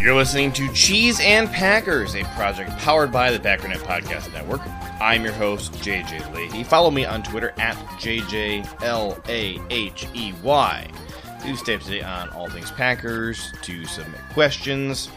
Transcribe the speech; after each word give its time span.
You're 0.00 0.14
listening 0.14 0.50
to 0.52 0.72
Cheese 0.72 1.20
and 1.20 1.46
Packers, 1.50 2.14
a 2.14 2.24
project 2.34 2.70
powered 2.78 3.12
by 3.12 3.30
the 3.30 3.38
Packernet 3.38 3.80
Podcast 3.80 4.32
Network. 4.32 4.62
I'm 4.98 5.22
your 5.22 5.34
host, 5.34 5.74
JJ 5.74 6.34
Leahy. 6.34 6.64
Follow 6.64 6.90
me 6.90 7.04
on 7.04 7.22
Twitter 7.22 7.52
at 7.58 7.76
JJLAHEY. 7.98 8.62
To 11.42 11.56
stay 11.56 11.74
up 11.74 11.82
to 11.82 11.90
date 11.90 12.02
on 12.02 12.30
all 12.30 12.48
things 12.48 12.70
Packers, 12.70 13.52
to 13.60 13.84
submit 13.84 14.22
questions. 14.32 15.10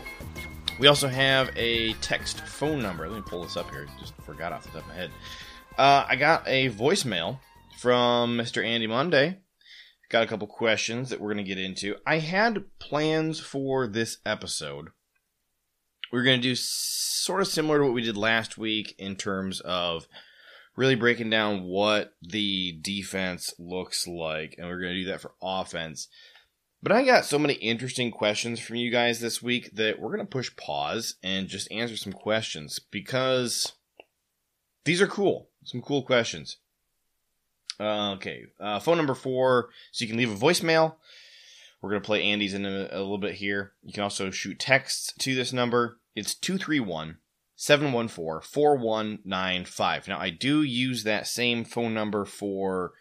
We 0.82 0.88
also 0.88 1.08
have 1.08 1.50
a 1.56 1.94
text 1.94 2.42
phone 2.42 2.82
number. 2.82 3.08
Let 3.08 3.16
me 3.16 3.24
pull 3.26 3.44
this 3.44 3.56
up 3.56 3.72
here. 3.72 3.88
Just 4.02 4.14
forgot 4.26 4.52
off 4.52 4.64
the 4.64 4.72
top 4.72 4.82
of 4.82 4.88
my 4.90 4.96
head. 4.96 5.12
Uh, 5.78 6.06
I 6.10 6.18
got 6.18 6.46
a 6.46 6.72
voicemail 6.72 7.40
from 7.78 8.38
Mr. 8.38 8.62
Andy 8.62 8.88
Monday 8.88 9.38
got 10.14 10.24
a 10.24 10.28
couple 10.28 10.46
questions 10.46 11.10
that 11.10 11.20
we're 11.20 11.34
going 11.34 11.44
to 11.44 11.56
get 11.56 11.58
into. 11.58 11.96
I 12.06 12.20
had 12.20 12.66
plans 12.78 13.40
for 13.40 13.88
this 13.88 14.20
episode. 14.24 14.90
We 16.12 16.20
are 16.20 16.24
going 16.24 16.40
to 16.40 16.50
do 16.50 16.54
sort 16.56 17.42
of 17.42 17.48
similar 17.48 17.80
to 17.80 17.86
what 17.86 17.96
we 17.96 18.04
did 18.04 18.16
last 18.16 18.56
week 18.56 18.94
in 19.00 19.16
terms 19.16 19.60
of 19.62 20.08
really 20.76 20.94
breaking 20.94 21.32
down 21.32 21.64
what 21.64 22.14
the 22.22 22.78
defense 22.80 23.56
looks 23.58 24.06
like, 24.06 24.54
and 24.58 24.68
we're 24.68 24.80
going 24.80 24.94
to 24.94 25.04
do 25.04 25.10
that 25.10 25.22
for 25.22 25.34
offense. 25.42 26.08
But 26.84 26.92
I 26.92 27.04
got 27.04 27.26
so 27.26 27.40
many 27.40 27.56
interesting 27.56 28.12
questions 28.12 28.60
from 28.60 28.76
you 28.76 28.92
guys 28.92 29.20
this 29.20 29.42
week 29.42 29.72
that 29.74 30.00
we're 30.00 30.16
going 30.16 30.28
to 30.28 30.32
push 30.32 30.56
pause 30.56 31.16
and 31.24 31.48
just 31.48 31.72
answer 31.72 31.98
some 31.98 32.14
questions 32.14 32.80
because 32.92 33.74
these 34.86 35.02
are 35.02 35.08
cool. 35.08 35.50
Some 35.64 35.82
cool 35.82 36.04
questions. 36.04 36.58
Uh, 37.80 38.14
okay, 38.14 38.46
uh, 38.60 38.80
phone 38.80 38.98
number 38.98 39.16
four, 39.16 39.70
so 39.92 40.04
you 40.04 40.10
can 40.10 40.18
leave 40.18 40.32
a 40.32 40.46
voicemail. 40.46 40.96
We're 41.82 41.90
going 41.90 42.02
to 42.02 42.06
play 42.06 42.24
Andy's 42.24 42.54
in 42.54 42.66
a, 42.66 42.88
a, 42.92 43.00
little 43.00 43.18
bit 43.18 43.36
here. 43.36 43.74
You 43.84 43.92
can 43.92 44.04
also 44.04 44.32
shoot 44.32 44.58
texts 44.58 45.14
to 45.20 45.36
this 45.36 45.52
number. 45.52 46.00
It's 46.16 46.34
231 46.34 47.18
714 47.56 48.48
4195. 48.50 50.08
Now, 50.08 50.18
I 50.18 50.30
do 50.30 50.64
use 50.64 51.04
that 51.04 51.28
same 51.28 51.66
phone 51.66 51.94
number 51.94 52.24
for 52.24 52.94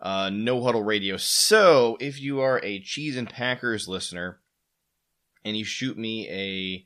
uh, 0.00 0.30
No 0.32 0.62
Huddle 0.62 0.84
Radio. 0.84 1.16
So, 1.16 1.96
if 2.00 2.20
you 2.20 2.40
are 2.40 2.60
a 2.62 2.80
Cheese 2.80 3.16
and 3.16 3.28
Packers 3.28 3.88
listener 3.88 4.38
and 5.44 5.56
you 5.56 5.64
shoot 5.64 5.98
me 5.98 6.84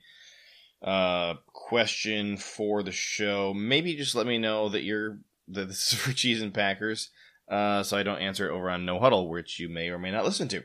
a 0.82 0.86
uh, 0.88 1.34
question 1.52 2.38
for 2.38 2.82
the 2.82 2.92
show, 2.92 3.52
maybe 3.52 3.94
just 3.94 4.14
let 4.14 4.26
me 4.26 4.38
know 4.38 4.70
that 4.70 4.84
you're 4.84 5.18
that 5.48 5.68
this 5.68 5.92
is 5.92 5.98
for 5.98 6.12
Cheese 6.12 6.40
and 6.40 6.54
Packers 6.54 7.10
uh, 7.48 7.82
so 7.82 7.96
I 7.96 8.02
don't 8.02 8.20
answer 8.20 8.48
it 8.48 8.52
over 8.52 8.70
on 8.70 8.84
No 8.84 8.98
Huddle, 8.98 9.28
which 9.28 9.58
you 9.58 9.68
may 9.68 9.88
or 9.88 9.98
may 9.98 10.10
not 10.10 10.24
listen 10.24 10.48
to. 10.48 10.58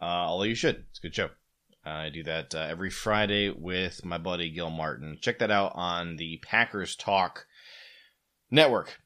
Uh, 0.00 0.26
although 0.26 0.44
you 0.44 0.54
should. 0.54 0.84
It's 0.90 0.98
a 0.98 1.02
good 1.02 1.14
show. 1.14 1.30
I 1.84 2.10
do 2.10 2.22
that 2.24 2.54
uh, 2.54 2.60
every 2.60 2.90
Friday 2.90 3.50
with 3.50 4.04
my 4.04 4.18
buddy 4.18 4.50
Gil 4.50 4.70
Martin. 4.70 5.18
Check 5.20 5.40
that 5.40 5.50
out 5.50 5.72
on 5.74 6.16
the 6.16 6.38
Packers 6.38 6.94
Talk 6.94 7.46
network. 8.50 9.00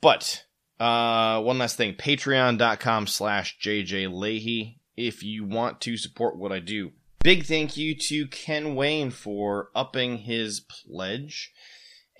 But 0.00 0.44
uh, 0.80 1.40
one 1.40 1.58
last 1.58 1.76
thing, 1.76 1.94
patreon.com 1.94 3.06
slash 3.06 3.58
JJ 3.60 4.12
Leahy. 4.12 4.80
If 4.96 5.22
you 5.22 5.44
want 5.44 5.80
to 5.82 5.96
support 5.96 6.36
what 6.36 6.52
I 6.52 6.60
do, 6.60 6.92
big 7.22 7.44
thank 7.44 7.76
you 7.76 7.96
to 7.96 8.26
Ken 8.28 8.74
Wayne 8.74 9.10
for 9.10 9.70
upping 9.74 10.18
his 10.18 10.60
pledge. 10.60 11.52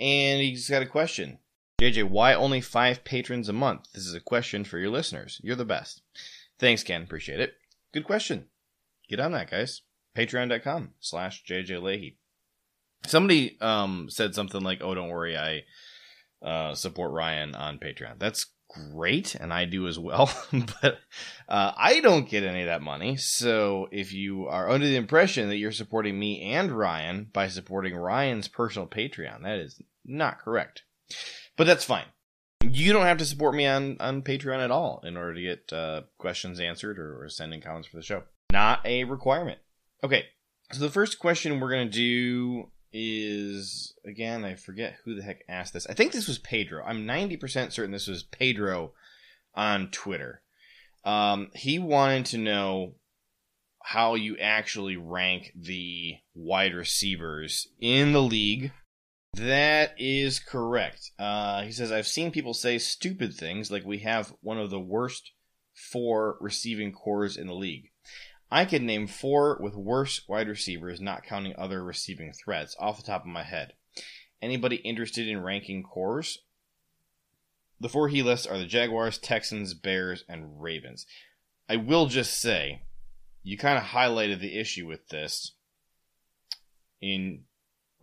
And 0.01 0.41
he's 0.41 0.69
got 0.69 0.83
a 0.83 0.87
question. 0.87 1.39
JJ, 1.81 2.05
why 2.05 2.35
only 2.35 2.61
five 2.61 3.05
patrons 3.05 3.49
a 3.49 3.53
month? 3.53 3.93
This 3.93 4.07
is 4.07 4.15
a 4.15 4.21
question 4.21 4.65
for 4.65 4.79
your 4.79 4.91
listeners. 4.91 5.41
You're 5.43 5.57
the 5.57 5.65
best. 5.65 6.03
Thanks, 6.59 6.83
Ken. 6.83 7.03
Appreciate 7.03 7.41
it. 7.41 7.55
Good 7.93 8.05
question. 8.05 8.47
Get 9.09 9.21
on 9.21 9.33
that, 9.33 9.51
guys. 9.51 9.83
Patreon.com 10.17 10.91
slash 11.01 11.45
JJ 11.45 11.83
Leahy. 11.83 12.17
Somebody 13.07 13.59
um, 13.61 14.07
said 14.09 14.35
something 14.35 14.63
like, 14.63 14.81
oh, 14.83 14.95
don't 14.95 15.09
worry, 15.09 15.37
I 15.37 15.65
uh, 16.47 16.75
support 16.75 17.13
Ryan 17.13 17.55
on 17.55 17.79
Patreon. 17.79 18.19
That's 18.19 18.47
great, 18.69 19.35
and 19.35 19.53
I 19.53 19.65
do 19.65 19.87
as 19.87 19.99
well. 19.99 20.33
but 20.53 20.99
uh, 21.49 21.73
I 21.77 22.01
don't 22.01 22.29
get 22.29 22.45
any 22.45 22.63
of 22.63 22.67
that 22.67 22.83
money. 22.83 23.17
So 23.17 23.89
if 23.91 24.13
you 24.13 24.47
are 24.47 24.71
under 24.71 24.87
the 24.87 24.97
impression 24.97 25.49
that 25.49 25.57
you're 25.57 25.73
supporting 25.73 26.19
me 26.19 26.41
and 26.53 26.73
Ryan 26.73 27.29
by 27.33 27.49
supporting 27.49 27.97
Ryan's 27.97 28.49
personal 28.49 28.89
Patreon, 28.89 29.43
that 29.43 29.59
is 29.59 29.83
not 30.05 30.39
correct. 30.39 30.85
But 31.57 31.67
that's 31.67 31.85
fine. 31.85 32.07
You 32.63 32.93
don't 32.93 33.07
have 33.07 33.19
to 33.19 33.27
support 33.27 33.55
me 33.55 33.67
on, 33.67 33.97
on 34.01 34.23
Patreon 34.23 34.59
at 34.59 34.71
all 34.71 35.03
in 35.05 35.17
order 35.17 35.35
to 35.35 35.43
get 35.43 35.73
uh, 35.73 36.03
questions 36.19 36.59
answered 36.59 36.99
or, 36.99 37.23
or 37.23 37.29
sending 37.29 37.61
comments 37.61 37.89
for 37.89 37.97
the 37.97 38.03
show. 38.03 38.23
Not 38.53 38.85
a 38.85 39.05
requirement. 39.05 39.59
Okay, 40.03 40.25
so 40.73 40.81
the 40.81 40.91
first 40.91 41.19
question 41.19 41.61
we're 41.61 41.71
going 41.71 41.91
to 41.91 41.93
do 41.93 42.71
is 42.93 43.95
again, 44.07 44.45
I 44.45 44.55
forget 44.55 44.97
who 45.05 45.15
the 45.15 45.23
heck 45.23 45.45
asked 45.49 45.75
this. 45.75 45.87
I 45.87 45.95
think 45.95 46.13
this 46.13 46.29
was 46.29 46.39
Pedro. 46.39 46.85
I'm 46.85 47.07
90% 47.07 47.73
certain 47.73 47.91
this 47.91 48.07
was 48.07 48.23
Pedro 48.23 48.93
on 49.55 49.91
Twitter. 49.91 50.43
Um, 51.05 51.51
he 51.55 51.79
wanted 51.79 52.27
to 52.27 52.39
know 52.39 52.95
how 53.83 54.15
you 54.15 54.39
actually 54.39 54.97
rank 54.97 55.53
the 55.55 56.15
wide 56.35 56.73
receivers 56.73 57.69
in 57.81 58.13
the 58.13 58.23
league 58.23 58.73
that 59.37 59.95
is 59.99 60.39
correct. 60.39 61.11
Uh, 61.19 61.63
he 61.63 61.73
says, 61.73 61.93
I've 61.93 62.07
seen 62.07 62.31
people 62.31 62.55
say 62.55 62.79
stupid 62.79 63.35
things 63.35 63.71
like 63.71 63.85
we 63.85 63.99
have 63.99 64.35
one 64.41 64.59
of 64.59 64.71
the 64.71 64.81
worst 64.81 65.33
four 65.75 66.37
receiving 66.41 66.93
corps 66.93 67.37
in 67.37 67.47
the 67.47 67.55
league. 67.55 67.91
I 68.51 68.65
could 68.65 68.83
name 68.83 69.07
four 69.07 69.59
with 69.61 69.75
worse 69.75 70.23
wide 70.29 70.49
receivers, 70.49 71.01
not 71.01 71.25
counting 71.25 71.55
other 71.59 71.83
receiving 71.83 72.33
threats, 72.33 72.77
off 72.79 72.99
the 72.99 73.03
top 73.03 73.23
of 73.23 73.29
my 73.29 73.43
head. 73.43 73.73
Anybody 74.41 74.77
interested 74.77 75.27
in 75.27 75.43
ranking 75.43 75.83
corps? 75.83 76.39
The 77.81 77.89
four 77.89 78.09
he 78.09 78.23
lists 78.23 78.47
are 78.47 78.59
the 78.59 78.67
Jaguars, 78.67 79.19
Texans, 79.19 79.75
Bears, 79.75 80.25
and 80.29 80.63
Ravens. 80.63 81.07
I 81.69 81.77
will 81.77 82.07
just 82.07 82.41
say, 82.41 82.83
you 83.43 83.59
kind 83.59 83.77
of 83.77 83.85
highlighted 83.85 84.41
the 84.41 84.59
issue 84.59 84.87
with 84.87 85.09
this 85.09 85.53
in 87.01 87.43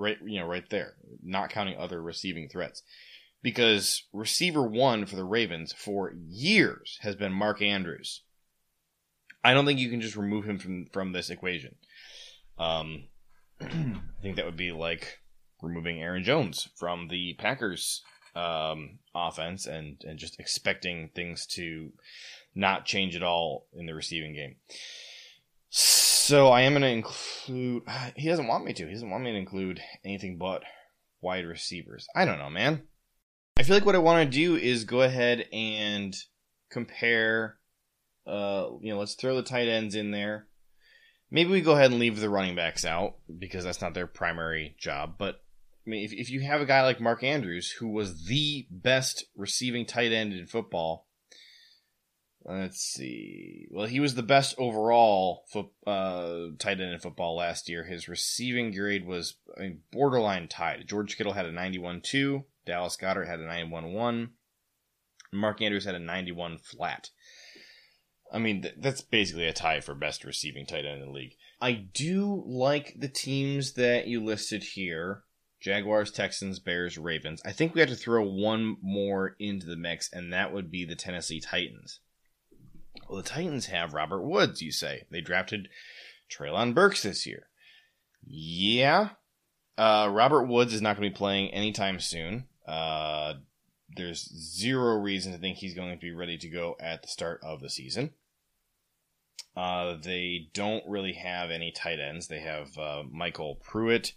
right 0.01 0.17
you 0.25 0.39
know 0.39 0.47
right 0.47 0.69
there, 0.69 0.95
not 1.23 1.49
counting 1.49 1.77
other 1.77 2.01
receiving 2.01 2.49
threats. 2.49 2.83
Because 3.43 4.03
receiver 4.13 4.61
one 4.61 5.05
for 5.05 5.15
the 5.15 5.23
Ravens 5.23 5.73
for 5.73 6.13
years 6.29 6.99
has 7.01 7.15
been 7.15 7.33
Mark 7.33 7.61
Andrews. 7.61 8.21
I 9.43 9.55
don't 9.55 9.65
think 9.65 9.79
you 9.79 9.89
can 9.89 10.01
just 10.01 10.15
remove 10.15 10.45
him 10.45 10.59
from 10.59 10.87
from 10.91 11.11
this 11.11 11.29
equation. 11.29 11.75
Um, 12.59 13.05
I 13.61 13.95
think 14.21 14.35
that 14.35 14.45
would 14.45 14.57
be 14.57 14.71
like 14.71 15.19
removing 15.61 16.01
Aaron 16.01 16.23
Jones 16.23 16.69
from 16.75 17.07
the 17.07 17.33
Packers 17.39 18.03
um, 18.35 18.99
offense 19.15 19.65
and 19.65 20.03
and 20.05 20.19
just 20.19 20.39
expecting 20.39 21.09
things 21.15 21.45
to 21.47 21.91
not 22.53 22.85
change 22.85 23.15
at 23.15 23.23
all 23.23 23.65
in 23.73 23.85
the 23.85 23.95
receiving 23.95 24.35
game. 24.35 24.55
So 25.69 26.10
I 26.29 26.61
am 26.61 26.73
going 26.73 26.81
to 26.81 26.87
include. 26.87 27.83
He 28.15 28.27
doesn't 28.27 28.47
want 28.47 28.65
me 28.65 28.73
to. 28.73 28.87
He 28.87 28.93
doesn't 28.93 29.09
want 29.09 29.23
me 29.23 29.31
to 29.31 29.37
include 29.37 29.81
anything 30.05 30.37
but 30.37 30.63
wide 31.21 31.45
receivers. 31.45 32.07
I 32.15 32.25
don't 32.25 32.39
know, 32.39 32.49
man. 32.49 32.83
I 33.57 33.63
feel 33.63 33.75
like 33.75 33.85
what 33.85 33.95
I 33.95 33.99
want 33.99 34.25
to 34.25 34.37
do 34.37 34.55
is 34.55 34.83
go 34.85 35.01
ahead 35.01 35.45
and 35.51 36.15
compare. 36.71 37.57
Uh, 38.25 38.69
you 38.81 38.93
know, 38.93 38.99
let's 38.99 39.15
throw 39.15 39.35
the 39.35 39.43
tight 39.43 39.67
ends 39.67 39.95
in 39.95 40.11
there. 40.11 40.47
Maybe 41.29 41.49
we 41.49 41.61
go 41.61 41.73
ahead 41.73 41.91
and 41.91 41.99
leave 41.99 42.19
the 42.19 42.29
running 42.29 42.55
backs 42.55 42.85
out 42.85 43.15
because 43.39 43.63
that's 43.63 43.81
not 43.81 43.93
their 43.93 44.07
primary 44.07 44.75
job. 44.77 45.15
But 45.17 45.41
I 45.85 45.89
mean, 45.89 46.05
if, 46.05 46.13
if 46.13 46.29
you 46.29 46.41
have 46.41 46.61
a 46.61 46.65
guy 46.65 46.83
like 46.83 46.99
Mark 46.99 47.23
Andrews, 47.23 47.71
who 47.71 47.87
was 47.87 48.25
the 48.25 48.67
best 48.69 49.25
receiving 49.35 49.85
tight 49.85 50.11
end 50.11 50.33
in 50.33 50.45
football, 50.45 51.07
let's 52.45 52.79
see. 52.79 53.67
Well, 53.71 53.87
he 53.87 53.99
was 53.99 54.15
the 54.15 54.23
best 54.23 54.55
overall 54.57 55.45
foot, 55.51 55.67
uh, 55.85 56.47
tight 56.59 56.79
end 56.79 56.93
in 56.93 56.99
football 56.99 57.35
last 57.35 57.69
year. 57.69 57.83
His 57.83 58.07
receiving 58.07 58.73
grade 58.73 59.05
was 59.05 59.35
I 59.57 59.61
mean, 59.61 59.79
borderline 59.91 60.47
tied. 60.47 60.87
George 60.87 61.17
Kittle 61.17 61.33
had 61.33 61.45
a 61.45 61.51
91 61.51 62.01
2, 62.01 62.43
Dallas 62.65 62.97
Goedert 62.97 63.27
had 63.27 63.39
a 63.39 63.45
91 63.45 63.93
1, 63.93 64.29
Mark 65.33 65.61
Andrews 65.61 65.85
had 65.85 65.95
a 65.95 65.99
91 65.99 66.57
flat. 66.57 67.09
I 68.33 68.39
mean, 68.39 68.61
th- 68.61 68.75
that's 68.77 69.01
basically 69.01 69.47
a 69.47 69.53
tie 69.53 69.81
for 69.81 69.93
best 69.93 70.23
receiving 70.23 70.65
tight 70.65 70.85
end 70.85 71.01
in 71.01 71.07
the 71.07 71.13
league. 71.13 71.35
I 71.59 71.73
do 71.73 72.43
like 72.45 72.95
the 72.97 73.09
teams 73.09 73.73
that 73.73 74.07
you 74.07 74.23
listed 74.23 74.63
here. 74.63 75.23
Jaguars, 75.61 76.11
Texans, 76.11 76.57
Bears, 76.57 76.97
Ravens. 76.97 77.39
I 77.45 77.51
think 77.51 77.75
we 77.75 77.81
have 77.81 77.89
to 77.89 77.95
throw 77.95 78.25
one 78.25 78.77
more 78.81 79.35
into 79.37 79.67
the 79.67 79.75
mix, 79.75 80.11
and 80.11 80.33
that 80.33 80.51
would 80.51 80.71
be 80.71 80.85
the 80.85 80.95
Tennessee 80.95 81.39
Titans. 81.39 81.99
Well, 83.07 83.21
the 83.21 83.27
Titans 83.27 83.67
have 83.67 83.93
Robert 83.93 84.21
Woods, 84.21 84.61
you 84.61 84.71
say. 84.71 85.05
They 85.09 85.21
drafted 85.21 85.69
Treylon 86.29 86.73
Burks 86.73 87.03
this 87.03 87.25
year. 87.25 87.47
Yeah. 88.25 89.09
Uh, 89.77 90.09
Robert 90.11 90.45
Woods 90.45 90.73
is 90.73 90.81
not 90.81 90.97
going 90.97 91.09
to 91.09 91.13
be 91.13 91.17
playing 91.17 91.49
anytime 91.51 91.99
soon. 91.99 92.45
Uh, 92.67 93.33
there's 93.95 94.29
zero 94.33 94.95
reason 94.95 95.33
to 95.33 95.37
think 95.37 95.57
he's 95.57 95.73
going 95.73 95.91
to 95.91 95.99
be 95.99 96.11
ready 96.11 96.37
to 96.37 96.49
go 96.49 96.75
at 96.79 97.01
the 97.01 97.07
start 97.07 97.39
of 97.43 97.61
the 97.61 97.69
season. 97.69 98.11
Uh, 99.55 99.95
they 100.01 100.49
don't 100.53 100.83
really 100.87 101.13
have 101.13 101.51
any 101.51 101.71
tight 101.71 101.99
ends. 101.99 102.27
They 102.27 102.39
have 102.39 102.77
uh, 102.77 103.03
MyCole 103.13 103.61
Pruitt, 103.61 104.13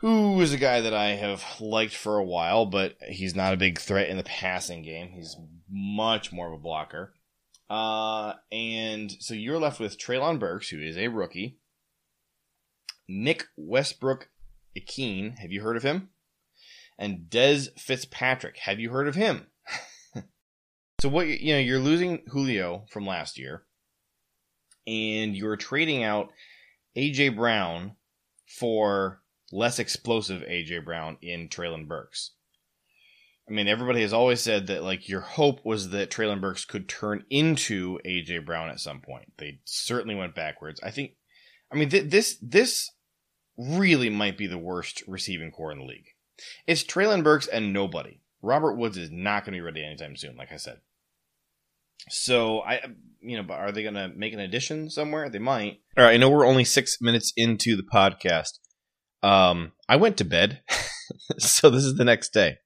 who 0.00 0.40
is 0.40 0.52
a 0.52 0.58
guy 0.58 0.80
that 0.80 0.94
I 0.94 1.10
have 1.10 1.44
liked 1.60 1.94
for 1.94 2.18
a 2.18 2.24
while, 2.24 2.66
but 2.66 2.96
he's 3.08 3.36
not 3.36 3.54
a 3.54 3.58
big 3.58 3.78
threat 3.78 4.08
in 4.08 4.16
the 4.16 4.24
passing 4.24 4.82
game. 4.82 5.10
He's 5.10 5.36
much 5.70 6.32
more 6.32 6.48
of 6.48 6.54
a 6.54 6.62
blocker. 6.62 7.14
Uh, 7.70 8.34
and 8.52 9.10
so 9.20 9.34
you're 9.34 9.58
left 9.58 9.80
with 9.80 9.98
Treylon 9.98 10.38
Burks, 10.38 10.68
who 10.68 10.80
is 10.80 10.96
a 10.96 11.08
rookie. 11.08 11.58
Nick 13.08 13.46
Westbrook 13.56 14.28
Ikhine, 14.76 15.38
have 15.38 15.52
you 15.52 15.62
heard 15.62 15.76
of 15.76 15.82
him? 15.82 16.10
And 16.98 17.26
Dez 17.28 17.68
Fitzpatrick, 17.78 18.58
have 18.58 18.78
you 18.78 18.90
heard 18.90 19.08
of 19.08 19.14
him? 19.14 19.46
so 21.00 21.08
what 21.08 21.26
you 21.26 21.54
know, 21.54 21.58
you're 21.58 21.80
losing 21.80 22.22
Julio 22.28 22.84
from 22.90 23.06
last 23.06 23.38
year, 23.38 23.64
and 24.86 25.36
you're 25.36 25.56
trading 25.56 26.02
out 26.02 26.30
AJ 26.96 27.36
Brown 27.36 27.96
for 28.46 29.22
less 29.52 29.78
explosive 29.78 30.42
AJ 30.42 30.84
Brown 30.84 31.18
in 31.20 31.48
Treylon 31.48 31.88
Burks. 31.88 32.32
I 33.48 33.52
mean, 33.52 33.68
everybody 33.68 34.00
has 34.00 34.12
always 34.12 34.40
said 34.40 34.68
that 34.68 34.82
like 34.82 35.08
your 35.08 35.20
hope 35.20 35.64
was 35.64 35.90
that 35.90 36.10
Treylon 36.10 36.40
Burks 36.40 36.64
could 36.64 36.88
turn 36.88 37.24
into 37.28 37.98
AJ 38.04 38.46
Brown 38.46 38.70
at 38.70 38.80
some 38.80 39.00
point. 39.00 39.32
They 39.36 39.60
certainly 39.64 40.14
went 40.14 40.34
backwards. 40.34 40.80
I 40.82 40.90
think. 40.90 41.12
I 41.70 41.76
mean, 41.76 41.88
th- 41.90 42.10
this 42.10 42.38
this 42.40 42.90
really 43.56 44.10
might 44.10 44.38
be 44.38 44.46
the 44.46 44.58
worst 44.58 45.02
receiving 45.06 45.50
corps 45.50 45.72
in 45.72 45.78
the 45.78 45.84
league. 45.84 46.06
It's 46.66 46.84
Treylon 46.84 47.22
Burks 47.22 47.46
and 47.46 47.72
nobody. 47.72 48.20
Robert 48.42 48.74
Woods 48.74 48.96
is 48.96 49.10
not 49.10 49.44
going 49.44 49.52
to 49.52 49.58
be 49.58 49.62
ready 49.62 49.84
anytime 49.84 50.16
soon, 50.16 50.36
like 50.36 50.52
I 50.52 50.56
said. 50.56 50.80
So 52.08 52.60
I, 52.60 52.80
you 53.20 53.36
know, 53.36 53.42
but 53.42 53.54
are 53.54 53.72
they 53.72 53.82
going 53.82 53.94
to 53.94 54.08
make 54.08 54.32
an 54.32 54.40
addition 54.40 54.90
somewhere? 54.90 55.28
They 55.28 55.38
might. 55.38 55.80
All 55.96 56.04
right, 56.04 56.14
I 56.14 56.16
know 56.16 56.28
we're 56.28 56.46
only 56.46 56.64
six 56.64 57.00
minutes 57.00 57.32
into 57.36 57.76
the 57.76 57.82
podcast. 57.82 58.58
Um, 59.22 59.72
I 59.88 59.96
went 59.96 60.18
to 60.18 60.24
bed, 60.24 60.60
so 61.38 61.70
this 61.70 61.84
is 61.84 61.96
the 61.96 62.04
next 62.04 62.32
day, 62.32 62.56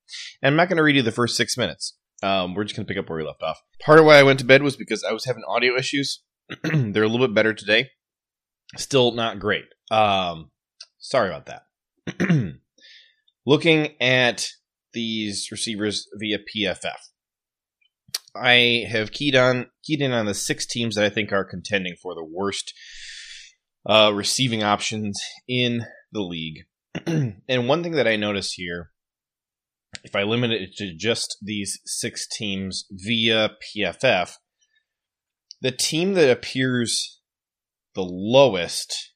and 0.42 0.52
I'm 0.52 0.56
not 0.56 0.68
going 0.68 0.76
to 0.76 0.82
read 0.82 0.96
you 0.96 1.02
the 1.02 1.12
first 1.12 1.36
six 1.36 1.56
minutes. 1.56 1.96
Um, 2.22 2.54
we're 2.54 2.64
just 2.64 2.76
going 2.76 2.86
to 2.86 2.92
pick 2.92 2.98
up 2.98 3.08
where 3.08 3.18
we 3.18 3.24
left 3.24 3.42
off. 3.42 3.60
Part 3.80 4.00
of 4.00 4.04
why 4.04 4.18
I 4.18 4.24
went 4.24 4.40
to 4.40 4.44
bed 4.44 4.62
was 4.62 4.76
because 4.76 5.04
I 5.04 5.12
was 5.12 5.24
having 5.24 5.44
audio 5.46 5.76
issues. 5.76 6.22
They're 6.62 7.04
a 7.04 7.08
little 7.08 7.26
bit 7.26 7.34
better 7.34 7.54
today. 7.54 7.90
Still 8.76 9.12
not 9.12 9.38
great. 9.38 9.64
Um, 9.90 10.50
sorry 10.98 11.28
about 11.28 11.46
that. 11.46 11.62
Looking 13.46 13.94
at 14.00 14.48
these 14.92 15.48
receivers 15.50 16.08
via 16.18 16.38
PFF. 16.38 16.98
I 18.34 18.86
have 18.90 19.12
keyed 19.12 19.34
on 19.34 19.66
keyed 19.84 20.00
in 20.00 20.12
on 20.12 20.26
the 20.26 20.34
six 20.34 20.66
teams 20.66 20.94
that 20.94 21.04
I 21.04 21.10
think 21.10 21.32
are 21.32 21.44
contending 21.44 21.94
for 22.00 22.14
the 22.14 22.24
worst 22.24 22.74
uh, 23.86 24.12
receiving 24.14 24.62
options 24.62 25.20
in 25.48 25.86
the 26.12 26.20
league. 26.20 26.64
and 27.48 27.68
one 27.68 27.82
thing 27.82 27.92
that 27.92 28.08
I 28.08 28.16
notice 28.16 28.52
here, 28.52 28.90
if 30.04 30.14
I 30.14 30.22
limit 30.22 30.52
it 30.52 30.74
to 30.76 30.94
just 30.94 31.36
these 31.42 31.80
six 31.84 32.26
teams 32.26 32.86
via 32.90 33.50
PFF, 33.76 34.34
the 35.60 35.72
team 35.72 36.14
that 36.14 36.30
appears 36.30 37.20
the 37.94 38.04
lowest, 38.04 39.12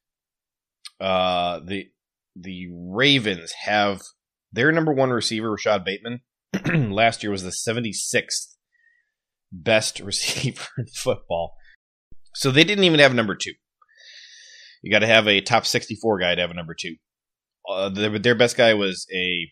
uh, 1.00 1.60
the 1.64 1.86
the 2.34 2.68
Ravens 2.72 3.52
have 3.64 4.00
their 4.52 4.72
number 4.72 4.92
one 4.92 5.10
receiver, 5.10 5.50
Rashod 5.50 5.84
Bateman. 5.84 6.20
last 6.92 7.22
year 7.22 7.30
was 7.30 7.42
the 7.42 7.50
76th 7.50 8.56
best 9.50 10.00
receiver 10.04 10.68
in 10.78 10.86
football. 10.86 11.54
So 12.34 12.50
they 12.50 12.64
didn't 12.64 12.84
even 12.84 13.00
have 13.00 13.14
number 13.14 13.34
two. 13.34 13.52
You 14.82 14.90
got 14.90 15.00
to 15.00 15.06
have 15.06 15.28
a 15.28 15.40
top 15.40 15.66
64 15.66 16.18
guy 16.18 16.34
to 16.34 16.40
have 16.40 16.50
a 16.50 16.54
number 16.54 16.74
two. 16.78 16.96
Uh, 17.68 17.88
their, 17.88 18.18
their 18.18 18.34
best 18.34 18.56
guy 18.56 18.74
was 18.74 19.06
a 19.14 19.48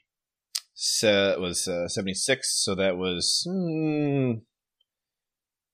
was 1.38 1.68
uh, 1.68 1.88
76, 1.88 2.64
so 2.64 2.74
that 2.74 2.96
was 2.96 3.46
mm, 3.48 4.40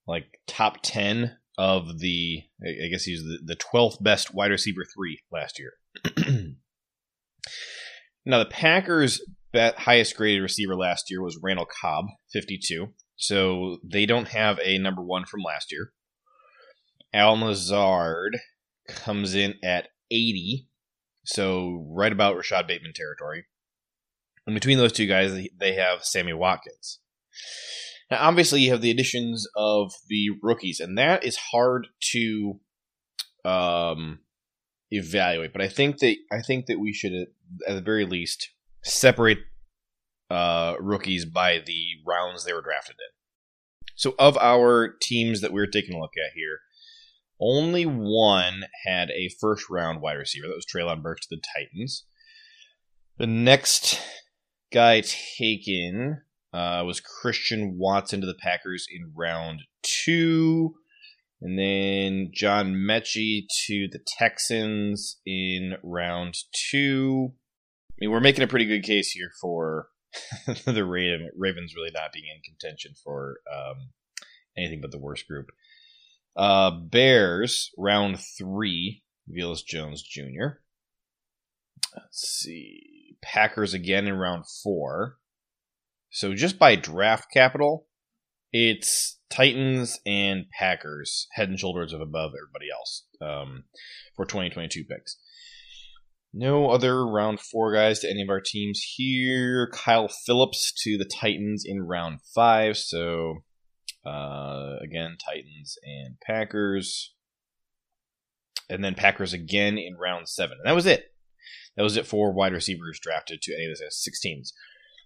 like 0.07 0.41
top 0.47 0.79
10 0.83 1.37
of 1.59 2.01
the. 2.01 2.43
I 2.63 2.89
guess 2.91 3.05
he's 3.05 3.23
the, 3.23 3.39
the 3.45 3.57
12th 3.57 4.03
best 4.03 4.35
wide 4.35 4.51
receiver 4.51 4.85
three 4.85 5.21
last 5.31 5.59
year. 5.59 5.73
now 8.25 8.39
the 8.39 8.47
Packers' 8.47 9.21
bet 9.53 9.79
highest 9.79 10.17
graded 10.17 10.43
receiver 10.43 10.75
last 10.75 11.11
year 11.11 11.23
was 11.23 11.39
Randall 11.43 11.67
Cobb, 11.67 12.07
52. 12.33 12.89
So 13.17 13.79
they 13.83 14.07
don't 14.07 14.29
have 14.29 14.59
a 14.63 14.79
number 14.79 15.03
one 15.03 15.25
from 15.25 15.41
last 15.41 15.73
year. 15.73 15.93
Al 17.15 17.39
Lazard 17.39 18.39
comes 18.89 19.35
in 19.35 19.55
at 19.65 19.89
80, 20.11 20.69
so 21.27 21.87
right 21.91 22.13
about 22.13 22.37
Rashod 22.37 22.67
Bateman 22.67 22.93
territory. 22.95 23.45
And 24.47 24.55
between 24.55 24.79
those 24.79 24.93
two 24.93 25.07
guys, 25.07 25.33
they 25.59 25.73
have 25.75 26.05
Sammy 26.05 26.33
Watkins. 26.33 27.01
Now, 28.11 28.29
obviously, 28.29 28.61
you 28.61 28.71
have 28.71 28.81
the 28.81 28.93
additions 28.93 29.47
of 29.57 29.93
the 30.09 30.31
rookies, 30.43 30.79
and 30.79 30.97
that 30.97 31.25
is 31.25 31.37
hard 31.37 31.89
to 32.13 32.61
um, 33.45 34.21
evaluate. 34.91 35.53
But 35.53 35.63
I 35.63 35.69
think 35.69 35.99
that 35.99 36.17
I 36.31 36.43
think 36.43 36.67
that 36.67 36.79
we 36.79 36.93
should, 36.93 37.13
at 37.67 37.75
the 37.75 37.81
very 37.81 38.07
least, 38.07 38.51
separate 38.83 39.39
uh, 40.31 40.77
rookies 40.79 41.25
by 41.25 41.61
the 41.65 41.85
rounds 42.07 42.45
they 42.45 42.53
were 42.53 42.63
drafted 42.63 42.95
in. 42.95 43.13
So, 43.97 44.15
of 44.19 44.37
our 44.39 44.95
teams 45.03 45.41
that 45.41 45.53
we're 45.53 45.67
taking 45.67 45.97
a 45.97 46.01
look 46.01 46.13
at 46.17 46.37
here, 46.37 46.61
only 47.41 47.85
one 47.85 48.65
had 48.87 49.11
a 49.11 49.31
first 49.41 49.69
round 49.71 50.01
wide 50.01 50.15
receiver. 50.15 50.47
That 50.47 50.55
was 50.55 50.67
Treylon 50.67 51.03
Burks 51.03 51.27
to 51.27 51.37
the 51.37 51.43
Titans. 51.55 52.05
The 53.19 53.27
next 53.27 54.01
guy 54.73 55.03
taken 55.03 56.23
uh, 56.53 56.83
was 56.87 57.01
Christian 57.01 57.77
Watson 57.79 58.21
to 58.21 58.27
the 58.27 58.37
Packers 58.41 58.87
in 58.91 59.13
round 59.15 59.63
two. 59.83 60.75
And 61.43 61.59
then 61.59 62.31
John 62.33 62.75
Metchie 62.75 63.47
to 63.67 63.89
the 63.91 64.01
Texans 64.07 65.21
in 65.27 65.75
round 65.83 66.35
two. 66.71 67.33
I 67.91 67.95
mean, 68.01 68.11
we're 68.11 68.21
making 68.21 68.45
a 68.45 68.49
pretty 68.49 68.65
good 68.65 68.85
case 68.85 69.11
here 69.11 69.31
for 69.41 69.89
the 70.65 70.85
Ravens 70.85 71.75
really 71.77 71.91
not 71.93 72.13
being 72.13 72.25
in 72.35 72.43
contention 72.43 72.93
for 73.05 73.41
um, 73.55 73.91
anything 74.57 74.81
but 74.81 74.91
the 74.91 74.99
worst 74.99 75.29
group. 75.29 75.51
Uh, 76.37 76.71
Bears, 76.71 77.71
round 77.79 78.19
three, 78.39 79.03
Velus 79.29 79.65
Jones 79.65 80.03
Jr. 80.03 80.61
Let's 81.95 82.21
see. 82.21 83.17
Packers 83.23 83.75
again 83.75 84.07
in 84.07 84.15
round 84.15 84.45
four. 84.63 85.17
So 86.11 86.35
just 86.35 86.59
by 86.59 86.77
draft 86.77 87.27
capital, 87.33 87.87
it's 88.53 89.19
Titans 89.31 89.99
and 90.07 90.45
Packers 90.51 91.27
head 91.33 91.49
and 91.49 91.59
shoulders 91.59 91.93
of 91.93 92.01
above 92.01 92.33
everybody 92.33 92.71
else 92.71 93.07
um, 93.21 93.65
for 94.15 94.25
2022 94.25 94.85
picks. 94.85 95.19
No 96.33 96.71
other 96.71 97.07
round 97.07 97.41
four 97.41 97.73
guys 97.73 98.01
to 98.01 98.11
any 98.11 98.23
of 98.23 98.29
our 98.29 98.43
teams 98.45 98.81
here. 98.97 99.71
Kyle 99.73 100.09
Phillips 100.09 100.73
to 100.83 100.99
the 100.99 101.07
Titans 101.07 101.65
in 101.67 101.83
round 101.83 102.21
five. 102.35 102.77
So, 102.77 103.45
uh, 104.07 104.77
again, 104.83 105.17
Titans 105.19 105.77
and 105.83 106.17
Packers. 106.21 107.15
And 108.69 108.83
then 108.83 108.95
Packers 108.95 109.33
again 109.33 109.79
in 109.79 109.97
round 109.97 110.29
seven. 110.29 110.59
And 110.59 110.69
that 110.69 110.75
was 110.75 110.87
it. 110.87 111.07
That 111.77 111.83
was 111.83 111.97
it 111.97 112.07
for 112.07 112.33
wide 112.33 112.53
receivers 112.53 112.99
drafted 113.01 113.43
to 113.43 113.55
any 113.55 113.67
of 113.67 113.79
the 113.79 113.85
16s. 113.85 114.53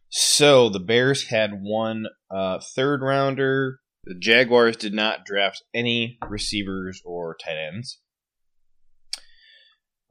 So 0.09 0.69
the 0.69 0.81
Bears 0.81 1.29
had 1.29 1.51
one 1.61 2.07
uh, 2.31 2.59
third 2.75 3.03
rounder. 3.03 3.81
The 4.05 4.15
Jaguars 4.19 4.77
did 4.77 4.95
not 4.95 5.25
draft 5.25 5.63
any 5.75 6.19
receivers 6.29 7.03
or 7.05 7.37
tight 7.43 7.57
ends. 7.57 8.01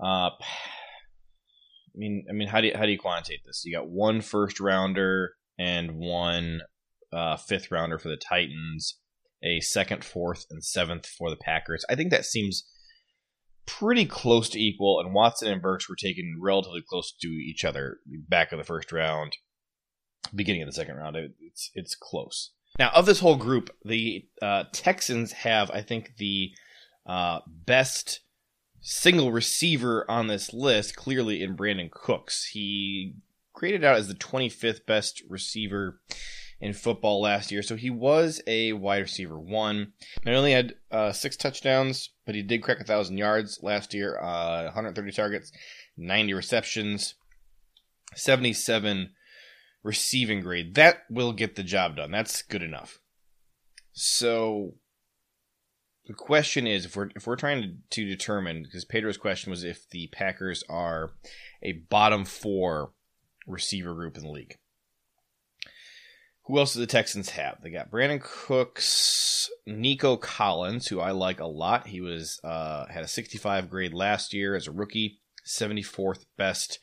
Uh, 0.02 0.30
I 0.30 1.96
mean, 1.96 2.26
I 2.30 2.34
mean, 2.34 2.48
how 2.48 2.62
do 2.62 2.68
you, 2.68 2.74
how 2.76 2.86
do 2.86 2.92
you 2.92 3.00
quantitate 3.00 3.40
this? 3.46 3.64
You 3.66 3.78
got 3.78 3.90
one 3.90 4.22
first 4.22 4.60
rounder 4.60 5.32
and 5.58 5.96
one 5.96 6.62
uh, 7.12 7.38
fifth 7.38 7.72
rounder 7.72 7.98
for 7.98 8.10
the 8.10 8.18
Titans, 8.18 8.98
a 9.44 9.60
second, 9.60 10.04
fourth, 10.04 10.46
and 10.50 10.64
seventh 10.64 11.06
for 11.06 11.30
the 11.30 11.38
Packers. 11.38 11.86
I 11.90 11.96
think 11.96 12.12
that 12.12 12.26
seems 12.26 12.66
pretty 13.66 14.06
close 14.06 14.50
to 14.50 14.60
equal, 14.60 15.00
and 15.00 15.14
Watson 15.14 15.52
and 15.52 15.62
Burks 15.62 15.88
were 15.88 15.96
taken 15.96 16.40
relatively 16.42 16.82
close 16.88 17.14
to 17.22 17.28
each 17.28 17.64
other 17.64 17.98
back 18.28 18.52
of 18.52 18.58
the 18.58 18.64
first 18.64 18.92
round, 18.92 19.38
beginning 20.34 20.64
of 20.64 20.68
the 20.68 20.74
second 20.74 20.96
round. 20.96 21.16
It's 21.40 21.72
it's 21.74 21.96
close. 21.96 22.52
Now, 22.78 22.92
of 22.92 23.06
this 23.06 23.20
whole 23.20 23.36
group, 23.36 23.70
the 23.84 24.26
uh, 24.42 24.66
Texans 24.72 25.32
have, 25.32 25.72
I 25.72 25.82
think, 25.82 26.14
the 26.18 26.52
uh, 27.06 27.40
best 27.48 28.22
single 28.82 29.32
receiver 29.32 30.10
on 30.10 30.28
this 30.28 30.54
list, 30.54 30.96
clearly 30.96 31.44
in 31.44 31.58
Brandin 31.58 31.92
Cooks. 31.92 32.46
He 32.54 33.16
graded 33.54 33.84
out 33.84 33.98
as 33.98 34.08
the 34.08 34.14
25th 34.14 34.86
best 34.86 35.22
receiver 35.30 36.00
in 36.62 36.74
football 36.74 37.22
last 37.22 37.52
year. 37.52 37.62
So 37.62 37.76
he 37.76 37.90
was 37.90 38.42
a 38.46 38.74
wide 38.74 39.00
receiver 39.00 39.40
one. 39.40 39.94
Not 40.26 40.36
only 40.36 40.52
had 40.52 40.76
uh, 40.92 41.12
six 41.12 41.38
touchdowns, 41.38 42.10
but 42.26 42.36
he 42.36 42.42
did 42.42 42.62
crack 42.62 42.80
a 42.80 42.84
thousand 42.84 43.18
yards 43.18 43.60
last 43.62 43.94
year. 43.94 44.18
Uh, 44.20 44.64
130 44.66 45.12
targets, 45.12 45.52
90 45.98 46.34
receptions, 46.34 47.16
77 48.16 49.12
receiving 49.84 50.42
grade. 50.42 50.76
That 50.76 51.04
will 51.10 51.34
get 51.34 51.56
the 51.56 51.64
job 51.64 51.96
done. 51.96 52.12
That's 52.12 52.42
good 52.42 52.64
enough. 52.64 53.00
So 53.94 54.76
the 56.06 56.14
question 56.14 56.68
is 56.68 56.86
if 56.86 56.96
we're 56.96 57.10
if 57.16 57.28
we're 57.28 57.36
trying 57.36 57.62
to, 57.62 57.70
to 58.02 58.10
determine 58.10 58.64
because 58.64 58.86
Pedro's 58.86 59.18
question 59.18 59.52
was 59.52 59.64
if 59.64 59.90
the 59.90 60.08
Packers 60.08 60.64
are 60.70 61.12
a 61.62 61.74
bottom 61.74 62.26
four 62.26 62.92
receiver 63.46 63.94
group 63.94 64.18
in 64.18 64.24
the 64.24 64.30
league. 64.30 64.58
Who 66.50 66.58
else 66.58 66.74
do 66.74 66.80
the 66.80 66.88
Texans 66.88 67.30
have? 67.30 67.62
They 67.62 67.70
got 67.70 67.92
Brandin 67.92 68.20
Cooks, 68.24 69.52
Nico 69.68 70.18
Collins, 70.18 70.88
who 70.88 71.00
I 71.00 71.12
like 71.12 71.40
a 71.40 71.46
lot. 71.46 71.86
He 71.86 72.02
was 72.02 72.42
uh, 72.44 72.88
had 72.88 73.04
a 73.04 73.08
65 73.08 73.70
grade 73.70 73.94
last 73.94 74.34
year 74.34 74.56
as 74.56 74.66
a 74.66 74.72
rookie, 74.72 75.20
74th 75.46 76.26
best 76.38 76.80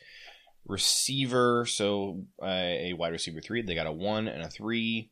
receiver, 0.65 1.65
so 1.65 2.23
uh, 2.41 2.45
a 2.45 2.93
wide 2.93 3.11
receiver 3.11 3.41
three. 3.41 3.61
They 3.61 3.75
got 3.75 3.87
a 3.87 3.91
one 3.91 4.29
and 4.29 4.41
a 4.41 4.47
three. 4.47 5.11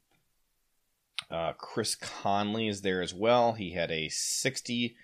Uh, 1.29 1.51
Chris 1.57 1.95
Conley 1.95 2.69
is 2.69 2.79
there 2.79 3.01
as 3.01 3.13
well. 3.13 3.53
He 3.53 3.73
had 3.73 3.91
a 3.91 4.07
60 4.07 4.95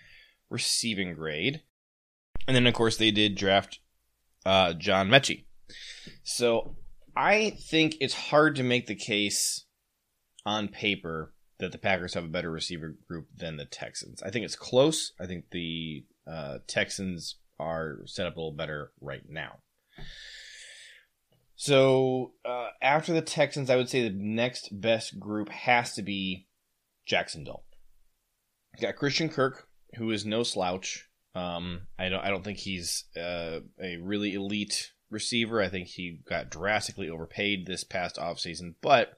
receiving 0.49 1.13
grade. 1.13 1.61
And 2.47 2.55
then, 2.55 2.67
of 2.67 2.73
course, 2.73 2.95
they 2.95 3.11
did 3.11 3.35
draft 3.35 3.79
uh, 4.45 4.71
John 4.75 5.09
Metchie. 5.09 5.43
So 6.23 6.77
I 7.15 7.51
think 7.51 7.97
it's 7.99 8.13
hard 8.13 8.55
to 8.55 8.63
make 8.63 8.87
the 8.87 8.95
case 8.95 9.65
on 10.45 10.67
paper 10.67 11.33
that 11.59 11.71
the 11.71 11.77
Packers 11.77 12.13
have 12.15 12.23
a 12.23 12.29
better 12.29 12.51
receiver 12.51 12.95
group 13.07 13.27
than 13.35 13.57
the 13.57 13.65
Texans. 13.65 14.21
I 14.23 14.29
think 14.31 14.45
it's 14.45 14.55
close. 14.55 15.13
I 15.19 15.27
think 15.27 15.45
the 15.51 16.05
uh, 16.27 16.59
Texans 16.67 17.35
are 17.59 17.99
set 18.05 18.25
up 18.25 18.35
a 18.35 18.39
little 18.39 18.51
better 18.51 18.91
right 18.99 19.21
now. 19.29 19.59
So 21.55 22.33
uh, 22.43 22.69
after 22.81 23.13
the 23.13 23.21
Texans, 23.21 23.69
I 23.69 23.75
would 23.75 23.89
say 23.89 24.01
the 24.01 24.15
next 24.17 24.69
best 24.71 25.19
group 25.19 25.49
has 25.49 25.93
to 25.93 26.01
be 26.01 26.47
Jacksonville. 27.05 27.63
Got 28.81 28.95
Christian 28.95 29.29
Kirk, 29.29 29.67
who 29.95 30.09
is 30.09 30.25
no 30.25 30.41
slouch. 30.41 31.07
Um, 31.35 31.81
I 31.99 32.09
don't. 32.09 32.21
I 32.21 32.29
don't 32.29 32.43
think 32.43 32.57
he's 32.57 33.05
uh, 33.15 33.59
a 33.81 33.97
really 33.97 34.33
elite 34.33 34.91
receiver. 35.11 35.61
I 35.61 35.69
think 35.69 35.87
he 35.87 36.19
got 36.27 36.49
drastically 36.49 37.09
overpaid 37.09 37.65
this 37.65 37.83
past 37.83 38.17
offseason, 38.17 38.75
but 38.81 39.13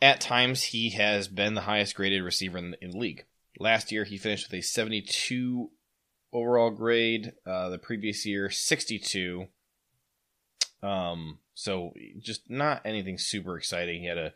at 0.00 0.20
times 0.20 0.64
he 0.64 0.90
has 0.90 1.28
been 1.28 1.54
the 1.54 1.62
highest 1.62 1.94
graded 1.94 2.22
receiver 2.22 2.58
in, 2.58 2.76
in 2.80 2.90
the 2.90 2.98
league. 2.98 3.24
Last 3.58 3.90
year 3.90 4.04
he 4.04 4.18
finished 4.18 4.50
with 4.50 4.58
a 4.58 4.62
72 4.62 5.70
overall 6.32 6.70
grade. 6.70 7.32
Uh, 7.46 7.70
the 7.70 7.78
previous 7.78 8.26
year 8.26 8.50
62. 8.50 9.46
Um, 10.82 11.38
so 11.54 11.92
just 12.20 12.50
not 12.50 12.82
anything 12.84 13.18
super 13.18 13.56
exciting. 13.56 14.02
He 14.02 14.08
had 14.08 14.18
a 14.18 14.34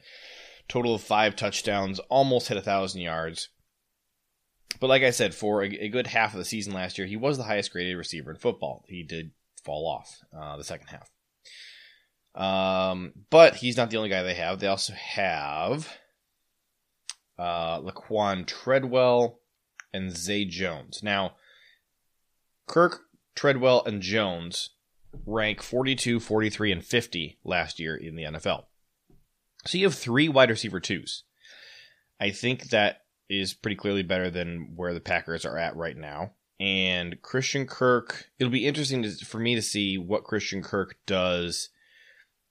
total 0.69 0.95
of 0.95 1.03
five 1.03 1.37
touchdowns, 1.37 1.99
almost 2.09 2.49
hit 2.49 2.57
a 2.57 2.63
thousand 2.63 3.03
yards. 3.03 3.49
But 4.79 4.87
like 4.87 5.03
I 5.03 5.11
said, 5.11 5.35
for 5.35 5.63
a, 5.63 5.67
a, 5.67 5.89
good 5.89 6.07
half 6.07 6.33
of 6.33 6.39
the 6.39 6.45
season 6.45 6.73
last 6.73 6.97
year, 6.97 7.07
he 7.07 7.17
was 7.17 7.37
the 7.37 7.45
highest 7.45 7.73
graded 7.73 7.97
receiver 7.97 8.31
in 8.31 8.39
football. 8.39 8.85
He 8.89 9.03
did 9.03 9.33
fall 9.65 9.87
off 9.87 10.19
uh, 10.37 10.57
the 10.57 10.65
second 10.65 10.89
half. 10.89 11.11
Um, 12.35 13.13
but 13.31 13.57
he's 13.57 13.77
not 13.77 13.91
the 13.91 13.97
only 13.97 14.09
guy 14.09 14.23
they 14.23 14.35
have. 14.35 14.61
They 14.61 14.67
also 14.67 14.93
have 14.93 15.89
uh, 17.39 17.81
Laquan 17.81 18.47
Treadwell 18.47 19.41
and 19.93 20.17
Zay 20.17 20.45
Jones. 20.45 21.03
Now, 21.03 21.33
Kirk, 22.67 23.03
Treadwell, 23.35 23.83
and 23.85 24.01
Jones 24.01 24.71
rank 25.27 25.63
42, 25.63 26.21
43, 26.21 26.73
and 26.73 26.85
50 26.85 27.39
last 27.45 27.81
year 27.81 27.97
in 27.97 28.15
the 28.15 28.25
NFL. 28.25 28.65
So 29.67 29.79
you 29.79 29.85
have 29.85 29.95
three 29.95 30.29
wide 30.29 30.51
receiver 30.51 30.81
twos. 30.81 31.25
I 32.21 32.31
think 32.31 32.71
that 32.71 33.03
is 33.29 33.55
pretty 33.55 33.77
clearly 33.77 34.03
better 34.03 34.31
than 34.31 34.73
where 34.77 34.95
the 34.95 35.01
Packers 35.01 35.45
are 35.45 35.59
at 35.59 35.77
right 35.77 35.97
now. 35.97 36.33
And 36.61 37.23
Christian 37.23 37.67
Kirk, 37.67 38.27
it'll 38.39 38.53
be 38.53 38.67
interesting 38.67 39.03
to, 39.03 39.11
for 39.25 39.39
me 39.39 39.55
to 39.55 39.63
see 39.63 39.97
what 39.97 40.25
Christian 40.25 40.63
Kirk 40.63 40.97
does 41.07 41.71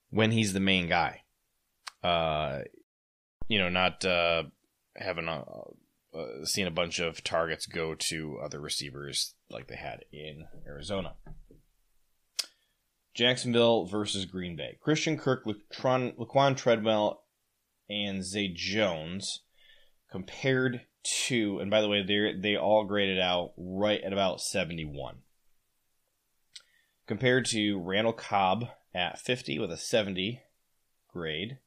when 0.10 0.32
he's 0.32 0.54
the 0.54 0.60
main 0.60 0.88
guy. 0.88 1.22
Uh, 2.04 2.62
you 3.48 3.60
know, 3.60 3.70
not 3.70 4.04
uh, 4.04 4.44
having 4.98 5.28
a, 5.28 5.44
uh, 6.18 6.44
seeing 6.44 6.66
a 6.66 6.72
bunch 6.72 6.98
of 6.98 7.24
targets 7.24 7.68
go 7.68 7.94
to 7.94 8.39
other 8.44 8.60
receivers 8.60 9.36
like 9.51 9.68
they 9.68 9.75
had 9.75 10.06
in 10.12 10.46
Arizona. 10.66 11.13
Jacksonville 13.13 13.86
versus 13.86 14.25
Green 14.25 14.56
Bay. 14.56 14.78
Christian 14.82 15.18
Kirk, 15.18 15.46
Laquan 15.46 16.58
Treadwell, 16.58 17.24
and 17.88 18.24
Zay 18.24 18.48
Jones 18.48 19.42
compared 20.10 20.82
to, 21.03 21.60
and 21.60 21.72
by 21.72 21.82
the 21.82 21.88
way, 21.88 22.03
they 22.03 22.34
they 22.38 22.56
all 22.56 22.84
graded 22.86 23.20
out 23.20 23.53
right 23.58 24.01
at 24.01 24.13
about 24.13 24.41
71. 24.41 25.18
Compared 27.08 27.46
to 27.46 27.79
Randall 27.79 28.13
Cobb 28.13 28.65
at 28.94 29.20
50 29.20 29.58
with 29.60 29.72
a 29.72 29.77
70 29.77 30.41
grade. 31.12 31.58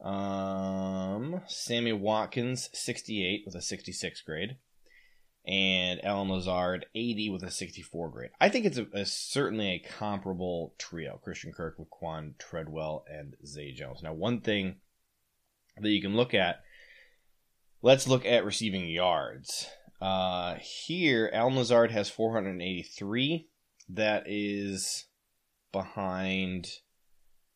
Um, 0.00 1.40
Sammy 1.48 1.92
Watkins 1.92 2.68
68 2.72 3.42
with 3.46 3.54
a 3.54 3.62
66 3.62 4.20
grade 4.22 4.56
and 5.48 6.04
Allen 6.04 6.28
Lazard 6.28 6.86
80 6.94 7.30
with 7.30 7.42
a 7.42 7.50
64 7.50 8.10
grade. 8.10 8.30
I 8.38 8.50
think 8.50 8.66
it's 8.66 8.76
a, 8.76 8.86
a, 8.92 9.06
certainly 9.06 9.68
a 9.68 9.78
comparable 9.98 10.74
trio: 10.78 11.18
Christian 11.24 11.52
Kirk, 11.52 11.78
Laquan 11.78 12.36
Treadwell, 12.38 13.04
and 13.10 13.34
Zay 13.46 13.72
Jones. 13.72 14.02
Now, 14.02 14.12
one 14.12 14.42
thing 14.42 14.76
that 15.80 15.90
you 15.90 16.02
can 16.02 16.14
look 16.14 16.34
at. 16.34 16.62
Let's 17.80 18.08
look 18.08 18.26
at 18.26 18.44
receiving 18.44 18.88
yards. 18.88 19.68
Uh, 20.00 20.56
here, 20.60 21.30
Allen 21.32 21.56
Lazard 21.56 21.92
has 21.92 22.10
483. 22.10 23.46
That 23.88 24.24
is 24.26 25.06
behind 25.70 26.66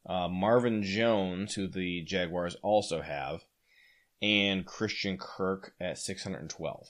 uh, 0.09 0.29
Marvin 0.29 0.85
Jones, 0.85 1.55
who 1.55 1.67
the 1.67 2.03
Jaguars 2.03 2.57
also 2.63 3.03
have, 3.03 3.45
and 4.21 4.65
Christian 4.65 5.19
Kirk 5.19 5.75
at 5.81 5.99
612. 5.99 6.87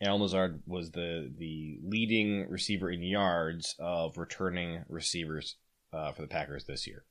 Al 0.00 0.20
Lazard 0.20 0.62
was 0.66 0.92
the 0.92 1.32
the 1.36 1.78
leading 1.82 2.48
receiver 2.48 2.90
in 2.90 3.02
yards 3.02 3.74
of 3.78 4.18
returning 4.18 4.84
receivers 4.88 5.56
uh, 5.92 6.12
for 6.12 6.22
the 6.22 6.28
Packers 6.28 6.64
this 6.64 6.86
year. 6.86 7.04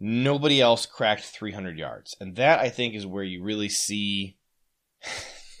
Nobody 0.00 0.60
else 0.60 0.86
cracked 0.86 1.24
300 1.24 1.76
yards, 1.78 2.16
and 2.20 2.36
that 2.36 2.60
I 2.60 2.68
think 2.68 2.94
is 2.94 3.06
where 3.06 3.24
you 3.24 3.42
really 3.42 3.68
see 3.68 4.36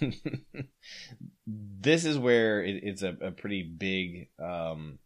this 1.46 2.04
is 2.04 2.18
where 2.18 2.62
it, 2.62 2.80
it's 2.82 3.02
a, 3.02 3.16
a 3.20 3.30
pretty 3.30 3.62
big 3.62 4.28
um, 4.38 4.98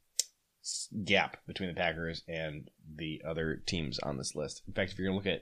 gap 1.05 1.39
between 1.47 1.69
the 1.69 1.75
Packers 1.75 2.23
and 2.29 2.69
the 2.97 3.23
other 3.27 3.63
teams 3.67 3.99
on 4.01 4.19
this 4.19 4.35
list. 4.35 4.63
In 4.67 4.75
fact, 4.75 4.93
if 4.93 4.99
you're 4.99 5.09
going 5.09 5.23
to 5.23 5.31
look 5.31 5.41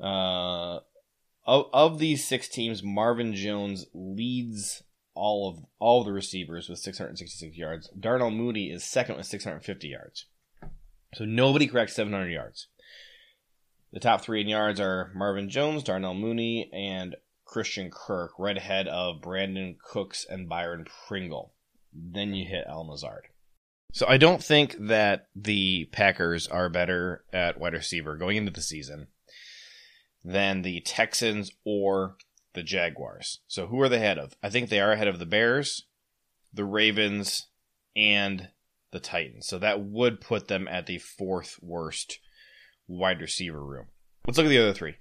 at 0.00 0.04
uh, 0.04 0.80
of, 1.46 1.66
of 1.72 1.98
these 1.98 2.26
six 2.26 2.48
teams, 2.48 2.82
Marvin 2.82 3.34
Jones 3.34 3.86
leads 3.92 4.82
all 5.14 5.48
of 5.48 5.64
all 5.78 6.00
of 6.00 6.06
the 6.06 6.12
receivers 6.12 6.68
with 6.68 6.78
666 6.78 7.56
yards. 7.56 7.90
Darnell 7.98 8.30
Mooney 8.30 8.70
is 8.70 8.84
second 8.84 9.16
with 9.16 9.26
650 9.26 9.88
yards. 9.88 10.26
So 11.14 11.24
nobody 11.24 11.66
cracks 11.66 11.94
700 11.94 12.28
yards. 12.28 12.68
The 13.92 14.00
top 14.00 14.20
three 14.22 14.40
in 14.40 14.48
yards 14.48 14.80
are 14.80 15.10
Marvin 15.14 15.48
Jones, 15.48 15.82
Darnell 15.82 16.14
Mooney, 16.14 16.70
and 16.72 17.16
Christian 17.44 17.90
Kirk, 17.90 18.32
right 18.38 18.56
ahead 18.56 18.86
of 18.86 19.22
Brandin 19.22 19.76
Cooks 19.82 20.26
and 20.28 20.48
Byron 20.48 20.86
Pringle. 21.06 21.54
Then 21.92 22.34
you 22.34 22.46
hit 22.46 22.66
Al 22.68 22.86
Lazard. 22.86 23.28
So 23.94 24.06
I 24.06 24.18
don't 24.18 24.44
think 24.44 24.76
that 24.78 25.28
the 25.34 25.86
Packers 25.86 26.46
are 26.46 26.68
better 26.68 27.24
at 27.32 27.58
wide 27.58 27.72
receiver 27.72 28.16
going 28.18 28.36
into 28.36 28.52
the 28.52 28.60
season 28.60 29.08
than 30.22 30.60
the 30.60 30.80
Texans 30.82 31.50
or 31.64 32.16
the 32.52 32.62
Jaguars. 32.62 33.40
So 33.46 33.68
who 33.68 33.80
are 33.80 33.88
they 33.88 33.96
ahead 33.96 34.18
of? 34.18 34.34
I 34.42 34.50
think 34.50 34.68
they 34.68 34.80
are 34.80 34.92
ahead 34.92 35.08
of 35.08 35.18
the 35.18 35.26
Bears, 35.26 35.86
the 36.52 36.66
Ravens, 36.66 37.48
and 37.96 38.50
the 38.90 39.00
Titans. 39.00 39.46
So 39.46 39.58
that 39.58 39.80
would 39.80 40.20
put 40.20 40.48
them 40.48 40.68
at 40.68 40.86
the 40.86 40.98
fourth 40.98 41.58
worst 41.62 42.18
wide 42.88 43.20
receiver 43.20 43.64
room. 43.64 43.86
Let's 44.26 44.38
look 44.38 44.46
at 44.46 44.50
the 44.50 44.58
other 44.58 44.74
three. 44.74 44.96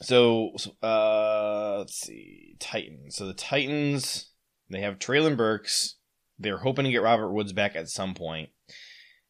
So 0.00 0.52
uh, 0.82 1.78
let's 1.78 1.98
see, 1.98 2.56
Titans. 2.60 3.16
So 3.16 3.26
the 3.26 3.34
Titans 3.34 4.32
they 4.72 4.80
have 4.80 4.98
Treylon 4.98 5.36
Burks. 5.36 5.96
They're 6.38 6.58
hoping 6.58 6.86
to 6.86 6.90
get 6.90 7.02
Robert 7.02 7.30
Woods 7.30 7.52
back 7.52 7.76
at 7.76 7.88
some 7.88 8.14
point. 8.14 8.48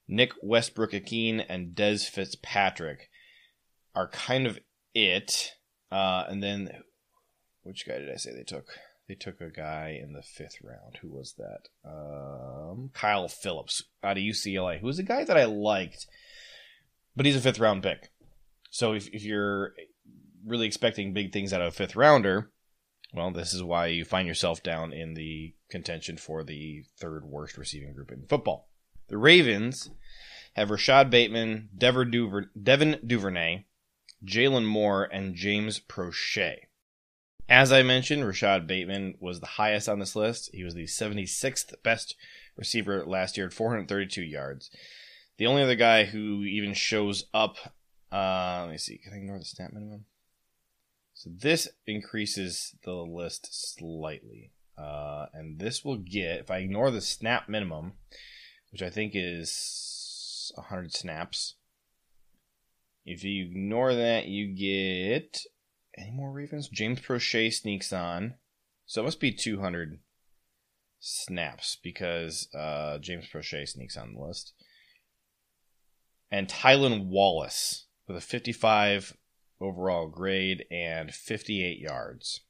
Nick 0.06 0.32
Westbrook-Ikhine 0.40 1.44
and 1.48 1.74
Dez 1.74 2.08
Fitzpatrick 2.08 3.10
are 3.94 4.08
kind 4.08 4.46
of 4.46 4.60
it. 4.94 5.52
Uh, 5.90 6.24
and 6.28 6.42
then, 6.42 6.70
which 7.64 7.86
guy 7.86 7.98
did 7.98 8.10
I 8.10 8.16
say 8.16 8.32
they 8.32 8.44
took? 8.44 8.66
They 9.08 9.14
took 9.16 9.40
a 9.40 9.50
guy 9.50 9.98
in 10.00 10.12
the 10.12 10.22
fifth 10.22 10.58
round. 10.62 10.98
Who 11.02 11.08
was 11.08 11.34
that? 11.38 11.68
Um, 11.84 12.90
Kyle 12.94 13.28
Phillips 13.28 13.82
out 14.02 14.16
of 14.16 14.22
UCLA, 14.22 14.80
who 14.80 14.86
was 14.86 15.00
a 15.00 15.04
guy 15.04 15.24
that 15.24 15.36
I 15.36 15.44
liked, 15.44 16.06
but 17.16 17.26
he's 17.26 17.36
a 17.36 17.40
fifth 17.40 17.58
round 17.58 17.82
pick. 17.82 18.10
So 18.70 18.94
if, 18.94 19.08
if 19.08 19.22
you're 19.22 19.74
really 20.46 20.66
expecting 20.66 21.12
big 21.12 21.32
things 21.32 21.52
out 21.52 21.60
of 21.60 21.68
a 21.68 21.70
fifth 21.72 21.96
rounder, 21.96 22.50
well, 23.12 23.30
this 23.30 23.52
is 23.52 23.62
why 23.62 23.86
you 23.86 24.04
find 24.04 24.26
yourself 24.26 24.62
down 24.62 24.92
in 24.92 25.14
the 25.14 25.54
contention 25.70 26.16
for 26.16 26.42
the 26.42 26.84
third 26.98 27.24
worst 27.24 27.58
receiving 27.58 27.92
group 27.92 28.10
in 28.10 28.26
football. 28.26 28.68
The 29.08 29.18
Ravens 29.18 29.90
have 30.54 30.70
Rashod 30.70 31.10
Bateman, 31.10 31.68
Devin 31.76 32.10
Duvernay, 33.06 33.64
Jalen 34.24 34.64
Moore, 34.64 35.04
and 35.04 35.34
James 35.34 35.80
Proche. 35.80 36.56
As 37.48 37.72
I 37.72 37.82
mentioned, 37.82 38.24
Rashod 38.24 38.66
Bateman 38.66 39.16
was 39.20 39.40
the 39.40 39.46
highest 39.46 39.88
on 39.88 39.98
this 39.98 40.16
list. 40.16 40.50
He 40.54 40.64
was 40.64 40.74
the 40.74 40.84
76th 40.84 41.74
best 41.82 42.16
receiver 42.56 43.04
last 43.04 43.36
year 43.36 43.46
at 43.46 43.52
432 43.52 44.22
yards. 44.22 44.70
The 45.42 45.48
only 45.48 45.64
other 45.64 45.74
guy 45.74 46.04
who 46.04 46.44
even 46.44 46.72
shows 46.72 47.24
up, 47.34 47.56
uh, 48.12 48.60
let 48.60 48.70
me 48.70 48.78
see, 48.78 48.98
can 48.98 49.12
I 49.12 49.16
ignore 49.16 49.40
the 49.40 49.44
snap 49.44 49.72
minimum? 49.72 50.04
So 51.14 51.30
this 51.36 51.66
increases 51.84 52.76
the 52.84 52.92
list 52.92 53.48
slightly. 53.50 54.52
Uh, 54.78 55.26
and 55.34 55.58
this 55.58 55.84
will 55.84 55.96
get, 55.96 56.38
if 56.38 56.50
I 56.52 56.58
ignore 56.58 56.92
the 56.92 57.00
snap 57.00 57.48
minimum, 57.48 57.94
which 58.70 58.82
I 58.82 58.88
think 58.88 59.14
is 59.16 60.52
100 60.54 60.92
snaps, 60.92 61.56
if 63.04 63.24
you 63.24 63.46
ignore 63.46 63.96
that, 63.96 64.28
you 64.28 64.46
get 64.46 65.40
any 65.98 66.12
more 66.12 66.30
Ravens? 66.30 66.68
James 66.68 67.00
Proche 67.00 67.52
sneaks 67.52 67.92
on. 67.92 68.34
So 68.86 69.02
it 69.02 69.06
must 69.06 69.18
be 69.18 69.32
200 69.32 69.98
snaps 71.00 71.78
because 71.82 72.48
uh, 72.54 72.98
James 72.98 73.26
Proche 73.28 73.68
sneaks 73.68 73.96
on 73.96 74.14
the 74.14 74.20
list. 74.20 74.52
And 76.32 76.48
Tylan 76.48 77.08
Wallace 77.08 77.86
with 78.08 78.16
a 78.16 78.20
55 78.22 79.16
overall 79.60 80.08
grade 80.08 80.64
and 80.70 81.12
58 81.14 81.78
yards. 81.78 82.40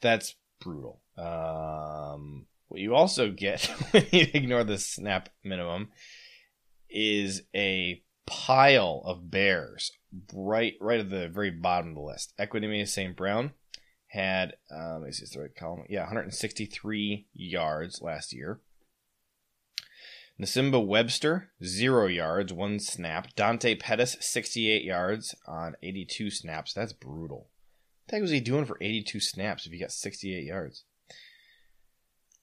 That's 0.00 0.34
brutal. 0.60 1.02
Um, 1.16 2.46
what 2.68 2.80
you 2.80 2.94
also 2.94 3.30
get 3.30 3.66
when 3.90 4.06
you 4.10 4.26
ignore 4.32 4.64
the 4.64 4.78
snap 4.78 5.28
minimum 5.44 5.90
is 6.88 7.42
a 7.54 8.02
pile 8.26 9.02
of 9.04 9.30
bears 9.30 9.92
right 10.32 10.74
right 10.80 11.00
at 11.00 11.10
the 11.10 11.28
very 11.28 11.50
bottom 11.50 11.90
of 11.90 11.94
the 11.96 12.00
list. 12.00 12.32
Equanimeous 12.38 12.88
St. 12.88 13.16
Brown 13.16 13.52
had 14.08 14.54
um, 14.74 15.04
me 15.04 15.12
see, 15.12 15.26
the 15.32 15.42
right 15.42 15.54
column. 15.54 15.84
Yeah, 15.88 16.02
163 16.02 17.26
yards 17.34 18.00
last 18.00 18.32
year. 18.32 18.60
Nsimba 20.40 20.84
Webster, 20.84 21.50
zero 21.62 22.06
yards, 22.06 22.52
one 22.52 22.80
snap. 22.80 23.34
Dante 23.36 23.76
Pettis, 23.76 24.16
68 24.20 24.82
yards 24.82 25.34
on 25.46 25.76
82 25.82 26.30
snaps. 26.30 26.72
That's 26.72 26.92
brutal. 26.92 27.36
What 27.36 28.08
the 28.08 28.16
heck 28.16 28.22
was 28.22 28.30
he 28.32 28.40
doing 28.40 28.64
for 28.64 28.76
82 28.80 29.20
snaps 29.20 29.64
if 29.64 29.72
he 29.72 29.78
got 29.78 29.92
68 29.92 30.44
yards? 30.44 30.84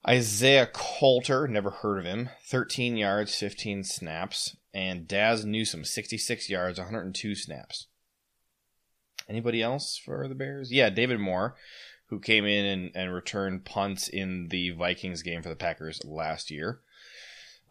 Isaiah 0.07 0.67
Coulter, 0.67 1.47
never 1.47 1.69
heard 1.69 1.99
of 1.99 2.05
him, 2.05 2.29
13 2.47 2.97
yards, 2.97 3.35
15 3.35 3.83
snaps. 3.83 4.55
And 4.73 5.07
Dazz 5.07 5.45
Newsome, 5.45 5.83
66 5.83 6.49
yards, 6.49 6.79
102 6.79 7.35
snaps. 7.35 7.87
Anybody 9.27 9.61
else 9.61 9.97
for 9.97 10.27
the 10.27 10.35
Bears? 10.35 10.71
Yeah, 10.71 10.89
David 10.89 11.19
Moore, 11.19 11.55
who 12.07 12.19
came 12.19 12.45
in 12.45 12.65
and, 12.65 12.91
and 12.95 13.13
returned 13.13 13.65
punts 13.65 14.07
in 14.07 14.47
the 14.47 14.71
Vikings 14.71 15.21
game 15.21 15.43
for 15.43 15.49
the 15.49 15.55
Packers 15.55 16.03
last 16.05 16.49
year. 16.49 16.79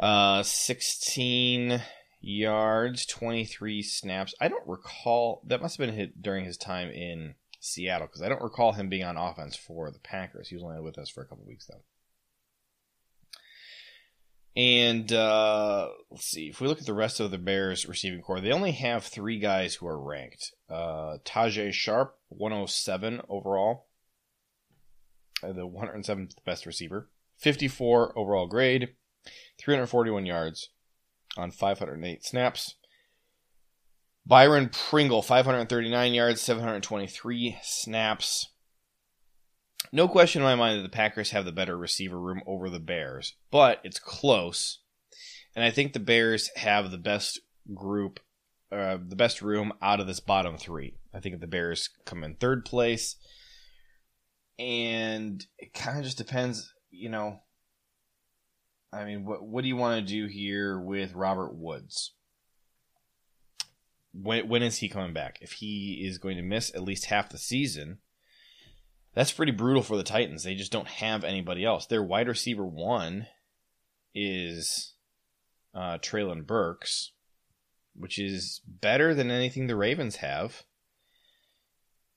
Uh, 0.00 0.42
16 0.42 1.82
yards, 2.22 3.04
23 3.04 3.82
snaps. 3.82 4.34
I 4.40 4.48
don't 4.48 4.66
recall, 4.66 5.42
that 5.46 5.60
must 5.60 5.76
have 5.76 5.86
been 5.86 5.94
hit 5.94 6.22
during 6.22 6.46
his 6.46 6.56
time 6.56 6.88
in 6.90 7.34
Seattle, 7.60 8.06
because 8.06 8.22
I 8.22 8.30
don't 8.30 8.40
recall 8.40 8.72
him 8.72 8.88
being 8.88 9.04
on 9.04 9.18
offense 9.18 9.56
for 9.56 9.90
the 9.90 9.98
Packers. 9.98 10.48
He 10.48 10.54
was 10.54 10.64
only 10.64 10.80
with 10.80 10.98
us 10.98 11.10
for 11.10 11.22
a 11.22 11.26
couple 11.26 11.44
weeks, 11.46 11.66
though. 11.66 11.82
And 14.56 15.12
uh, 15.12 15.88
let's 16.10 16.24
see. 16.24 16.48
If 16.48 16.60
we 16.60 16.66
look 16.66 16.80
at 16.80 16.86
the 16.86 16.94
rest 16.94 17.20
of 17.20 17.30
the 17.30 17.38
Bears 17.38 17.86
receiving 17.86 18.22
corps, 18.22 18.40
they 18.40 18.52
only 18.52 18.72
have 18.72 19.04
three 19.04 19.38
guys 19.38 19.74
who 19.74 19.86
are 19.86 20.00
ranked. 20.00 20.52
Uh, 20.68 21.18
Tajae 21.24 21.72
Sharpe, 21.72 22.16
107 22.28 23.20
overall, 23.28 23.86
uh, 25.42 25.52
the 25.52 25.68
107th 25.68 26.32
best 26.44 26.66
receiver, 26.66 27.10
54 27.36 28.18
overall 28.18 28.46
grade, 28.46 28.94
341 29.60 30.26
yards 30.26 30.70
on 31.36 31.50
508 31.50 32.24
snaps. 32.24 32.76
Byron 34.26 34.68
Pringle, 34.68 35.22
539 35.22 36.14
yards, 36.14 36.40
723 36.40 37.58
snaps. 37.62 38.48
No 39.92 40.06
question 40.06 40.42
in 40.42 40.46
my 40.46 40.54
mind 40.54 40.78
that 40.78 40.82
the 40.82 40.88
Packers 40.88 41.30
have 41.30 41.44
the 41.44 41.52
better 41.52 41.76
receiver 41.76 42.20
room 42.20 42.42
over 42.46 42.70
the 42.70 42.78
Bears, 42.78 43.34
but 43.50 43.80
it's 43.82 43.98
close. 43.98 44.80
And 45.56 45.64
I 45.64 45.70
think 45.70 45.92
the 45.92 46.00
Bears 46.00 46.50
have 46.56 46.90
the 46.90 46.98
best 46.98 47.40
group, 47.74 48.20
uh, 48.70 48.98
the 49.04 49.16
best 49.16 49.42
room 49.42 49.72
out 49.82 50.00
of 50.00 50.06
this 50.06 50.20
bottom 50.20 50.58
three. 50.58 50.94
I 51.12 51.20
think 51.20 51.40
the 51.40 51.46
Bears 51.46 51.90
come 52.04 52.22
in 52.22 52.36
third 52.36 52.64
place. 52.64 53.16
And 54.58 55.44
it 55.58 55.72
kind 55.72 55.98
of 55.98 56.04
just 56.04 56.18
depends, 56.18 56.72
you 56.90 57.08
know. 57.08 57.40
I 58.92 59.04
mean, 59.04 59.24
what 59.24 59.42
what 59.42 59.62
do 59.62 59.68
you 59.68 59.76
want 59.76 60.00
to 60.00 60.12
do 60.12 60.26
here 60.26 60.78
with 60.78 61.14
Robert 61.14 61.54
Woods? 61.54 62.12
When 64.12 64.48
when 64.48 64.62
is 64.62 64.78
he 64.78 64.88
coming 64.88 65.12
back? 65.12 65.38
If 65.40 65.52
he 65.52 66.04
is 66.04 66.18
going 66.18 66.36
to 66.36 66.42
miss 66.42 66.74
at 66.74 66.82
least 66.82 67.06
half 67.06 67.28
the 67.28 67.38
season, 67.38 67.98
that's 69.14 69.32
pretty 69.32 69.52
brutal 69.52 69.82
for 69.82 69.96
the 69.96 70.02
Titans. 70.02 70.42
They 70.42 70.54
just 70.54 70.72
don't 70.72 70.88
have 70.88 71.22
anybody 71.22 71.64
else. 71.64 71.86
Their 71.86 72.02
wide 72.02 72.28
receiver 72.28 72.66
one 72.66 73.26
is 74.14 74.94
uh, 75.74 75.98
Treylon 75.98 76.46
Burks, 76.46 77.12
which 77.94 78.18
is 78.18 78.60
better 78.66 79.14
than 79.14 79.30
anything 79.30 79.66
the 79.66 79.76
Ravens 79.76 80.16
have. 80.16 80.64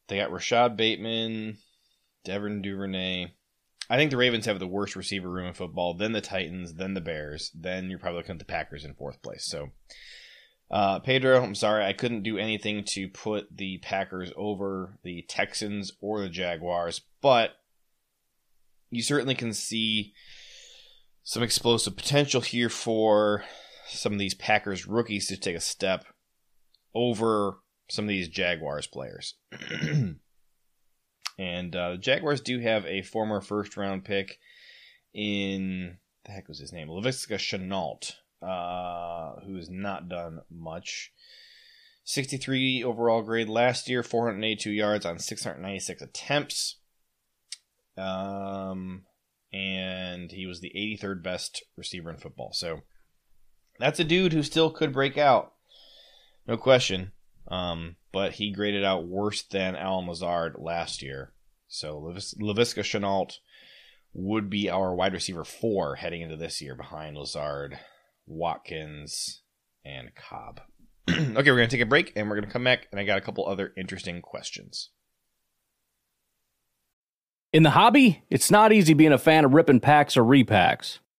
They 0.08 0.18
got 0.18 0.32
Rashod 0.32 0.76
Bateman, 0.76 1.58
Devin 2.26 2.62
Duvernay. 2.62 3.34
I 3.94 3.96
think 3.96 4.10
the 4.10 4.18
Ravens 4.18 4.48
have 4.48 4.58
the 4.58 4.66
worst 4.66 4.96
receiver 4.96 5.30
room 5.30 5.46
in 5.46 5.54
football, 5.54 5.94
then 5.94 6.14
the 6.14 6.20
Titans, 6.20 6.74
then 6.74 6.96
the 6.96 7.00
Bears, 7.00 7.52
then 7.54 7.92
you're 7.92 8.00
probably 8.00 8.18
looking 8.18 8.34
at 8.34 8.40
the 8.40 8.46
Packers 8.46 8.84
in 8.84 8.96
fourth 8.96 9.22
place. 9.22 9.46
So 9.46 9.70
uh, 10.72 10.98
Pedro, 10.98 11.44
I'm 11.44 11.54
sorry, 11.54 11.86
I 11.86 11.94
couldn't 11.94 12.24
do 12.24 12.40
anything 12.40 12.86
to 12.86 13.08
put 13.08 13.56
the 13.56 13.78
Packers 13.84 14.32
over 14.36 14.98
the 15.04 15.24
Texans 15.30 15.92
or 16.02 16.22
the 16.22 16.30
Jaguars, 16.30 17.02
but 17.22 17.52
you 18.90 19.04
certainly 19.04 19.36
can 19.36 19.54
see 19.54 20.16
some 21.22 21.44
explosive 21.44 21.96
potential 21.96 22.42
here 22.42 22.70
for 22.70 23.44
some 23.90 24.12
of 24.12 24.18
these 24.18 24.34
Packers 24.34 24.88
rookies 24.88 25.28
to 25.28 25.38
take 25.38 25.56
a 25.56 25.60
step 25.60 26.06
over 26.96 27.60
some 27.92 28.06
of 28.06 28.10
these 28.10 28.28
Jaguars 28.28 28.88
players. 28.88 29.36
and 31.38 31.76
uh, 31.76 31.92
the 31.92 31.98
Jaguars 31.98 32.42
do 32.42 32.60
have 32.60 32.86
a 32.86 33.02
former 33.02 33.42
first 33.42 33.78
round 33.78 34.06
pick 34.06 34.40
in 35.14 35.98
the 36.26 36.32
heck 36.32 36.48
was 36.48 36.60
his 36.60 36.74
name? 36.74 36.88
Laviska 36.88 37.38
Shenault, 37.38 38.14
uh, 38.42 39.42
who 39.46 39.56
has 39.56 39.70
not 39.70 40.10
done 40.10 40.42
much. 40.50 41.12
63 42.06 42.84
overall 42.84 43.22
grade 43.22 43.50
last 43.50 43.88
year, 43.88 44.04
482 44.04 44.72
yards 44.72 45.06
on 45.06 45.20
696 45.20 46.02
attempts. 46.02 46.78
Um, 47.98 49.04
and 49.52 50.32
he 50.32 50.46
was 50.46 50.60
the 50.60 50.72
83rd 50.76 51.24
best 51.24 51.64
receiver 51.78 52.10
in 52.10 52.18
football. 52.18 52.52
So 52.54 52.82
that's 53.80 54.00
a 54.00 54.06
dude 54.06 54.34
who 54.34 54.44
still 54.44 54.72
could 54.72 54.92
break 54.92 55.18
out, 55.18 55.54
no 56.48 56.58
question. 56.58 57.12
Um, 57.48 57.96
but 58.14 58.34
he 58.34 58.52
graded 58.52 58.86
out 58.86 59.08
worse 59.08 59.42
than 59.42 59.76
Allen 59.76 60.08
Lazard 60.08 60.56
last 60.60 61.02
year. 61.02 61.34
So 61.68 62.00
Lavis- 62.00 62.38
Laviska 62.40 62.84
Shenault 62.84 63.40
would 64.14 64.50
be 64.50 64.70
our 64.70 64.94
wide 64.94 65.14
receiver 65.14 65.44
four 65.44 65.96
heading 65.96 66.22
into 66.22 66.38
this 66.38 66.62
year 66.62 66.76
behind 66.76 67.18
Lazard, 67.18 67.80
Watkins, 68.28 69.42
and 69.84 70.14
Cobb. 70.16 70.62
okay, 71.10 71.34
we're 71.34 71.44
going 71.44 71.68
to 71.68 71.76
take 71.76 71.82
a 71.82 71.90
break 71.90 72.14
and 72.16 72.30
we're 72.30 72.36
going 72.36 72.48
to 72.48 72.54
come 72.54 72.64
back, 72.64 72.88
and 72.92 73.00
I 73.00 73.04
got 73.04 73.18
a 73.18 73.22
couple 73.22 73.46
other 73.48 73.74
interesting 73.76 74.22
questions. 74.22 74.92
In 77.52 77.64
the 77.64 77.72
hobby, 77.72 78.24
it's 78.30 78.50
not 78.50 78.72
easy 78.72 78.94
being 78.94 79.12
a 79.12 79.18
fan 79.18 79.46
of 79.46 79.54
ripping 79.54 79.80
packs 79.80 80.16
or 80.16 80.24
repacks. 80.24 81.00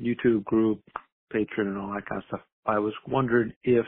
YouTube 0.00 0.44
group, 0.44 0.80
Patreon, 1.32 1.68
and 1.68 1.78
all 1.78 1.92
that 1.94 2.06
kind 2.06 2.22
of 2.22 2.26
stuff. 2.28 2.40
I 2.66 2.78
was 2.78 2.94
wondering 3.08 3.52
if 3.64 3.86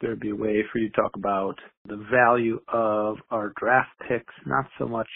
there'd 0.00 0.20
be 0.20 0.30
a 0.30 0.36
way 0.36 0.62
for 0.72 0.78
you 0.78 0.90
to 0.90 0.96
talk 0.96 1.12
about 1.16 1.54
the 1.88 2.04
value 2.10 2.60
of 2.68 3.16
our 3.30 3.52
draft 3.58 3.90
picks, 4.08 4.34
not 4.44 4.66
so 4.78 4.86
much 4.86 5.08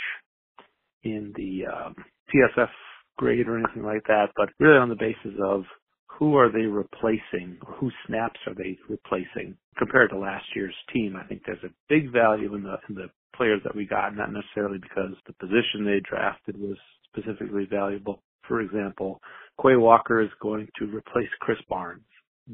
in 1.03 1.33
the 1.37 1.67
um, 1.67 1.95
grade 3.21 3.47
or 3.47 3.59
anything 3.59 3.83
like 3.83 4.05
that, 4.07 4.27
but 4.37 4.49
really 4.59 4.79
on 4.79 4.89
the 4.89 4.95
basis 4.97 5.39
of 5.45 5.65
who 6.07 6.37
are 6.37 6.51
they 6.51 6.67
replacing 6.67 7.59
or 7.67 7.75
whose 7.75 7.95
snaps 8.07 8.41
are 8.47 8.55
they 8.55 8.79
replacing 8.89 9.57
compared 9.79 10.11
to 10.11 10.19
last 10.19 10.45
year's 10.57 10.75
team. 10.93 11.17
I 11.17 11.27
think 11.27 11.43
there's 11.45 11.63
a 11.65 11.75
big 11.89 12.13
value 12.13 12.55
in 12.55 12.63
the 12.63 12.77
in 12.89 12.95
the 12.95 13.11
players 13.37 13.61
that 13.65 13.77
we 13.77 13.87
got, 13.87 14.17
not 14.17 14.33
necessarily 14.33 14.79
because 14.79 15.13
the 15.27 15.33
position 15.35 15.85
they 15.85 16.01
drafted 16.01 16.59
was 16.59 16.77
specifically 17.13 17.67
valuable. 17.71 18.23
For 18.49 18.61
example, 18.61 19.21
Quay 19.63 19.77
Walker 19.77 20.21
is 20.21 20.31
going 20.41 20.69
to 20.79 20.87
replace 20.87 21.29
Krys 21.43 21.57
Barnes 21.69 22.03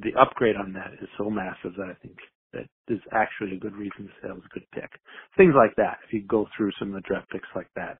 the 0.02 0.14
upgrade 0.20 0.56
on 0.56 0.72
that 0.74 0.92
is 1.00 1.08
so 1.16 1.30
massive 1.30 1.72
that 1.76 1.88
I 1.88 1.94
think 2.02 2.16
that 2.52 2.66
is 2.88 3.00
actually 3.12 3.56
a 3.56 3.60
good 3.60 3.74
reason 3.74 4.04
to 4.06 4.08
say 4.08 4.28
that 4.28 4.34
was 4.34 4.44
a 4.44 4.54
good 4.54 4.66
pick. 4.72 4.90
Things 5.36 5.54
like 5.56 5.74
that, 5.76 5.98
if 6.06 6.12
you 6.12 6.22
go 6.22 6.46
through 6.56 6.70
some 6.78 6.88
of 6.88 6.94
the 6.94 7.06
draft 7.08 7.30
picks 7.30 7.48
like 7.54 7.68
that. 7.76 7.98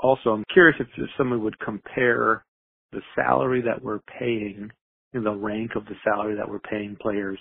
Also, 0.00 0.30
I'm 0.30 0.44
curious 0.52 0.76
if, 0.80 0.88
if 0.96 1.08
someone 1.16 1.42
would 1.44 1.58
compare 1.60 2.44
the 2.92 3.00
salary 3.14 3.62
that 3.62 3.82
we're 3.82 4.00
paying 4.18 4.70
in 5.12 5.24
the 5.24 5.34
rank 5.34 5.72
of 5.76 5.84
the 5.86 5.94
salary 6.04 6.36
that 6.36 6.48
we're 6.48 6.58
paying 6.60 6.96
players 7.00 7.38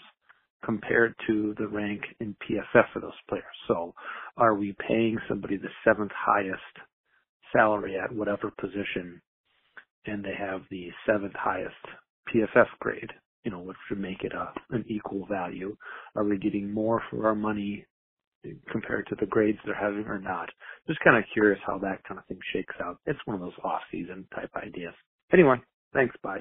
compared 0.63 1.13
to 1.27 1.55
the 1.57 1.67
rank 1.67 2.01
in 2.19 2.35
PFF 2.43 2.85
for 2.93 2.99
those 2.99 3.11
players. 3.27 3.43
So 3.67 3.93
are 4.37 4.55
we 4.55 4.75
paying 4.87 5.17
somebody 5.27 5.57
the 5.57 5.67
seventh 5.83 6.11
highest 6.15 6.61
salary 7.51 7.97
at 7.97 8.13
whatever 8.13 8.51
position 8.59 9.21
and 10.05 10.23
they 10.23 10.35
have 10.37 10.61
the 10.69 10.89
seventh 11.05 11.35
highest 11.35 11.75
PFF 12.33 12.67
grade? 12.79 13.11
you 13.43 13.51
know, 13.51 13.59
which 13.59 13.77
would 13.89 13.99
make 13.99 14.23
it 14.23 14.33
a, 14.33 14.51
an 14.71 14.85
equal 14.87 15.25
value? 15.25 15.75
Are 16.15 16.23
we 16.23 16.37
getting 16.37 16.71
more 16.71 17.01
for 17.09 17.27
our 17.27 17.35
money 17.35 17.85
compared 18.71 19.07
to 19.07 19.15
the 19.19 19.25
grades 19.25 19.57
they're 19.65 19.75
having 19.75 20.05
or 20.05 20.19
not? 20.19 20.49
Just 20.87 20.99
kind 21.01 21.17
of 21.17 21.23
curious 21.33 21.59
how 21.65 21.77
that 21.79 22.03
kind 22.07 22.19
of 22.19 22.25
thing 22.27 22.39
shakes 22.53 22.75
out. 22.81 22.97
It's 23.05 23.19
one 23.25 23.35
of 23.35 23.41
those 23.41 23.57
off-season 23.63 24.27
type 24.33 24.51
ideas. 24.55 24.93
Anyway, 25.31 25.57
thanks. 25.93 26.15
Bye. 26.23 26.39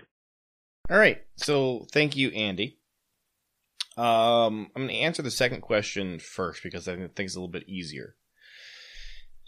All 0.91 0.99
right. 0.99 1.23
So 1.37 1.87
thank 1.93 2.17
you, 2.17 2.31
Andy. 2.31 2.79
Um, 3.97 4.71
I'm 4.75 4.87
going 4.87 4.89
to 4.89 4.95
answer 4.95 5.23
the 5.23 5.31
second 5.31 5.61
question 5.61 6.19
first 6.19 6.63
because 6.63 6.89
I 6.89 6.97
think 6.97 7.13
it's 7.17 7.37
a 7.37 7.39
little 7.39 7.49
bit 7.49 7.69
easier. 7.69 8.17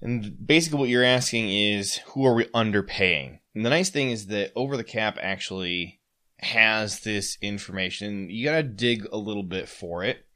And 0.03 0.37
basically, 0.45 0.81
what 0.81 0.89
you're 0.89 1.05
asking 1.05 1.51
is 1.51 1.99
who 2.09 2.27
are 2.27 2.35
we 2.35 2.45
underpaying? 2.47 3.39
And 3.55 3.65
the 3.65 3.71
nice 3.71 3.91
thing 3.91 4.11
is 4.11 4.27
that 4.27 4.53
Over 4.57 4.77
the 4.77 4.85
Cap 4.85 5.19
actually 5.21 6.01
has 6.39 7.01
this 7.01 7.39
information. 7.41 8.29
You 8.29 8.45
got 8.45 8.57
to 8.57 8.63
dig 8.63 9.07
a 9.13 9.17
little 9.17 9.43
bit 9.43 9.69
for 9.69 10.03
it. 10.03 10.27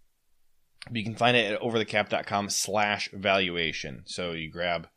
But 0.87 0.96
you 0.96 1.04
can 1.04 1.16
find 1.16 1.37
it 1.37 1.52
at 1.52 1.61
overthecap.com 1.61 2.50
slash 2.50 3.11
valuation. 3.12 4.02
So 4.07 4.33
you 4.33 4.50
grab 4.50 4.88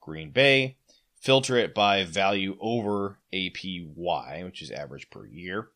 Green 0.00 0.30
Bay, 0.30 0.78
filter 1.20 1.56
it 1.56 1.74
by 1.74 2.04
value 2.04 2.56
over 2.60 3.18
APY, 3.32 4.44
which 4.44 4.62
is 4.62 4.70
average 4.70 5.10
per 5.10 5.26
year. 5.26 5.68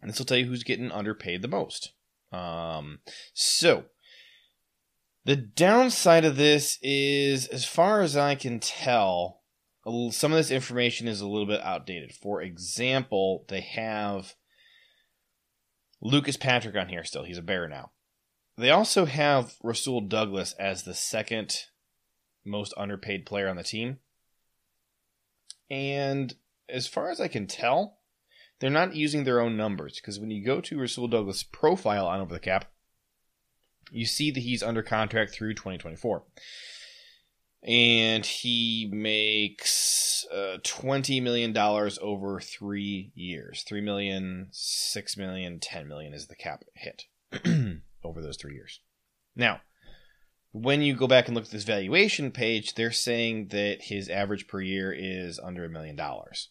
And 0.00 0.10
this 0.10 0.18
will 0.18 0.26
tell 0.26 0.38
you 0.38 0.46
who's 0.46 0.64
getting 0.64 0.90
underpaid 0.90 1.42
the 1.42 1.48
most. 1.48 1.92
Um, 2.32 2.98
so 3.32 3.84
the 5.24 5.36
downside 5.36 6.24
of 6.24 6.36
this 6.36 6.78
is, 6.82 7.46
as 7.46 7.64
far 7.64 8.02
as 8.02 8.16
I 8.16 8.34
can 8.34 8.60
tell, 8.60 9.42
some 10.10 10.32
of 10.32 10.38
this 10.38 10.50
information 10.50 11.06
is 11.06 11.20
a 11.20 11.28
little 11.28 11.46
bit 11.46 11.60
outdated. 11.62 12.12
For 12.12 12.42
example, 12.42 13.44
they 13.48 13.60
have 13.60 14.34
Lucas 16.00 16.36
Patrick 16.36 16.76
on 16.76 16.88
here 16.88 17.04
still. 17.04 17.24
He's 17.24 17.38
a 17.38 17.42
bear 17.42 17.68
now. 17.68 17.92
They 18.56 18.70
also 18.70 19.04
have 19.04 19.54
Rasul 19.62 20.00
Douglas 20.00 20.54
as 20.58 20.82
the 20.82 20.94
second 20.94 21.66
most 22.44 22.72
underpaid 22.76 23.26
player 23.26 23.48
on 23.48 23.56
the 23.56 23.62
team. 23.62 23.98
And 25.70 26.34
as 26.68 26.86
far 26.86 27.10
as 27.10 27.20
I 27.20 27.28
can 27.28 27.46
tell, 27.46 27.98
they're 28.58 28.70
not 28.70 28.96
using 28.96 29.24
their 29.24 29.40
own 29.40 29.56
numbers 29.56 30.00
because 30.00 30.18
when 30.18 30.30
you 30.30 30.44
go 30.44 30.60
to 30.60 30.80
Rasul 30.80 31.08
Douglas' 31.08 31.42
profile 31.42 32.06
on 32.06 32.20
Over 32.20 32.34
the 32.34 32.40
Cap, 32.40 32.66
you 33.90 34.06
see 34.06 34.30
that 34.30 34.40
he's 34.40 34.62
under 34.62 34.82
contract 34.82 35.32
through 35.32 35.54
2024. 35.54 36.24
And 37.66 38.24
he 38.24 38.88
makes 38.92 40.24
uh, 40.32 40.58
twenty 40.62 41.20
million 41.20 41.52
dollars 41.52 41.98
over 42.00 42.40
three 42.40 43.12
years. 43.14 43.64
Three 43.66 43.80
million, 43.80 44.48
six 44.52 45.16
million, 45.16 45.58
ten 45.60 45.88
million 45.88 46.14
is 46.14 46.28
the 46.28 46.36
cap 46.36 46.64
hit 46.74 47.04
over 48.04 48.22
those 48.22 48.36
three 48.36 48.54
years. 48.54 48.80
Now, 49.34 49.60
when 50.52 50.80
you 50.80 50.94
go 50.94 51.06
back 51.06 51.26
and 51.26 51.34
look 51.34 51.44
at 51.44 51.50
this 51.50 51.64
valuation 51.64 52.30
page, 52.30 52.74
they're 52.74 52.92
saying 52.92 53.48
that 53.48 53.82
his 53.82 54.08
average 54.08 54.46
per 54.46 54.60
year 54.60 54.92
is 54.96 55.38
under 55.38 55.64
a 55.64 55.70
million 55.70 55.96
dollars. 55.96 56.50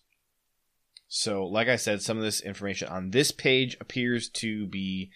So, 1.08 1.46
like 1.46 1.70
I 1.70 1.76
said, 1.76 2.02
some 2.02 2.18
of 2.18 2.24
this 2.24 2.42
information 2.42 2.88
on 2.90 3.12
this 3.12 3.32
page 3.32 3.78
appears 3.80 4.30
to 4.30 4.68
be 4.68 5.12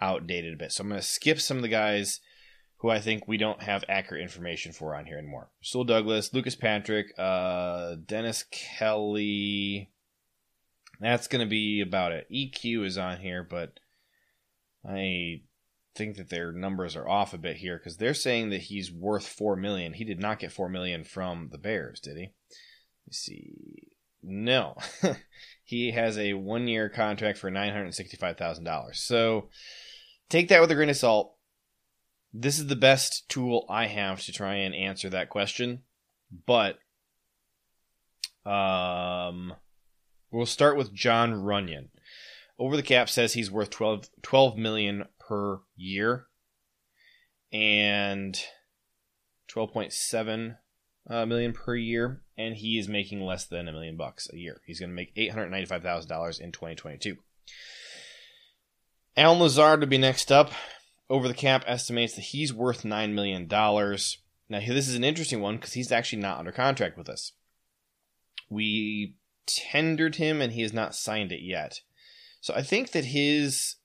outdated 0.00 0.54
a 0.54 0.56
bit. 0.56 0.72
So 0.72 0.82
I'm 0.82 0.88
going 0.88 1.00
to 1.00 1.06
skip 1.06 1.40
some 1.40 1.56
of 1.56 1.62
the 1.62 1.68
guys 1.68 2.20
who 2.80 2.88
I 2.88 2.98
think 2.98 3.28
we 3.28 3.36
don't 3.36 3.62
have 3.62 3.84
accurate 3.88 4.22
information 4.22 4.72
for 4.72 4.94
on 4.94 5.04
here 5.04 5.18
anymore. 5.18 5.50
Rasul 5.60 5.84
Douglas, 5.84 6.32
Lucas 6.32 6.56
Patrick, 6.56 7.06
uh, 7.18 7.96
Dennis 8.06 8.44
Kelly. 8.50 9.90
That's 10.98 11.28
going 11.28 11.44
to 11.44 11.50
be 11.50 11.82
about 11.82 12.12
it. 12.12 12.26
EQ 12.32 12.86
is 12.86 12.96
on 12.96 13.20
here, 13.20 13.46
but 13.48 13.80
I 14.88 15.42
think 15.94 16.16
that 16.16 16.30
their 16.30 16.52
numbers 16.52 16.96
are 16.96 17.08
off 17.08 17.34
a 17.34 17.38
bit 17.38 17.58
here 17.58 17.76
because 17.76 17.98
they're 17.98 18.14
saying 18.14 18.48
that 18.50 18.62
he's 18.62 18.90
worth 18.90 19.26
four 19.26 19.56
million. 19.56 19.92
He 19.92 20.04
did 20.04 20.20
not 20.20 20.38
get 20.38 20.52
four 20.52 20.70
million 20.70 21.04
from 21.04 21.50
the 21.52 21.58
Bears, 21.58 22.00
did 22.00 22.16
he? 22.16 22.32
Let's 23.06 23.18
see. 23.18 23.88
No, 24.22 24.76
he 25.64 25.92
has 25.92 26.16
a 26.18 26.34
one-year 26.34 26.88
contract 26.90 27.38
for 27.38 27.50
nine 27.50 27.72
hundred 27.72 27.94
sixty-five 27.94 28.36
thousand 28.36 28.64
dollars. 28.64 29.00
So 29.00 29.48
take 30.28 30.48
that 30.48 30.60
with 30.60 30.70
a 30.70 30.74
grain 30.74 30.90
of 30.90 30.96
salt. 30.96 31.36
This 32.32 32.58
is 32.58 32.66
the 32.66 32.76
best 32.76 33.28
tool 33.28 33.66
I 33.68 33.86
have 33.86 34.22
to 34.22 34.32
try 34.32 34.56
and 34.56 34.74
answer 34.74 35.10
that 35.10 35.28
question. 35.28 35.82
But 36.46 36.78
um, 38.44 39.54
we'll 40.30 40.46
start 40.46 40.76
with 40.76 40.94
Jon 40.94 41.32
Runyan. 41.32 41.88
Over 42.58 42.76
the 42.76 42.82
cap 42.82 43.08
says 43.08 43.32
he's 43.32 43.50
worth 43.50 43.70
12, 43.70 44.10
12 44.22 44.56
million 44.56 45.04
per 45.18 45.60
year 45.76 46.26
and 47.52 48.40
12.7 49.50 50.56
uh, 51.08 51.26
million 51.26 51.52
per 51.52 51.74
year 51.74 52.22
and 52.36 52.56
he 52.56 52.78
is 52.78 52.88
making 52.88 53.20
less 53.20 53.46
than 53.46 53.66
a 53.66 53.72
million 53.72 53.96
bucks 53.96 54.28
a 54.32 54.36
year. 54.36 54.60
He's 54.66 54.78
going 54.78 54.90
to 54.90 54.94
make 54.94 55.14
$895,000 55.14 56.40
in 56.40 56.52
2022. 56.52 57.16
Allen 59.16 59.40
Lazard 59.40 59.80
would 59.80 59.90
be 59.90 59.98
next 59.98 60.30
up. 60.30 60.52
Over 61.10 61.28
the 61.28 61.34
cap 61.34 61.64
estimates 61.66 62.14
that 62.14 62.22
he's 62.22 62.54
worth 62.54 62.84
$9 62.84 63.12
million. 63.12 63.46
Now, 63.48 64.60
this 64.60 64.88
is 64.88 64.94
an 64.94 65.04
interesting 65.04 65.40
one 65.40 65.56
because 65.56 65.74
he's 65.74 65.92
actually 65.92 66.22
not 66.22 66.38
under 66.38 66.52
contract 66.52 66.96
with 66.96 67.10
us. 67.10 67.32
We 68.48 69.16
tendered 69.46 70.16
him 70.16 70.40
and 70.40 70.52
he 70.52 70.62
has 70.62 70.72
not 70.72 70.94
signed 70.94 71.32
it 71.32 71.42
yet. 71.42 71.80
So 72.40 72.54
I 72.54 72.62
think 72.62 72.92
that 72.92 73.06
his 73.06 73.76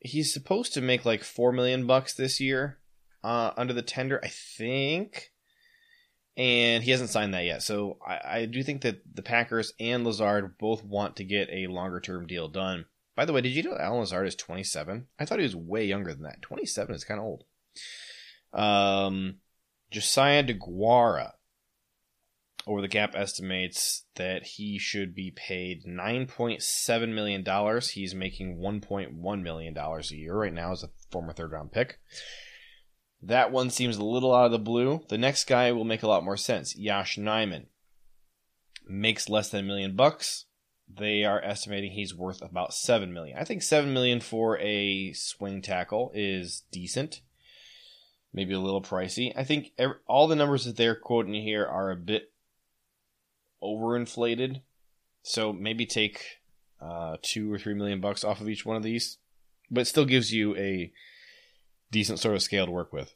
he's 0.00 0.32
supposed 0.32 0.74
to 0.74 0.80
make 0.80 1.04
like 1.04 1.22
4 1.22 1.52
million 1.52 1.86
bucks 1.86 2.14
this 2.14 2.40
year 2.40 2.78
uh, 3.22 3.50
under 3.56 3.72
the 3.72 3.82
tender, 3.82 4.20
I 4.22 4.28
think. 4.28 5.32
And 6.36 6.84
he 6.84 6.92
hasn't 6.92 7.10
signed 7.10 7.34
that 7.34 7.44
yet. 7.44 7.62
So 7.62 7.98
I, 8.06 8.20
I 8.24 8.44
do 8.46 8.62
think 8.62 8.82
that 8.82 9.02
the 9.12 9.22
Packers 9.22 9.72
and 9.80 10.04
Lazard 10.04 10.56
both 10.58 10.84
want 10.84 11.16
to 11.16 11.24
get 11.24 11.48
a 11.50 11.66
longer 11.66 12.00
term 12.00 12.26
deal 12.26 12.48
done. 12.48 12.86
By 13.18 13.24
the 13.24 13.32
way, 13.32 13.40
did 13.40 13.48
you 13.48 13.64
know 13.64 13.76
Allen 13.76 13.98
Lazard 13.98 14.28
is 14.28 14.36
27? 14.36 15.08
I 15.18 15.24
thought 15.24 15.40
he 15.40 15.42
was 15.42 15.56
way 15.56 15.84
younger 15.84 16.14
than 16.14 16.22
that. 16.22 16.40
27 16.40 16.94
is 16.94 17.02
kind 17.02 17.18
of 17.18 17.26
old. 17.26 17.44
Um, 18.52 19.38
Josiah 19.90 20.44
DeGuara 20.44 21.32
over 22.64 22.80
the 22.80 22.86
cap 22.86 23.16
estimates 23.16 24.04
that 24.14 24.44
he 24.44 24.78
should 24.78 25.16
be 25.16 25.32
paid 25.32 25.84
$9.7 25.84 27.12
million. 27.12 27.80
He's 27.92 28.14
making 28.14 28.58
$1.1 28.58 29.42
million 29.42 29.76
a 29.76 30.00
year 30.14 30.34
right 30.36 30.54
now 30.54 30.70
as 30.70 30.84
a 30.84 30.90
former 31.10 31.32
third 31.32 31.50
round 31.50 31.72
pick. 31.72 31.98
That 33.20 33.50
one 33.50 33.70
seems 33.70 33.96
a 33.96 34.04
little 34.04 34.32
out 34.32 34.46
of 34.46 34.52
the 34.52 34.60
blue. 34.60 35.00
The 35.08 35.18
next 35.18 35.48
guy 35.48 35.72
will 35.72 35.84
make 35.84 36.04
a 36.04 36.08
lot 36.08 36.22
more 36.22 36.36
sense. 36.36 36.76
Yosh 36.76 37.18
Nijman 37.18 37.66
makes 38.88 39.28
less 39.28 39.48
than 39.48 39.64
a 39.64 39.66
million 39.66 39.96
bucks 39.96 40.44
they 40.96 41.24
are 41.24 41.42
estimating 41.42 41.92
he's 41.92 42.14
worth 42.14 42.42
about 42.42 42.74
seven 42.74 43.12
million. 43.12 43.38
I 43.38 43.44
think 43.44 43.62
seven 43.62 43.92
million 43.92 44.20
for 44.20 44.58
a 44.58 45.12
swing 45.12 45.62
tackle 45.62 46.10
is 46.14 46.62
decent. 46.70 47.20
Maybe 48.32 48.54
a 48.54 48.60
little 48.60 48.82
pricey. 48.82 49.32
I 49.36 49.44
think 49.44 49.72
every, 49.78 49.96
all 50.06 50.28
the 50.28 50.36
numbers 50.36 50.64
that 50.64 50.76
they're 50.76 50.94
quoting 50.94 51.34
here 51.34 51.66
are 51.66 51.90
a 51.90 51.96
bit 51.96 52.30
overinflated. 53.62 54.62
So 55.22 55.52
maybe 55.52 55.86
take 55.86 56.38
uh, 56.80 57.16
two 57.22 57.52
or 57.52 57.58
three 57.58 57.74
million 57.74 58.00
bucks 58.00 58.24
off 58.24 58.40
of 58.40 58.48
each 58.48 58.64
one 58.64 58.76
of 58.76 58.82
these, 58.82 59.18
but 59.70 59.86
still 59.86 60.04
gives 60.04 60.32
you 60.32 60.56
a 60.56 60.92
decent 61.90 62.18
sort 62.18 62.36
of 62.36 62.42
scale 62.42 62.66
to 62.66 62.72
work 62.72 62.92
with. 62.92 63.14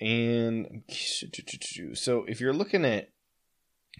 And 0.00 0.82
so 0.90 2.24
if 2.26 2.40
you're 2.40 2.52
looking 2.52 2.84
at 2.84 3.10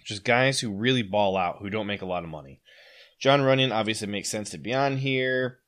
just 0.03 0.23
guys 0.23 0.59
who 0.59 0.71
really 0.71 1.03
ball 1.03 1.37
out, 1.37 1.59
who 1.61 1.69
don't 1.69 1.87
make 1.87 2.01
a 2.01 2.05
lot 2.07 2.23
of 2.23 2.29
money, 2.29 2.61
Jon 3.19 3.41
Runyan 3.41 3.73
obviously 3.73 4.07
makes 4.07 4.29
sense 4.29 4.49
to 4.51 4.57
be 4.57 4.73
on 4.73 4.97
here. 4.97 5.59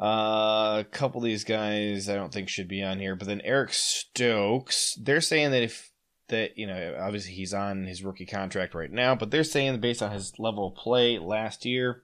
Uh, 0.00 0.80
a 0.80 0.86
couple 0.90 1.20
of 1.20 1.24
these 1.24 1.44
guys 1.44 2.08
I 2.08 2.14
don't 2.14 2.32
think 2.32 2.48
should 2.48 2.68
be 2.68 2.82
on 2.82 2.98
here, 2.98 3.14
but 3.14 3.28
then 3.28 3.40
Eric 3.44 3.72
Stokes, 3.72 4.98
they're 5.00 5.20
saying 5.20 5.52
that 5.52 5.62
if 5.62 5.90
that 6.28 6.56
you 6.56 6.66
know 6.66 6.96
obviously 7.00 7.32
he's 7.32 7.54
on 7.54 7.84
his 7.84 8.02
rookie 8.02 8.26
contract 8.26 8.74
right 8.74 8.90
now, 8.90 9.14
but 9.14 9.30
they're 9.30 9.44
saying 9.44 9.80
based 9.80 10.02
on 10.02 10.10
his 10.10 10.38
level 10.38 10.68
of 10.68 10.74
play 10.74 11.18
last 11.18 11.64
year, 11.64 12.02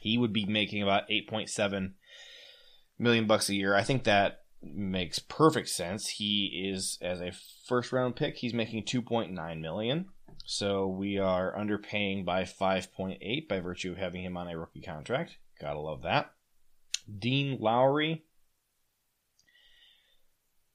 he 0.00 0.18
would 0.18 0.32
be 0.32 0.44
making 0.44 0.82
about 0.82 1.04
eight 1.08 1.28
point 1.28 1.48
seven 1.48 1.94
million 2.98 3.26
bucks 3.26 3.48
a 3.48 3.54
year. 3.54 3.74
I 3.74 3.82
think 3.84 4.04
that 4.04 4.40
makes 4.62 5.18
perfect 5.18 5.68
sense. 5.68 6.08
He 6.08 6.68
is 6.72 6.98
as 7.00 7.20
a 7.20 7.32
first 7.66 7.92
round 7.92 8.16
pick, 8.16 8.36
he's 8.36 8.54
making 8.54 8.84
two 8.84 9.02
point 9.02 9.32
nine 9.32 9.60
million. 9.60 10.06
So 10.44 10.88
we 10.88 11.18
are 11.18 11.54
underpaying 11.56 12.24
by 12.24 12.42
5.8 12.42 13.48
by 13.48 13.60
virtue 13.60 13.92
of 13.92 13.98
having 13.98 14.24
him 14.24 14.36
on 14.36 14.48
a 14.48 14.58
rookie 14.58 14.80
contract. 14.82 15.36
Gotta 15.60 15.78
love 15.78 16.02
that. 16.02 16.32
Dean 17.18 17.58
Lowry. 17.60 18.24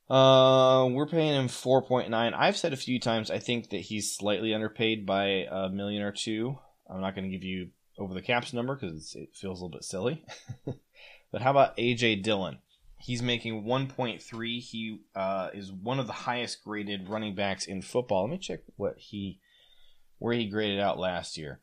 Uh, 0.10 0.88
we're 0.92 1.08
paying 1.08 1.34
him 1.34 1.48
4.9. 1.48 2.34
I've 2.34 2.56
said 2.56 2.72
a 2.72 2.78
few 2.78 3.00
times 3.00 3.30
I 3.30 3.40
think 3.40 3.72
that 3.72 3.82
he's 3.82 4.16
slightly 4.16 4.54
underpaid 4.54 5.06
by 5.06 5.46
a 5.52 5.70
million 5.70 6.02
or 6.02 6.14
two. 6.14 6.58
I'm 6.90 7.02
not 7.02 7.14
going 7.14 7.30
to 7.30 7.36
give 7.36 7.44
you 7.44 7.70
over 8.00 8.14
the 8.14 8.22
caps 8.22 8.54
number 8.54 8.76
because 8.76 9.16
it 9.16 9.30
feels 9.34 9.60
a 9.60 9.66
little 9.66 9.78
bit 9.78 9.84
silly. 9.84 10.24
but 11.32 11.42
how 11.42 11.52
about 11.52 11.76
AJ 11.76 12.24
Dillon? 12.24 12.60
He's 13.00 13.22
making 13.22 13.64
1.3. 13.66 14.62
He 14.62 15.02
uh, 15.14 15.50
is 15.54 15.72
one 15.72 16.00
of 16.00 16.08
the 16.08 16.14
highest 16.14 16.64
graded 16.64 17.10
running 17.10 17.36
backs 17.36 17.66
in 17.66 17.82
football. 17.82 18.24
Let 18.24 18.32
me 18.32 18.38
check 18.38 18.62
what 18.78 18.98
he 18.98 19.40
where 20.20 20.34
he 20.34 20.48
graded 20.48 20.80
out 20.80 21.00
last 21.00 21.38
year. 21.38 21.60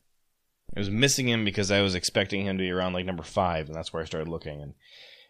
I 0.75 0.79
was 0.79 0.89
missing 0.89 1.29
him 1.29 1.45
because 1.45 1.71
I 1.71 1.81
was 1.81 1.95
expecting 1.95 2.45
him 2.45 2.57
to 2.57 2.63
be 2.63 2.71
around 2.71 2.93
like 2.93 3.05
number 3.05 3.23
five, 3.23 3.67
and 3.67 3.75
that's 3.75 3.93
where 3.93 4.01
I 4.01 4.05
started 4.05 4.27
looking. 4.27 4.61
And 4.61 4.73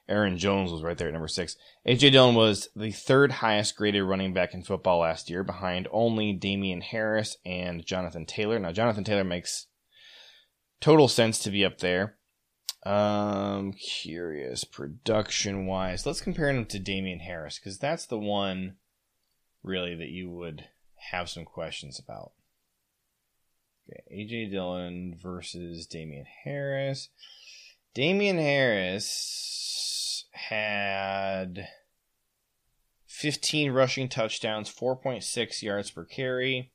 Aaron 0.07 0.37
Jones 0.37 0.71
was 0.71 0.83
right 0.83 0.97
there 0.97 1.07
at 1.07 1.13
number 1.13 1.27
six. 1.27 1.55
AJ 1.87 2.11
Dillon 2.11 2.35
was 2.35 2.69
the 2.75 2.91
third 2.91 3.31
highest 3.33 3.75
graded 3.75 4.03
running 4.03 4.33
back 4.33 4.53
in 4.53 4.63
football 4.63 4.99
last 4.99 5.29
year, 5.29 5.43
behind 5.43 5.87
only 5.91 6.33
Damien 6.33 6.81
Harris 6.81 7.37
and 7.45 7.85
Jonathan 7.85 8.25
Taylor. 8.25 8.59
Now, 8.59 8.71
Jonathan 8.71 9.03
Taylor 9.03 9.23
makes 9.23 9.67
total 10.79 11.07
sense 11.07 11.39
to 11.39 11.51
be 11.51 11.65
up 11.65 11.79
there. 11.79 12.17
Um, 12.85 13.73
curious 13.73 14.63
production 14.63 15.65
wise. 15.65 16.05
Let's 16.05 16.21
compare 16.21 16.49
him 16.49 16.65
to 16.65 16.77
Damien 16.77 17.19
Harris 17.19 17.57
because 17.57 17.79
that's 17.79 18.05
the 18.05 18.19
one 18.19 18.75
really 19.63 19.95
that 19.95 20.09
you 20.09 20.29
would 20.29 20.65
have 21.11 21.29
some 21.29 21.45
questions 21.45 21.99
about. 21.99 22.33
Okay, 23.87 24.03
AJ 24.11 24.51
Dillon 24.51 25.15
versus 25.21 25.85
Damien 25.85 26.25
Harris. 26.43 27.09
Damien 27.93 28.37
Harris 28.37 30.25
had 30.31 31.67
15 33.07 33.71
rushing 33.71 34.09
touchdowns, 34.09 34.73
4.6 34.73 35.61
yards 35.61 35.91
per 35.91 36.03
carry. 36.03 36.71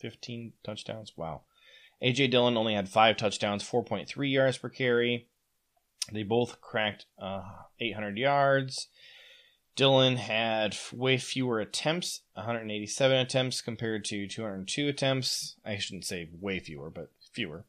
15 0.00 0.52
touchdowns. 0.64 1.12
Wow. 1.16 1.42
AJ 2.02 2.30
Dillon 2.30 2.56
only 2.56 2.74
had 2.74 2.88
5 2.88 3.16
touchdowns, 3.16 3.68
4.3 3.68 4.32
yards 4.32 4.58
per 4.58 4.68
carry. 4.68 5.28
They 6.12 6.24
both 6.24 6.60
cracked 6.60 7.06
uh, 7.18 7.42
800 7.80 8.18
yards. 8.18 8.88
Dillon 9.74 10.16
had 10.16 10.76
way 10.92 11.16
fewer 11.16 11.60
attempts, 11.60 12.20
187 12.34 13.16
attempts 13.16 13.62
compared 13.62 14.04
to 14.06 14.26
202 14.26 14.88
attempts. 14.88 15.56
I 15.64 15.78
shouldn't 15.78 16.04
say 16.04 16.28
way 16.40 16.58
fewer, 16.60 16.90
but 16.90 17.10
fewer. 17.32 17.64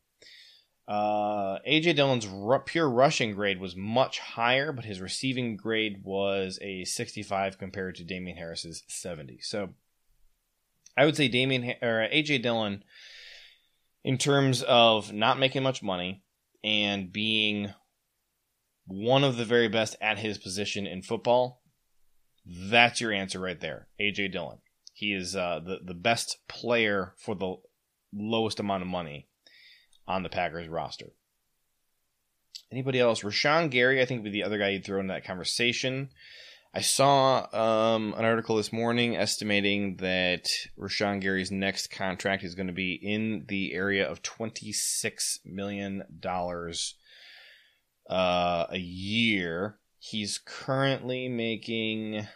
Uh, 0.86 1.60
AJ 1.66 1.96
Dillon's 1.96 2.28
pure 2.66 2.89
rushing 2.89 3.34
grade 3.34 3.60
was 3.60 3.76
much 3.76 4.20
higher, 4.20 4.74
but 4.74 4.84
his 4.84 5.00
receiving 5.00 5.56
grade 5.56 6.02
was 6.04 6.60
a 6.62 6.84
65 6.84 7.58
compared 7.58 7.96
to 7.96 8.04
Damien 8.04 8.38
Harris's 8.38 8.84
70. 8.88 9.39
So 9.42 9.70
I 10.98 11.06
would 11.06 11.16
say 11.16 11.30
Damien 11.30 11.76
or 11.82 12.08
AJ 12.12 12.44
Dillon, 12.44 12.84
in 14.04 14.18
terms 14.18 14.62
of 14.63 15.13
not 15.13 15.39
making 15.39 15.63
much 15.63 15.82
money 15.82 16.22
and 16.63 17.13
being 17.13 17.74
one 18.86 19.24
of 19.24 19.38
the 19.38 19.46
very 19.46 19.70
best 19.70 19.96
at 20.02 20.20
his 20.20 20.38
position 20.38 20.86
in 20.86 21.02
football, 21.02 21.62
that's 22.45 23.01
your 23.01 23.12
answer 23.12 23.39
right 23.39 23.60
there. 23.60 23.88
AJ 23.99 24.32
Dillon. 24.32 24.60
He 24.93 25.13
is 25.13 25.36
uh, 25.36 25.60
the 25.63 25.79
the 25.84 25.93
best 25.93 26.38
player 26.47 27.13
for 27.17 27.36
the 27.36 27.56
lowest 28.13 28.60
amount 28.60 28.84
of 28.84 28.88
money 28.88 29.27
on 30.08 30.23
the 30.23 30.29
Packers 30.29 30.67
roster. 30.67 31.08
Anybody 32.71 32.99
else? 32.99 33.21
Rashan 33.21 33.69
Gary, 33.69 34.01
I 34.01 34.06
think, 34.06 34.23
would 34.23 34.32
be 34.32 34.41
the 34.41 34.45
other 34.45 34.58
guy 34.58 34.69
you'd 34.69 34.86
throw 34.86 34.99
into 34.99 35.13
that 35.13 35.25
conversation. 35.25 36.10
I 36.75 36.82
saw 36.82 37.45
um, 37.53 38.15
an 38.17 38.25
article 38.25 38.56
this 38.56 38.73
morning 38.73 39.15
estimating 39.15 39.97
that 39.97 40.47
Rashan 40.75 41.21
Gary's 41.21 41.51
next 41.51 41.91
contract 41.91 42.43
is 42.43 42.56
going 42.56 42.65
to 42.65 42.73
be 42.73 42.93
in 42.93 43.45
the 43.47 43.73
area 43.73 44.10
of 44.10 44.23
$26 44.23 45.38
million 45.45 46.01
uh, 48.10 48.65
a 48.69 48.77
year. 48.77 49.77
He's 50.06 50.38
currently 50.38 51.30
making 51.30 52.28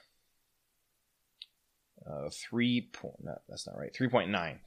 uh, 2.10 2.30
three 2.32 2.90
point. 2.94 3.16
No, 3.22 3.36
that's 3.50 3.68
not 3.68 3.78
right. 3.78 3.94
Three 3.94 4.08
point 4.08 4.30
nine 4.30 4.62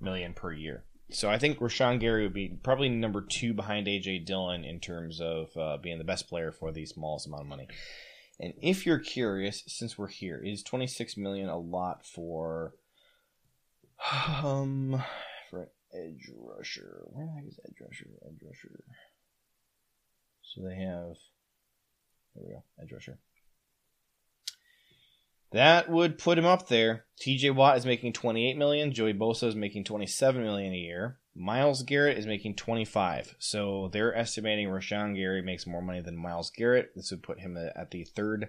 million 0.00 0.32
per 0.32 0.52
year. 0.52 0.84
So 1.10 1.28
I 1.28 1.36
think 1.36 1.58
Rashan 1.58 2.00
Gary 2.00 2.22
would 2.22 2.32
be 2.32 2.58
probably 2.62 2.88
number 2.88 3.20
two 3.20 3.52
behind 3.52 3.86
AJ 3.86 4.24
Dillon 4.24 4.64
in 4.64 4.80
terms 4.80 5.20
of 5.20 5.54
uh, 5.54 5.76
being 5.76 5.98
the 5.98 6.04
best 6.04 6.30
player 6.30 6.50
for 6.50 6.72
the 6.72 6.86
smallest 6.86 7.26
amount 7.26 7.42
of 7.42 7.48
money. 7.48 7.68
And 8.40 8.54
if 8.62 8.86
you're 8.86 9.00
curious, 9.00 9.62
since 9.66 9.98
we're 9.98 10.08
here, 10.08 10.42
is 10.42 10.62
26 10.62 11.18
million 11.18 11.50
a 11.50 11.58
lot 11.58 12.06
for 12.06 12.72
um 14.42 15.04
for 15.50 15.64
an 15.64 15.68
edge 15.92 16.30
rusher? 16.34 17.02
Where 17.04 17.26
the 17.26 17.32
heck 17.32 17.48
is 17.48 17.60
edge 17.66 17.76
rusher? 17.82 18.08
Edge 18.26 18.40
rusher. 18.42 18.82
So 20.42 20.62
they 20.62 20.76
have 20.76 21.16
there 22.36 22.44
we 22.46 22.54
go, 22.54 22.64
edge 22.82 22.92
rusher. 22.92 23.18
That 25.52 25.88
would 25.88 26.18
put 26.18 26.38
him 26.38 26.44
up 26.44 26.68
there. 26.68 27.06
TJ 27.24 27.54
Watt 27.54 27.78
is 27.78 27.86
making 27.86 28.12
28 28.12 28.56
million, 28.56 28.92
Joey 28.92 29.14
Bosa 29.14 29.44
is 29.48 29.54
making 29.54 29.84
27 29.84 30.42
million 30.42 30.72
a 30.72 30.76
year. 30.76 31.18
Myles 31.34 31.82
Garrett 31.82 32.18
is 32.18 32.26
making 32.26 32.56
25. 32.56 33.36
So 33.38 33.90
they're 33.92 34.14
estimating 34.16 34.68
Rashan 34.68 35.14
Gary 35.14 35.42
makes 35.42 35.66
more 35.66 35.82
money 35.82 36.00
than 36.00 36.16
Myles 36.16 36.50
Garrett. 36.50 36.92
This 36.96 37.10
would 37.10 37.22
put 37.22 37.40
him 37.40 37.56
at 37.56 37.90
the 37.90 38.04
third 38.04 38.48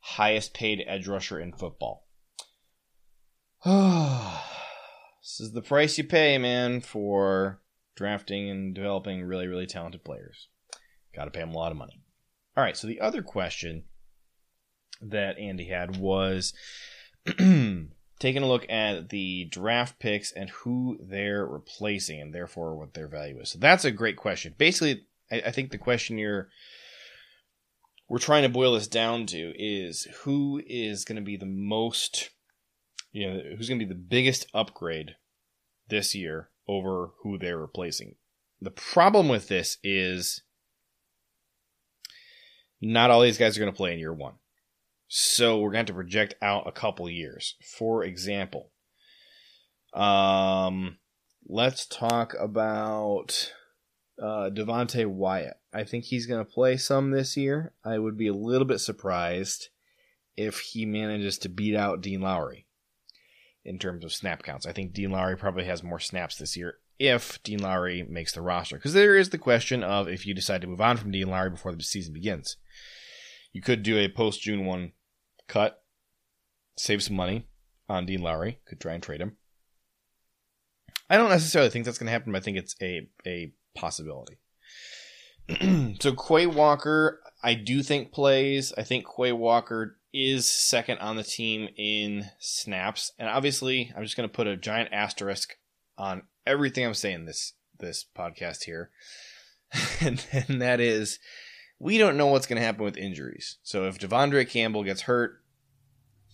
highest 0.00 0.52
paid 0.52 0.82
edge 0.86 1.06
rusher 1.06 1.38
in 1.38 1.52
football. 1.52 2.06
this 3.64 5.40
is 5.40 5.52
the 5.52 5.62
price 5.62 5.96
you 5.96 6.04
pay, 6.04 6.38
man, 6.38 6.80
for 6.80 7.62
drafting 7.94 8.50
and 8.50 8.74
developing 8.74 9.22
really, 9.22 9.46
really 9.46 9.66
talented 9.66 10.04
players. 10.04 10.48
Got 11.14 11.26
to 11.26 11.30
pay 11.30 11.40
them 11.40 11.50
a 11.50 11.58
lot 11.58 11.70
of 11.70 11.78
money. 11.78 12.01
All 12.56 12.62
right, 12.62 12.76
so 12.76 12.86
the 12.86 13.00
other 13.00 13.22
question 13.22 13.84
that 15.00 15.38
Andy 15.38 15.64
had 15.64 15.96
was 15.96 16.52
taking 17.26 18.42
a 18.42 18.48
look 18.48 18.70
at 18.70 19.08
the 19.08 19.46
draft 19.46 19.98
picks 19.98 20.32
and 20.32 20.50
who 20.50 20.98
they're 21.00 21.46
replacing 21.46 22.20
and 22.20 22.34
therefore 22.34 22.76
what 22.76 22.94
their 22.94 23.08
value 23.08 23.40
is. 23.40 23.50
So 23.50 23.58
that's 23.58 23.84
a 23.84 23.90
great 23.90 24.16
question. 24.16 24.54
Basically, 24.58 25.06
I, 25.30 25.42
I 25.46 25.50
think 25.50 25.70
the 25.70 25.78
question 25.78 26.18
you're 26.18 26.48
we're 28.08 28.18
trying 28.18 28.42
to 28.42 28.50
boil 28.50 28.74
this 28.74 28.88
down 28.88 29.24
to 29.24 29.54
is 29.56 30.06
who 30.24 30.60
is 30.66 31.06
going 31.06 31.16
to 31.16 31.22
be 31.22 31.38
the 31.38 31.46
most, 31.46 32.28
you 33.10 33.26
know, 33.26 33.40
who's 33.56 33.68
going 33.68 33.80
to 33.80 33.86
be 33.86 33.88
the 33.88 33.98
biggest 33.98 34.46
upgrade 34.52 35.16
this 35.88 36.14
year 36.14 36.50
over 36.68 37.12
who 37.22 37.38
they're 37.38 37.58
replacing. 37.58 38.16
The 38.60 38.70
problem 38.70 39.28
with 39.30 39.48
this 39.48 39.78
is 39.82 40.42
not 42.82 43.10
all 43.10 43.22
these 43.22 43.38
guys 43.38 43.56
are 43.56 43.60
going 43.60 43.72
to 43.72 43.76
play 43.76 43.92
in 43.92 43.98
year 43.98 44.12
one. 44.12 44.34
So 45.06 45.58
we're 45.58 45.70
going 45.70 45.86
to, 45.86 45.92
have 45.92 45.98
to 45.98 46.02
project 46.04 46.34
out 46.42 46.66
a 46.66 46.72
couple 46.72 47.08
years. 47.08 47.54
For 47.78 48.02
example, 48.02 48.72
um, 49.94 50.98
let's 51.46 51.86
talk 51.86 52.34
about 52.40 53.52
uh, 54.20 54.50
Devonte 54.50 55.06
Wyatt. 55.06 55.58
I 55.72 55.84
think 55.84 56.04
he's 56.04 56.26
going 56.26 56.44
to 56.44 56.50
play 56.50 56.76
some 56.76 57.10
this 57.10 57.36
year. 57.36 57.72
I 57.84 57.98
would 57.98 58.16
be 58.16 58.26
a 58.26 58.34
little 58.34 58.66
bit 58.66 58.80
surprised 58.80 59.68
if 60.36 60.60
he 60.60 60.86
manages 60.86 61.38
to 61.38 61.48
beat 61.48 61.76
out 61.76 62.00
Dean 62.00 62.20
Lowry 62.20 62.66
in 63.64 63.78
terms 63.78 64.04
of 64.04 64.12
snap 64.12 64.42
counts. 64.42 64.66
I 64.66 64.72
think 64.72 64.92
Dean 64.92 65.10
Lowry 65.10 65.36
probably 65.36 65.64
has 65.64 65.82
more 65.82 66.00
snaps 66.00 66.36
this 66.36 66.56
year 66.56 66.78
if 66.98 67.42
Dean 67.42 67.58
Lowry 67.60 68.02
makes 68.02 68.32
the 68.32 68.42
roster. 68.42 68.76
Because 68.76 68.94
there 68.94 69.16
is 69.16 69.30
the 69.30 69.38
question 69.38 69.82
of 69.82 70.08
if 70.08 70.26
you 70.26 70.34
decide 70.34 70.62
to 70.62 70.66
move 70.66 70.80
on 70.80 70.96
from 70.96 71.10
Dean 71.10 71.28
Lowry 71.28 71.50
before 71.50 71.74
the 71.74 71.82
season 71.82 72.14
begins. 72.14 72.56
You 73.52 73.60
could 73.60 73.82
do 73.82 73.98
a 73.98 74.08
post 74.08 74.40
June 74.42 74.64
1 74.64 74.92
cut, 75.48 75.82
save 76.76 77.02
some 77.02 77.16
money 77.16 77.46
on 77.88 78.06
Dean 78.06 78.22
Lowry. 78.22 78.60
Could 78.66 78.80
try 78.80 78.94
and 78.94 79.02
trade 79.02 79.20
him. 79.20 79.36
I 81.10 81.16
don't 81.16 81.28
necessarily 81.28 81.70
think 81.70 81.84
that's 81.84 81.98
going 81.98 82.06
to 82.06 82.12
happen, 82.12 82.32
but 82.32 82.38
I 82.38 82.42
think 82.42 82.56
it's 82.56 82.74
a 82.80 83.08
a 83.26 83.52
possibility. 83.74 84.38
so 86.00 86.14
Quay 86.14 86.46
Walker, 86.46 87.20
I 87.42 87.54
do 87.54 87.82
think 87.82 88.12
plays. 88.12 88.72
I 88.78 88.82
think 88.82 89.04
Quay 89.16 89.32
Walker 89.32 89.98
is 90.14 90.46
second 90.46 90.98
on 90.98 91.16
the 91.16 91.22
team 91.22 91.68
in 91.76 92.30
snaps, 92.38 93.12
and 93.18 93.28
obviously, 93.28 93.92
I'm 93.94 94.02
just 94.02 94.16
going 94.16 94.28
to 94.28 94.34
put 94.34 94.46
a 94.46 94.56
giant 94.56 94.90
asterisk 94.92 95.56
on 95.98 96.22
everything 96.46 96.86
I'm 96.86 96.94
saying 96.94 97.26
this 97.26 97.54
this 97.78 98.06
podcast 98.16 98.64
here, 98.64 98.90
and, 100.00 100.24
and 100.32 100.62
that 100.62 100.80
is 100.80 101.18
we 101.82 101.98
don't 101.98 102.16
know 102.16 102.28
what's 102.28 102.46
going 102.46 102.60
to 102.60 102.64
happen 102.64 102.84
with 102.84 102.96
injuries. 102.96 103.58
So 103.64 103.86
if 103.86 103.98
De'Vondre 103.98 104.48
Campbell 104.48 104.84
gets 104.84 105.02
hurt, 105.02 105.42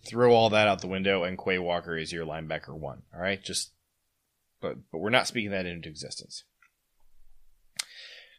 throw 0.07 0.35
all 0.35 0.51
that 0.51 0.69
out 0.69 0.83
the 0.83 0.89
window, 0.89 1.25
and 1.25 1.39
Quay 1.39 1.59
Walker 1.59 1.97
is 1.97 2.13
your 2.13 2.27
linebacker 2.27 2.79
one. 2.79 3.03
All 3.15 3.21
right, 3.21 3.43
just 3.43 3.73
but 4.61 4.77
but 4.93 4.99
we're 4.99 5.09
not 5.09 5.27
speaking 5.27 5.51
that 5.53 5.65
into 5.65 5.89
existence. 5.89 6.45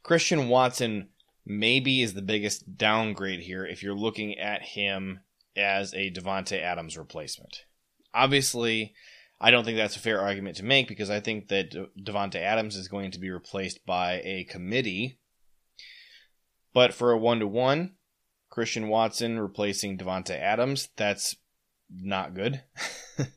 Christian 0.03 0.49
Watson 0.49 1.09
maybe 1.47 2.03
is 2.03 2.13
the 2.13 2.21
biggest 2.21 2.77
downgrade 2.77 3.39
here 3.39 3.65
if 3.65 3.81
you're 3.81 3.95
looking 3.95 4.37
at 4.37 4.61
him 4.61 5.21
as 5.57 5.95
a 5.95 6.11
Davante 6.11 6.61
Adams 6.61 6.95
replacement. 6.95 7.65
Obviously, 8.13 8.93
I 9.41 9.49
don't 9.49 9.63
think 9.63 9.77
that's 9.77 9.95
a 9.95 9.99
fair 9.99 10.21
argument 10.21 10.57
to 10.57 10.63
make 10.63 10.87
because 10.87 11.09
I 11.09 11.21
think 11.21 11.47
that 11.47 11.71
Davante 11.99 12.35
Adams 12.35 12.75
is 12.75 12.87
going 12.87 13.09
to 13.11 13.19
be 13.19 13.31
replaced 13.31 13.83
by 13.83 14.21
a 14.23 14.43
committee. 14.43 15.17
But 16.79 16.93
for 16.93 17.11
a 17.11 17.17
one 17.17 17.41
to 17.41 17.47
one, 17.47 17.95
Christian 18.49 18.87
Watson 18.87 19.37
replacing 19.37 19.97
Davante 19.97 20.39
Adams, 20.39 20.87
that's 20.95 21.35
not 21.93 22.33
good. 22.33 22.63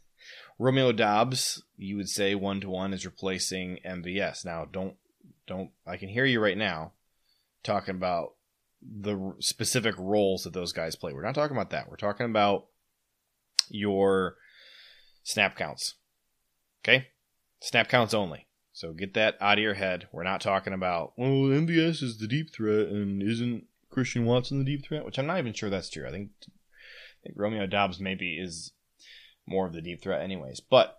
Romeo 0.61 0.93
Doubs, 0.93 1.61
you 1.77 1.97
would 1.97 2.09
say 2.09 2.37
one 2.37 2.61
to 2.61 2.71
one 2.71 2.95
is 2.95 3.05
replacing 3.05 3.81
MVS. 3.85 4.45
Now, 4.45 4.65
don't 4.65 4.95
don't 5.49 5.71
I 5.85 5.97
can 5.97 6.09
hear 6.09 6.25
you 6.25 6.41
right 6.41 6.57
now 6.57 6.93
talking 7.65 7.97
about 7.97 8.35
the 8.81 9.35
specific 9.41 9.97
roles 9.99 10.45
that 10.45 10.53
those 10.53 10.73
guys 10.73 10.95
play. 10.95 11.13
We're 11.13 11.25
not 11.25 11.35
talking 11.35 11.57
about 11.57 11.71
that. 11.71 11.91
We're 11.91 11.97
talking 11.97 12.27
about 12.27 12.67
your 13.69 14.37
snap 15.25 15.57
counts. 15.57 15.95
Okay? 16.85 17.09
Snap 17.59 17.89
counts 17.89 18.15
only. 18.15 18.47
So 18.73 18.93
get 18.93 19.15
that 19.15 19.37
out 19.41 19.59
of 19.59 19.63
your 19.63 19.75
head. 19.75 20.09
We're 20.13 20.23
not 20.23 20.41
talking 20.41 20.73
about, 20.73 21.13
well, 21.17 21.31
MVS 21.31 22.03
is 22.03 22.19
the 22.19 22.27
deep 22.27 22.53
threat 22.55 22.89
and 22.89 23.23
isn't 23.23 23.65
Christian 23.91 24.25
Watson 24.25 24.59
the 24.59 24.65
deep 24.65 24.85
threat, 24.85 25.05
which 25.05 25.19
I'm 25.19 25.27
not 25.27 25.39
even 25.39 25.53
sure 25.53 25.71
that's 25.71 25.91
true. 25.91 26.07
I 26.07 26.11
think 26.11 26.31
I 26.49 27.23
think 27.23 27.37
Romeo 27.37 27.67
Doubs 27.67 28.01
maybe 28.01 28.39
is 28.39 28.73
more 29.47 29.67
of 29.67 29.73
the 29.73 29.83
deep 29.83 30.03
threat, 30.03 30.23
anyways. 30.23 30.61
But 30.61 30.99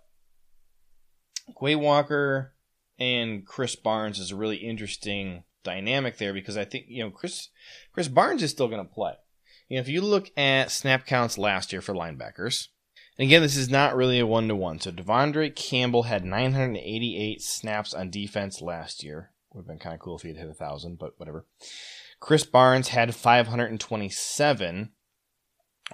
Quay 1.60 1.74
Walker 1.76 2.54
and 2.98 3.46
Krys 3.46 3.80
Barnes 3.80 4.18
is 4.18 4.30
a 4.30 4.36
really 4.36 4.56
interesting 4.56 5.44
dynamic 5.64 6.18
there 6.18 6.32
because 6.32 6.56
I 6.56 6.64
think 6.64 6.86
you 6.88 7.02
know 7.02 7.10
Chris 7.10 7.48
Krys 7.96 8.12
Barnes 8.12 8.42
is 8.42 8.50
still 8.50 8.68
going 8.68 8.86
to 8.86 8.92
play. 8.92 9.14
You 9.68 9.76
know, 9.76 9.80
if 9.80 9.88
you 9.88 10.00
look 10.00 10.30
at 10.36 10.70
snap 10.70 11.06
counts 11.06 11.38
last 11.38 11.72
year 11.72 11.80
for 11.80 11.94
linebackers, 11.94 12.68
and 13.18 13.26
again, 13.26 13.42
this 13.42 13.56
is 13.56 13.68
not 13.68 13.96
really 13.96 14.18
a 14.18 14.26
one 14.26 14.48
to 14.48 14.56
one. 14.56 14.80
So 14.80 14.90
De'Vondre 14.90 15.54
Campbell 15.54 16.04
had 16.04 16.24
988 16.24 17.42
snaps 17.42 17.94
on 17.94 18.10
defense 18.10 18.60
last 18.60 19.02
year. 19.02 19.30
Would 19.52 19.62
have 19.62 19.68
been 19.68 19.78
kind 19.78 19.94
of 19.94 20.00
cool 20.00 20.16
if 20.16 20.22
he 20.22 20.28
had 20.28 20.36
hit 20.36 20.48
a 20.48 20.54
thousand, 20.54 20.98
but 20.98 21.12
whatever. 21.18 21.46
Krys 22.20 22.50
Barnes 22.50 22.88
had 22.88 23.14
527 23.14 24.90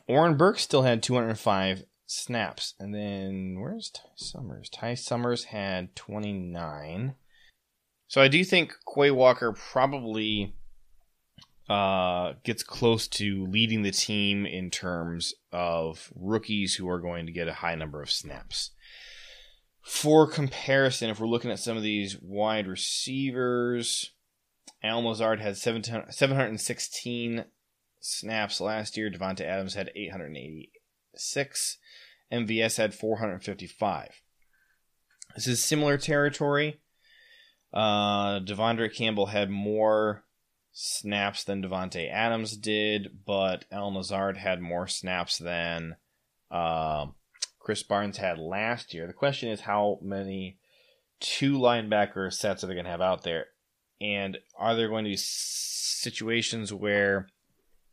Oren 0.07 0.37
Burke 0.37 0.59
still 0.59 0.83
had 0.83 1.03
205 1.03 1.85
snaps. 2.07 2.75
And 2.79 2.95
then 2.95 3.59
where's 3.61 3.91
Ty 3.91 4.03
Summers? 4.17 4.69
Ty 4.69 4.95
Summers 4.95 5.45
had 5.45 5.95
29. 5.97 7.15
So 8.09 8.21
I 8.21 8.29
do 8.29 8.45
think 8.45 8.75
Quay 8.93 9.11
Walker 9.11 9.53
probably 9.53 10.55
uh, 11.69 12.35
gets 12.43 12.63
close 12.63 13.07
to 13.09 13.47
leading 13.47 13.83
the 13.83 13.93
team 13.93 14.47
in 14.47 14.71
terms 14.71 15.35
of 15.53 16.13
rookies 16.15 16.75
who 16.75 16.89
are 16.89 17.01
going 17.01 17.27
to 17.27 17.33
get 17.33 17.49
a 17.49 17.55
high 17.55 17.75
number 17.75 18.03
of 18.03 18.11
snaps. 18.11 18.71
For 19.83 20.27
comparison, 20.27 21.11
if 21.11 21.19
we're 21.19 21.27
looking 21.27 21.51
at 21.51 21.59
some 21.59 21.77
of 21.77 21.83
these 21.83 22.19
wide 22.21 22.67
receivers, 22.67 24.13
Al 24.83 25.03
Lazard 25.03 25.41
had 25.41 25.57
716 25.57 27.45
snaps 28.01 28.61
last 28.61 28.97
year. 28.97 29.11
Davante 29.11 29.43
Adams 29.43 29.75
had 29.75 29.91
886. 29.95 31.79
MVS 32.33 32.77
had 32.77 32.95
455. 32.95 34.23
This 35.35 35.47
is 35.47 35.63
similar 35.63 35.97
territory. 35.97 36.81
Uh, 37.73 38.41
De'Vondre 38.41 38.93
Campbell 38.93 39.27
had 39.27 39.51
more 39.51 40.25
snaps 40.73 41.45
than 41.45 41.63
Davante 41.63 42.11
Adams 42.11 42.57
did, 42.57 43.25
but 43.27 43.65
Al 43.71 43.95
Lazard 43.95 44.37
had 44.37 44.61
more 44.61 44.87
snaps 44.87 45.39
than 45.39 45.97
uh, 46.51 47.07
Krys 47.61 47.87
Barnes 47.87 48.19
had 48.19 48.39
last 48.39 48.95
year. 48.95 49.07
The 49.07 49.13
question 49.13 49.51
is 49.51 49.61
how 49.61 49.99
many 50.03 50.59
two 51.21 51.59
linebacker 51.59 52.33
sets 52.33 52.65
are 52.65 52.67
they 52.67 52.75
going 52.75 52.85
to 52.85 52.91
have 52.91 53.01
out 53.01 53.23
there? 53.23 53.47
And 54.01 54.39
are 54.57 54.75
there 54.75 54.89
going 54.89 55.05
to 55.05 55.11
be 55.11 55.17
situations 55.19 56.73
where 56.73 57.29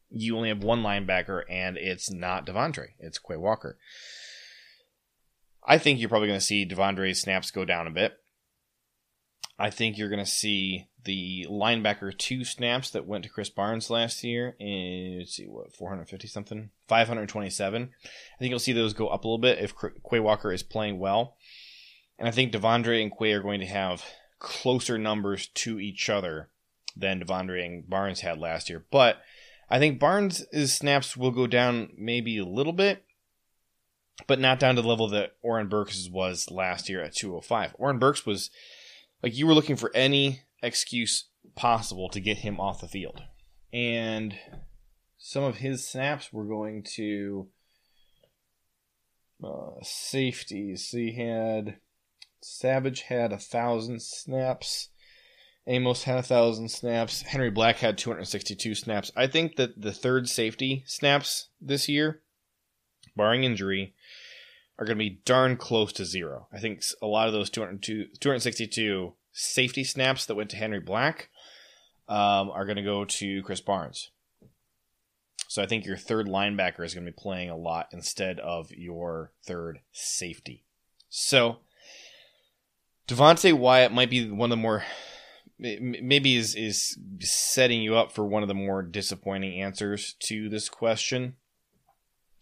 you 0.09 0.37
only 0.37 0.49
have 0.49 0.63
one 0.63 0.81
linebacker 0.81 1.43
and 1.49 1.77
it's 1.77 2.09
not 2.09 2.45
De'Vondre, 2.45 2.91
it's 2.99 3.19
Quay 3.19 3.37
Walker? 3.37 3.77
I 5.65 5.77
think 5.77 5.99
you're 5.99 6.09
probably 6.09 6.29
going 6.29 6.39
to 6.39 6.45
see 6.45 6.65
De'Vondre's 6.65 7.19
snaps 7.19 7.51
go 7.51 7.65
down 7.65 7.87
a 7.87 7.91
bit. 7.91 8.13
I 9.59 9.69
think 9.69 9.97
you're 9.97 10.09
going 10.09 10.23
to 10.23 10.31
see 10.31 10.87
the 11.07 11.47
linebacker 11.49 12.15
two 12.15 12.43
snaps 12.43 12.91
that 12.91 13.07
went 13.07 13.23
to 13.23 13.29
Krys 13.31 13.53
Barnes 13.53 13.89
last 13.89 14.23
year. 14.23 14.55
And 14.59 15.19
let's 15.19 15.35
see 15.35 15.45
what 15.45 15.73
450 15.73 16.27
something, 16.27 16.69
527. 16.87 17.81
I 17.81 18.37
think 18.37 18.49
you'll 18.51 18.59
see 18.59 18.73
those 18.73 18.93
go 18.93 19.07
up 19.07 19.23
a 19.23 19.27
little 19.27 19.39
bit 19.39 19.57
if 19.57 19.73
Quay 20.07 20.19
Walker 20.19 20.51
is 20.51 20.61
playing 20.61 20.99
well. 20.99 21.37
And 22.19 22.27
I 22.27 22.31
think 22.31 22.51
De'Vondre 22.51 23.01
and 23.01 23.11
Quay 23.11 23.31
are 23.31 23.41
going 23.41 23.61
to 23.61 23.65
have 23.65 24.03
closer 24.39 24.97
numbers 24.97 25.47
to 25.47 25.79
each 25.79 26.09
other 26.09 26.49
than 26.95 27.21
De'Vondre 27.21 27.65
and 27.65 27.89
Barnes 27.89 28.19
had 28.19 28.37
last 28.37 28.69
year. 28.69 28.85
But 28.91 29.21
I 29.69 29.79
think 29.79 29.99
Barnes' 29.99 30.45
snaps 30.65 31.15
will 31.15 31.31
go 31.31 31.47
down 31.47 31.93
maybe 31.97 32.37
a 32.37 32.45
little 32.45 32.73
bit 32.73 33.03
but 34.25 34.39
not 34.39 34.59
down 34.59 34.75
to 34.75 34.81
the 34.81 34.87
level 34.87 35.07
that 35.09 35.33
Oren 35.43 35.67
Burks 35.67 36.09
was 36.09 36.49
last 36.49 36.89
year 36.89 37.03
at 37.03 37.13
205. 37.13 37.75
Oren 37.77 37.99
Burks 37.99 38.25
was 38.25 38.49
like 39.21 39.37
you 39.37 39.45
were 39.45 39.53
looking 39.53 39.75
for 39.75 39.91
any 39.93 40.41
excuse 40.61 41.25
possible 41.55 42.09
to 42.09 42.19
get 42.19 42.37
him 42.37 42.59
off 42.59 42.81
the 42.81 42.87
field. 42.87 43.23
And 43.73 44.37
some 45.17 45.43
of 45.43 45.57
his 45.57 45.87
snaps 45.87 46.31
were 46.31 46.45
going 46.45 46.83
to 46.95 47.47
uh, 49.43 49.81
safeties. 49.81 50.89
He 50.89 51.13
had 51.13 51.77
Savage 52.41 53.01
had 53.01 53.33
a 53.33 53.37
thousand 53.37 54.01
snaps. 54.01 54.89
Amos 55.65 56.03
had 56.03 56.17
a 56.17 56.23
thousand 56.23 56.69
snaps. 56.69 57.23
Henry 57.23 57.49
Black 57.49 57.77
had 57.77 57.97
262 57.97 58.73
snaps. 58.73 59.11
I 59.15 59.27
think 59.27 59.57
that 59.57 59.81
the 59.81 59.91
third 59.91 60.29
safety 60.29 60.83
snaps 60.85 61.49
this 61.59 61.89
year, 61.89 62.21
barring 63.15 63.43
injury, 63.43 63.93
are 64.79 64.85
going 64.85 64.97
to 64.97 65.03
be 65.03 65.21
darn 65.25 65.57
close 65.57 65.91
to 65.93 66.05
zero. 66.05 66.47
I 66.53 66.59
think 66.59 66.83
a 67.01 67.07
lot 67.07 67.27
of 67.27 67.33
those 67.33 67.49
262 67.49 69.13
safety 69.37 69.83
snaps 69.83 70.25
that 70.25 70.35
went 70.35 70.49
to 70.49 70.57
Henry 70.57 70.79
Black 70.79 71.29
um, 72.09 72.49
are 72.49 72.65
going 72.65 72.77
to 72.77 72.81
go 72.81 73.05
to 73.05 73.43
Krys 73.43 73.63
Barnes. 73.63 74.09
So 75.47 75.61
I 75.61 75.67
think 75.67 75.85
your 75.85 75.95
third 75.95 76.27
linebacker 76.27 76.83
is 76.83 76.95
going 76.95 77.05
to 77.05 77.11
be 77.11 77.17
playing 77.17 77.51
a 77.51 77.55
lot 77.55 77.87
instead 77.91 78.39
of 78.39 78.71
your 78.71 79.31
third 79.45 79.79
safety. 79.91 80.63
So 81.09 81.57
Devonte 83.07 83.53
Wyatt 83.53 83.93
might 83.93 84.09
be 84.09 84.29
one 84.29 84.51
of 84.51 84.57
the 84.57 84.61
more 84.61 84.83
maybe 85.59 86.35
is 86.35 86.55
is 86.55 86.97
setting 87.19 87.81
you 87.81 87.95
up 87.95 88.11
for 88.11 88.25
one 88.25 88.41
of 88.41 88.47
the 88.47 88.53
more 88.53 88.81
disappointing 88.81 89.61
answers 89.61 90.15
to 90.21 90.49
this 90.49 90.67
question. 90.67 91.35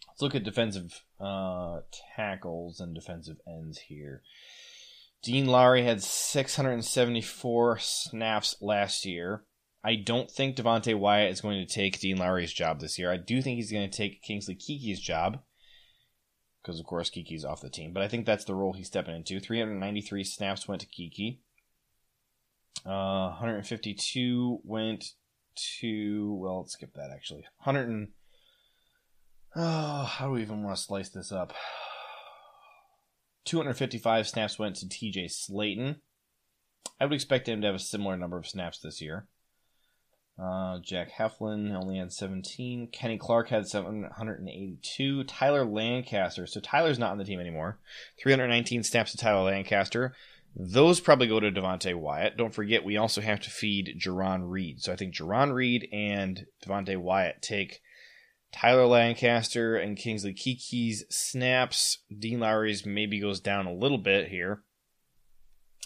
Let's 0.08 0.22
look 0.22 0.34
at 0.34 0.44
defensive 0.44 1.02
uh, 1.20 1.80
tackles 2.16 2.80
and 2.80 2.94
defensive 2.94 3.36
ends 3.46 3.78
here. 3.78 4.22
Dean 5.26 5.46
Lowry 5.46 5.82
had 5.82 6.04
674 6.04 7.78
snaps 7.80 8.54
last 8.60 9.04
year. 9.04 9.42
I 9.82 9.96
don't 9.96 10.30
think 10.30 10.54
Devonte 10.54 10.96
Wyatt 10.96 11.32
is 11.32 11.40
going 11.40 11.58
to 11.58 11.74
take 11.74 11.98
Dean 11.98 12.16
Lowry's 12.16 12.52
job 12.52 12.78
this 12.78 12.96
year. 12.96 13.10
I 13.10 13.16
do 13.16 13.42
think 13.42 13.56
he's 13.56 13.72
going 13.72 13.90
to 13.90 13.96
take 13.96 14.22
Kingsley 14.22 14.54
Keke's 14.54 15.00
job 15.00 15.40
because, 16.62 16.78
of 16.78 16.86
course, 16.86 17.10
Keke's 17.10 17.44
off 17.44 17.60
the 17.60 17.68
team. 17.68 17.92
But 17.92 18.04
I 18.04 18.08
think 18.08 18.24
that's 18.24 18.44
the 18.44 18.54
role 18.54 18.72
he's 18.72 18.86
stepping 18.86 19.16
into. 19.16 19.40
393 19.40 20.22
snaps 20.22 20.68
went 20.68 20.82
to 20.82 20.86
Keke. 20.86 21.40
Uh, 22.86 23.30
152 23.30 24.60
went 24.62 25.06
to 25.80 26.38
well, 26.40 26.60
let's 26.60 26.74
skip 26.74 26.94
that 26.94 27.10
actually. 27.12 27.42
100 27.64 27.88
and 27.88 28.08
Oh, 29.56 30.04
how 30.04 30.26
do 30.26 30.34
we 30.34 30.42
even 30.42 30.62
want 30.62 30.76
to 30.76 30.82
slice 30.82 31.08
this 31.08 31.32
up? 31.32 31.52
255 33.46 34.28
snaps 34.28 34.58
went 34.58 34.76
to 34.76 34.86
TJ 34.86 35.30
Slaton. 35.30 35.96
I 37.00 37.04
would 37.04 37.14
expect 37.14 37.48
him 37.48 37.60
to 37.60 37.66
have 37.66 37.76
a 37.76 37.80
similar 37.80 38.16
number 38.16 38.38
of 38.38 38.46
snaps 38.46 38.78
this 38.78 39.00
year. 39.00 39.26
Uh, 40.38 40.78
Jack 40.80 41.12
Heflin 41.12 41.74
only 41.74 41.98
had 41.98 42.12
17. 42.12 42.88
Kenny 42.92 43.16
Clark 43.16 43.48
had 43.48 43.66
782. 43.66 45.24
Tyler 45.24 45.64
Lancaster. 45.64 46.46
So 46.46 46.60
Tyler's 46.60 46.98
not 46.98 47.12
on 47.12 47.18
the 47.18 47.24
team 47.24 47.40
anymore. 47.40 47.78
319 48.22 48.82
snaps 48.82 49.12
to 49.12 49.18
Tyler 49.18 49.44
Lancaster. 49.44 50.14
Those 50.54 51.00
probably 51.00 51.26
go 51.26 51.40
to 51.40 51.50
Devonte 51.50 51.94
Wyatt. 51.94 52.36
Don't 52.36 52.54
forget, 52.54 52.84
we 52.84 52.96
also 52.96 53.20
have 53.20 53.40
to 53.40 53.50
feed 53.50 53.98
Jarran 53.98 54.48
Reed. 54.48 54.82
So 54.82 54.92
I 54.92 54.96
think 54.96 55.14
Jarran 55.14 55.52
Reed 55.52 55.88
and 55.92 56.46
Devonte 56.64 56.96
Wyatt 56.96 57.42
take 57.42 57.80
Tyler 58.60 58.86
Lancaster 58.86 59.76
and 59.76 59.96
Kingsley 59.96 60.32
Keke's 60.32 61.04
snaps. 61.10 61.98
Dean 62.16 62.40
Lowry's 62.40 62.86
maybe 62.86 63.20
goes 63.20 63.40
down 63.40 63.66
a 63.66 63.74
little 63.74 63.98
bit 63.98 64.28
here. 64.28 64.62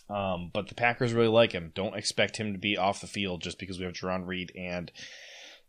Um, 0.08 0.50
but 0.52 0.68
the 0.68 0.74
Packers 0.74 1.12
really 1.12 1.28
like 1.28 1.52
him. 1.52 1.72
Don't 1.74 1.96
expect 1.96 2.36
him 2.36 2.52
to 2.52 2.58
be 2.58 2.76
off 2.76 3.00
the 3.00 3.06
field 3.06 3.42
just 3.42 3.58
because 3.58 3.78
we 3.78 3.84
have 3.84 3.94
Jarran 3.94 4.26
Reed 4.26 4.52
and 4.56 4.90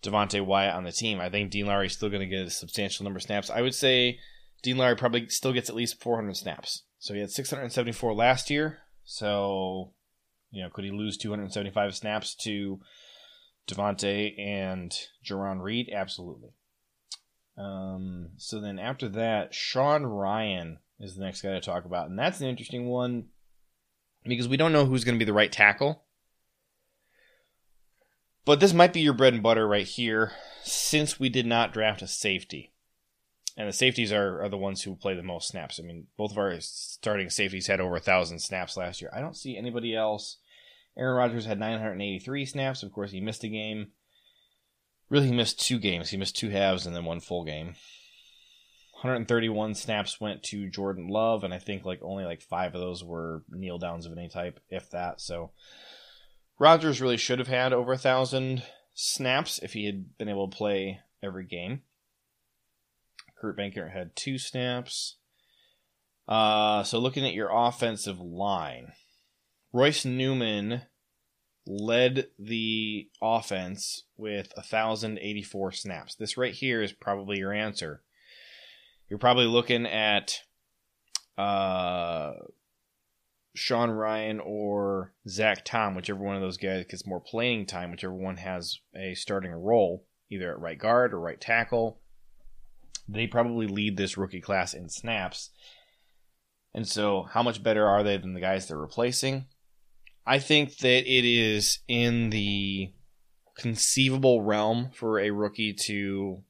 Devonte 0.03 0.45
Wyatt 0.45 0.75
on 0.75 0.83
the 0.83 0.91
team. 0.91 1.19
I 1.19 1.29
think 1.29 1.51
Dean 1.51 1.67
Lowry's 1.67 1.93
still 1.93 2.09
going 2.09 2.21
to 2.21 2.27
get 2.27 2.47
a 2.47 2.51
substantial 2.51 3.03
number 3.03 3.17
of 3.17 3.23
snaps. 3.23 3.49
I 3.49 3.61
would 3.61 3.75
say 3.75 4.19
Dean 4.63 4.77
Lowry 4.77 4.95
probably 4.95 5.27
still 5.29 5.53
gets 5.53 5.69
at 5.69 5.75
least 5.75 6.01
400 6.01 6.35
snaps. 6.35 6.83
So 6.99 7.13
he 7.13 7.19
had 7.19 7.31
674 7.31 8.13
last 8.13 8.49
year. 8.49 8.79
So, 9.03 9.93
you 10.51 10.63
know, 10.63 10.69
could 10.69 10.85
he 10.85 10.91
lose 10.91 11.17
275 11.17 11.95
snaps 11.95 12.35
to 12.43 12.79
Devonte 13.67 14.39
and 14.39 14.95
Jarran 15.27 15.61
Reed? 15.61 15.89
Absolutely. 15.93 16.49
Um, 17.61 18.29
so 18.37 18.59
then 18.59 18.79
after 18.79 19.07
that, 19.09 19.53
Sean 19.53 20.03
Rhyan 20.03 20.77
is 20.99 21.15
the 21.15 21.23
next 21.23 21.41
guy 21.41 21.51
to 21.51 21.61
talk 21.61 21.85
about, 21.85 22.09
and 22.09 22.17
that's 22.17 22.41
an 22.41 22.47
interesting 22.47 22.87
one 22.87 23.25
because 24.25 24.47
we 24.47 24.57
don't 24.57 24.73
know 24.73 24.85
who's 24.85 25.03
going 25.03 25.15
to 25.15 25.19
be 25.19 25.25
the 25.25 25.33
right 25.33 25.51
tackle. 25.51 26.03
But 28.45 28.59
this 28.59 28.73
might 28.73 28.93
be 28.93 29.01
your 29.01 29.13
bread 29.13 29.33
and 29.33 29.43
butter 29.43 29.67
right 29.67 29.85
here, 29.85 30.31
since 30.63 31.19
we 31.19 31.29
did 31.29 31.45
not 31.45 31.73
draft 31.73 32.01
a 32.01 32.07
safety. 32.07 32.73
And 33.55 33.67
the 33.67 33.73
safeties 33.73 34.11
are, 34.11 34.41
are 34.41 34.49
the 34.49 34.57
ones 34.57 34.81
who 34.81 34.95
play 34.95 35.13
the 35.13 35.21
most 35.21 35.49
snaps. 35.49 35.79
I 35.79 35.83
mean, 35.83 36.07
both 36.17 36.31
of 36.31 36.37
our 36.39 36.55
starting 36.59 37.29
safeties 37.29 37.67
had 37.67 37.79
over 37.79 37.97
a 37.97 38.01
thousand 38.01 38.39
snaps 38.39 38.77
last 38.77 39.01
year. 39.01 39.11
I 39.13 39.19
don't 39.19 39.37
see 39.37 39.57
anybody 39.57 39.95
else. 39.95 40.37
Aaron 40.97 41.15
Rodgers 41.15 41.45
had 41.45 41.59
983 41.59 42.45
snaps. 42.45 42.81
Of 42.81 42.91
course, 42.91 43.11
he 43.11 43.21
missed 43.21 43.43
a 43.43 43.49
game. 43.49 43.91
Really, 45.11 45.27
he 45.27 45.33
missed 45.33 45.59
two 45.59 45.77
games. 45.77 46.09
He 46.09 46.15
missed 46.15 46.37
two 46.37 46.49
halves 46.49 46.85
and 46.85 46.95
then 46.95 47.03
one 47.03 47.19
full 47.19 47.43
game. 47.43 47.75
131 48.93 49.75
snaps 49.75 50.21
went 50.21 50.41
to 50.43 50.69
Jordan 50.69 51.09
Love, 51.09 51.43
and 51.43 51.53
I 51.53 51.59
think 51.59 51.83
like 51.83 51.99
only 52.01 52.23
like 52.23 52.41
five 52.41 52.73
of 52.73 52.79
those 52.79 53.03
were 53.03 53.43
kneel 53.49 53.77
downs 53.77 54.05
of 54.05 54.13
any 54.13 54.29
type, 54.29 54.61
if 54.69 54.89
that. 54.91 55.19
So 55.19 55.51
Rodgers 56.57 57.01
really 57.01 57.17
should 57.17 57.39
have 57.39 57.49
had 57.49 57.73
over 57.73 57.91
a 57.91 57.97
thousand 57.97 58.63
snaps 58.93 59.59
if 59.61 59.73
he 59.73 59.85
had 59.85 60.17
been 60.17 60.29
able 60.29 60.49
to 60.49 60.55
play 60.55 61.01
every 61.21 61.45
game. 61.45 61.81
Kurt 63.37 63.57
Benkert 63.57 63.91
had 63.91 64.15
two 64.15 64.37
snaps. 64.37 65.17
Uh, 66.25 66.83
so 66.83 66.99
looking 66.99 67.25
at 67.25 67.33
your 67.33 67.49
offensive 67.51 68.21
line, 68.21 68.93
Royce 69.73 70.05
Newman 70.05 70.83
led 71.67 72.27
the 72.39 73.09
offense 73.21 74.03
with 74.17 74.51
1,084 74.55 75.71
snaps. 75.71 76.15
This 76.15 76.37
right 76.37 76.53
here 76.53 76.81
is 76.81 76.91
probably 76.91 77.37
your 77.37 77.53
answer. 77.53 78.01
You're 79.09 79.19
probably 79.19 79.45
looking 79.45 79.85
at 79.85 80.39
uh, 81.37 82.33
Sean 83.53 83.89
Rhyan 83.89 84.39
or 84.43 85.13
Zach 85.27 85.65
Tom, 85.65 85.95
whichever 85.95 86.23
one 86.23 86.35
of 86.35 86.41
those 86.41 86.57
guys 86.57 86.85
gets 86.89 87.05
more 87.05 87.19
playing 87.19 87.65
time, 87.65 87.91
whichever 87.91 88.13
one 88.13 88.37
has 88.37 88.79
a 88.95 89.13
starting 89.13 89.51
role, 89.51 90.05
either 90.29 90.51
at 90.51 90.59
right 90.59 90.77
guard 90.77 91.13
or 91.13 91.19
right 91.19 91.39
tackle. 91.39 91.99
They 93.07 93.27
probably 93.27 93.67
lead 93.67 93.97
this 93.97 94.17
rookie 94.17 94.41
class 94.41 94.73
in 94.73 94.89
snaps. 94.89 95.49
And 96.73 96.87
so, 96.87 97.23
how 97.23 97.43
much 97.43 97.61
better 97.61 97.85
are 97.85 98.03
they 98.03 98.15
than 98.15 98.33
the 98.33 98.39
guys 98.39 98.67
they're 98.67 98.77
replacing? 98.77 99.45
I 100.25 100.39
think 100.39 100.77
that 100.77 101.11
it 101.11 101.25
is 101.25 101.79
in 101.87 102.29
the 102.29 102.91
conceivable 103.57 104.41
realm 104.41 104.89
for 104.93 105.19
a 105.19 105.31
rookie 105.31 105.73
to 105.73 106.43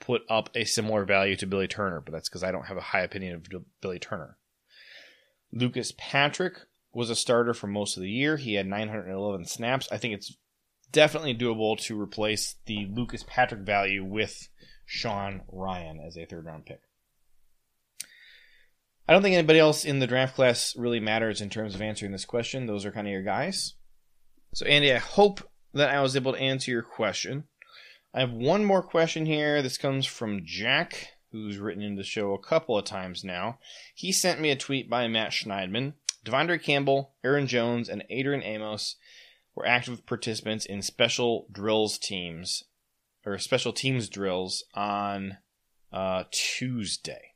put 0.00 0.22
up 0.28 0.50
a 0.54 0.64
similar 0.64 1.04
value 1.04 1.36
to 1.36 1.46
Billy 1.46 1.68
Turner, 1.68 2.00
but 2.00 2.12
that's 2.12 2.28
because 2.28 2.42
I 2.42 2.50
don't 2.50 2.66
have 2.66 2.76
a 2.76 2.82
high 2.82 3.02
opinion 3.02 3.34
of 3.34 3.46
Billy 3.80 3.98
Turner. 3.98 4.36
Lucas 5.52 5.92
Patrick 5.96 6.54
was 6.92 7.10
a 7.10 7.16
starter 7.16 7.54
for 7.54 7.66
most 7.66 7.96
of 7.96 8.02
the 8.02 8.10
year. 8.10 8.36
He 8.36 8.54
had 8.54 8.66
911 8.66 9.46
snaps. 9.46 9.88
I 9.90 9.98
think 9.98 10.14
it's 10.14 10.36
definitely 10.90 11.34
doable 11.34 11.78
to 11.82 12.00
replace 12.00 12.56
the 12.66 12.86
Lucas 12.90 13.24
Patrick 13.26 13.62
value 13.62 14.04
with 14.04 14.48
Sean 14.84 15.42
Rhyan 15.52 16.04
as 16.06 16.16
a 16.16 16.26
third 16.26 16.44
round 16.44 16.66
pick. 16.66 16.80
I 19.08 19.12
don't 19.12 19.22
think 19.22 19.34
anybody 19.34 19.58
else 19.58 19.84
in 19.84 19.98
the 19.98 20.06
draft 20.06 20.36
class 20.36 20.74
really 20.76 21.00
matters 21.00 21.40
in 21.40 21.50
terms 21.50 21.74
of 21.74 21.82
answering 21.82 22.12
this 22.12 22.24
question. 22.24 22.66
Those 22.66 22.84
are 22.84 22.92
kind 22.92 23.06
of 23.06 23.12
your 23.12 23.22
guys. 23.22 23.74
So, 24.54 24.64
Andy, 24.66 24.92
I 24.92 24.98
hope 24.98 25.40
that 25.74 25.90
I 25.90 26.00
was 26.00 26.14
able 26.14 26.32
to 26.32 26.38
answer 26.38 26.70
your 26.70 26.82
question. 26.82 27.44
I 28.14 28.20
have 28.20 28.32
one 28.32 28.64
more 28.64 28.82
question 28.82 29.26
here. 29.26 29.62
This 29.62 29.78
comes 29.78 30.06
from 30.06 30.42
Jack, 30.44 31.08
who's 31.32 31.58
written 31.58 31.82
in 31.82 31.96
the 31.96 32.04
show 32.04 32.32
a 32.32 32.38
couple 32.38 32.78
of 32.78 32.84
times 32.84 33.24
now. 33.24 33.58
He 33.94 34.12
sent 34.12 34.40
me 34.40 34.50
a 34.50 34.56
tweet 34.56 34.88
by 34.88 35.08
Matt 35.08 35.32
Schneidman. 35.32 35.94
De'Vondre 36.24 36.62
Campbell, 36.62 37.14
Aaron 37.24 37.46
Jones, 37.46 37.88
and 37.88 38.04
Adrian 38.08 38.42
Amos 38.42 38.96
were 39.54 39.66
active 39.66 40.06
participants 40.06 40.64
in 40.64 40.82
special 40.82 41.46
drills 41.50 41.98
teams 41.98 42.64
or 43.24 43.38
special 43.38 43.72
teams 43.72 44.08
drills 44.08 44.64
on 44.74 45.38
uh, 45.92 46.24
Tuesday. 46.30 47.31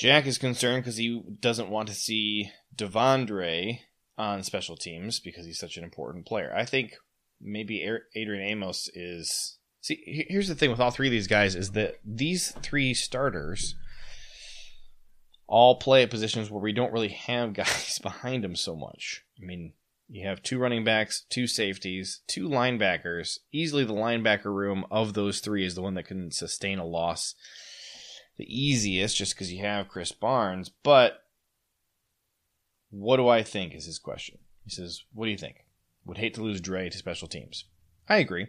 Jack 0.00 0.26
is 0.26 0.38
concerned 0.38 0.82
because 0.82 0.96
he 0.96 1.22
doesn't 1.40 1.68
want 1.68 1.86
to 1.90 1.94
see 1.94 2.50
De'Vondre 2.74 3.80
on 4.16 4.42
special 4.42 4.74
teams 4.74 5.20
because 5.20 5.44
he's 5.44 5.58
such 5.58 5.76
an 5.76 5.84
important 5.84 6.24
player. 6.24 6.50
I 6.56 6.64
think 6.64 6.94
maybe 7.38 7.86
Adrian 8.14 8.42
Amos 8.42 8.88
is. 8.94 9.58
See, 9.82 10.26
here's 10.30 10.48
the 10.48 10.54
thing 10.54 10.70
with 10.70 10.80
all 10.80 10.90
three 10.90 11.08
of 11.08 11.10
these 11.10 11.26
guys 11.26 11.54
is 11.54 11.72
that 11.72 11.96
these 12.02 12.50
three 12.62 12.94
starters 12.94 13.74
all 15.46 15.74
play 15.74 16.02
at 16.02 16.10
positions 16.10 16.50
where 16.50 16.62
we 16.62 16.72
don't 16.72 16.94
really 16.94 17.08
have 17.08 17.52
guys 17.54 17.98
behind 18.02 18.42
them 18.42 18.56
so 18.56 18.74
much. 18.74 19.22
I 19.38 19.44
mean, 19.44 19.74
you 20.08 20.26
have 20.26 20.42
two 20.42 20.58
running 20.58 20.82
backs, 20.82 21.26
two 21.28 21.46
safeties, 21.46 22.22
two 22.26 22.48
linebackers. 22.48 23.36
Easily 23.52 23.84
the 23.84 23.92
linebacker 23.92 24.46
room 24.46 24.86
of 24.90 25.12
those 25.12 25.40
three 25.40 25.66
is 25.66 25.74
the 25.74 25.82
one 25.82 25.92
that 25.92 26.06
can 26.06 26.30
sustain 26.30 26.78
a 26.78 26.86
loss 26.86 27.34
the 28.40 28.60
easiest 28.60 29.18
just 29.18 29.34
because 29.34 29.52
you 29.52 29.60
have 29.60 29.90
Krys 29.90 30.18
Barnes. 30.18 30.70
But 30.70 31.22
what 32.90 33.18
do 33.18 33.28
I 33.28 33.42
think 33.42 33.74
is 33.74 33.84
his 33.84 33.98
question. 33.98 34.38
He 34.64 34.70
says, 34.70 35.02
What 35.12 35.26
do 35.26 35.30
you 35.30 35.36
think? 35.36 35.66
Would 36.06 36.18
hate 36.18 36.34
to 36.34 36.42
lose 36.42 36.60
Dre 36.60 36.88
to 36.88 36.98
special 36.98 37.28
teams. 37.28 37.66
I 38.08 38.16
agree. 38.16 38.48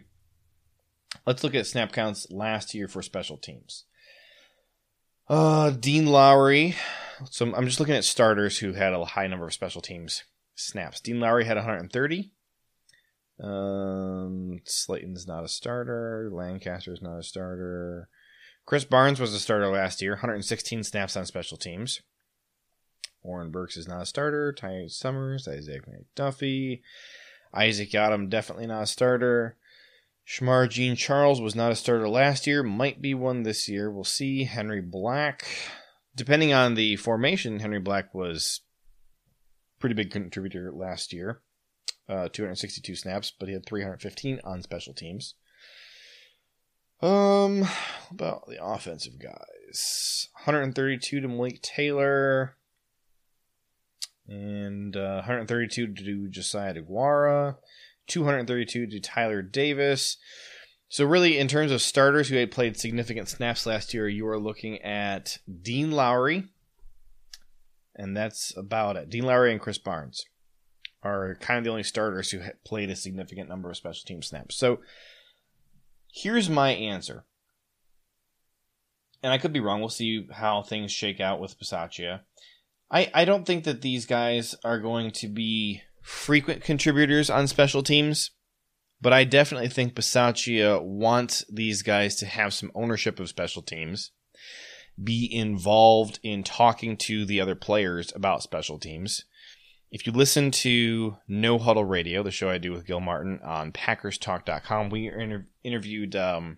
Let's 1.26 1.44
look 1.44 1.54
at 1.54 1.66
snap 1.66 1.92
counts 1.92 2.26
last 2.30 2.74
year 2.74 2.88
for 2.88 3.02
special 3.02 3.36
teams. 3.36 3.84
Uh, 5.28 5.70
Dean 5.70 6.06
Lowry. 6.06 6.74
So 7.30 7.54
I'm 7.54 7.66
just 7.66 7.78
looking 7.78 7.94
at 7.94 8.04
starters 8.04 8.58
who 8.58 8.72
had 8.72 8.94
a 8.94 9.04
high 9.04 9.26
number 9.26 9.46
of 9.46 9.52
special 9.52 9.82
teams 9.82 10.24
snaps. 10.54 11.00
Dean 11.00 11.20
Lowry 11.20 11.44
had 11.44 11.56
130. 11.56 12.32
Um, 13.40 14.60
Slaton's 14.64 15.26
not 15.26 15.44
a 15.44 15.48
starter. 15.48 16.30
Lancaster's 16.32 17.02
not 17.02 17.18
a 17.18 17.22
starter. 17.22 18.08
Krys 18.66 18.88
Barnes 18.88 19.20
was 19.20 19.34
a 19.34 19.40
starter 19.40 19.68
last 19.68 20.00
year, 20.00 20.12
116 20.12 20.84
snaps 20.84 21.16
on 21.16 21.26
special 21.26 21.56
teams. 21.56 22.00
Oren 23.22 23.50
Burks 23.50 23.76
is 23.76 23.88
not 23.88 24.02
a 24.02 24.06
starter. 24.06 24.52
Ty 24.52 24.86
Summers, 24.88 25.46
Isaac 25.46 25.84
McDuffie, 25.86 26.80
Isaac 27.54 27.90
Yiadom 27.90 28.28
definitely 28.28 28.66
not 28.66 28.82
a 28.82 28.86
starter. 28.86 29.56
Shemar 30.26 30.68
Jean 30.68 30.96
Charles 30.96 31.40
was 31.40 31.54
not 31.54 31.72
a 31.72 31.76
starter 31.76 32.08
last 32.08 32.46
year, 32.46 32.62
might 32.62 33.02
be 33.02 33.14
one 33.14 33.42
this 33.42 33.68
year. 33.68 33.90
We'll 33.90 34.04
see. 34.04 34.44
Henry 34.44 34.80
Black, 34.80 35.46
depending 36.14 36.52
on 36.52 36.74
the 36.74 36.96
formation, 36.96 37.58
Henry 37.58 37.80
Black 37.80 38.14
was 38.14 38.60
pretty 39.80 39.94
big 39.94 40.10
contributor 40.10 40.72
last 40.72 41.12
year. 41.12 41.42
Uh, 42.08 42.28
262 42.28 42.94
snaps, 42.94 43.32
but 43.38 43.48
he 43.48 43.54
had 43.54 43.66
315 43.66 44.40
on 44.44 44.62
special 44.62 44.94
teams. 44.94 45.34
Um, 47.02 47.66
about 48.10 48.46
the 48.46 48.64
offensive 48.64 49.18
guys, 49.18 50.28
132 50.44 51.20
to 51.20 51.28
Malik 51.28 51.60
Taylor, 51.62 52.56
and 54.28 54.96
uh, 54.96 55.16
132 55.16 55.94
to 55.94 56.28
Josiah 56.28 56.74
DeGuara, 56.74 57.56
232 58.06 58.86
to 58.86 59.00
Tyler 59.00 59.42
Davis. 59.42 60.16
So 60.88 61.04
really, 61.04 61.38
in 61.38 61.48
terms 61.48 61.72
of 61.72 61.80
starters 61.80 62.28
who 62.28 62.36
had 62.36 62.50
played 62.50 62.76
significant 62.76 63.28
snaps 63.28 63.66
last 63.66 63.94
year, 63.94 64.08
you 64.08 64.26
are 64.28 64.38
looking 64.38 64.80
at 64.82 65.38
Dean 65.62 65.90
Lowry, 65.90 66.44
and 67.96 68.16
that's 68.16 68.54
about 68.56 68.96
it. 68.96 69.08
Dean 69.08 69.24
Lowry 69.24 69.52
and 69.52 69.60
Krys 69.60 69.82
Barnes 69.82 70.24
are 71.02 71.36
kind 71.40 71.58
of 71.58 71.64
the 71.64 71.70
only 71.70 71.82
starters 71.82 72.30
who 72.30 72.42
played 72.64 72.90
a 72.90 72.96
significant 72.96 73.48
number 73.48 73.70
of 73.70 73.76
special 73.76 74.04
team 74.06 74.22
snaps. 74.22 74.56
So 74.56 74.80
here's 76.12 76.48
my 76.48 76.70
answer. 76.70 77.24
And 79.22 79.32
I 79.32 79.38
could 79.38 79.52
be 79.52 79.60
wrong. 79.60 79.80
We'll 79.80 79.88
see 79.88 80.28
how 80.30 80.62
things 80.62 80.92
shake 80.92 81.20
out 81.20 81.40
with 81.40 81.58
Bisaccia. 81.58 82.20
I, 82.90 83.10
I 83.14 83.24
don't 83.24 83.46
think 83.46 83.64
that 83.64 83.80
these 83.80 84.04
guys 84.04 84.54
are 84.64 84.78
going 84.78 85.12
to 85.12 85.28
be 85.28 85.82
frequent 86.02 86.62
contributors 86.62 87.30
on 87.30 87.46
special 87.46 87.82
teams, 87.82 88.32
but 89.00 89.12
I 89.12 89.24
definitely 89.24 89.68
think 89.68 89.94
Bisaccia 89.94 90.82
wants 90.82 91.44
these 91.50 91.82
guys 91.82 92.16
to 92.16 92.26
have 92.26 92.52
some 92.52 92.70
ownership 92.74 93.18
of 93.18 93.28
special 93.28 93.62
teams 93.62 94.10
be 95.02 95.28
involved 95.32 96.20
in 96.22 96.42
talking 96.42 96.98
to 96.98 97.24
the 97.24 97.40
other 97.40 97.54
players 97.54 98.12
about 98.14 98.42
special 98.42 98.78
teams. 98.78 99.24
If 99.92 100.06
you 100.06 100.12
listen 100.12 100.50
to 100.50 101.18
No 101.28 101.58
Huddle 101.58 101.84
Radio, 101.84 102.22
the 102.22 102.30
show 102.30 102.48
I 102.48 102.56
do 102.56 102.72
with 102.72 102.86
Gil 102.86 103.00
Martin 103.00 103.38
on 103.44 103.72
PackersTalk.com, 103.72 104.88
we 104.88 105.06
inter- 105.06 105.46
interviewed 105.62 106.16
um, 106.16 106.56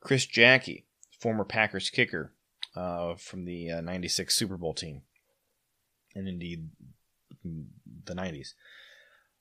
Chris 0.00 0.26
Jacke, 0.26 0.84
former 1.18 1.44
Packers 1.44 1.88
kicker 1.88 2.34
uh, 2.76 3.14
from 3.14 3.46
the 3.46 3.70
uh, 3.70 3.80
96 3.80 4.36
Super 4.36 4.58
Bowl 4.58 4.74
team, 4.74 5.00
and 6.14 6.28
indeed 6.28 6.68
the 8.04 8.14
90s. 8.14 8.48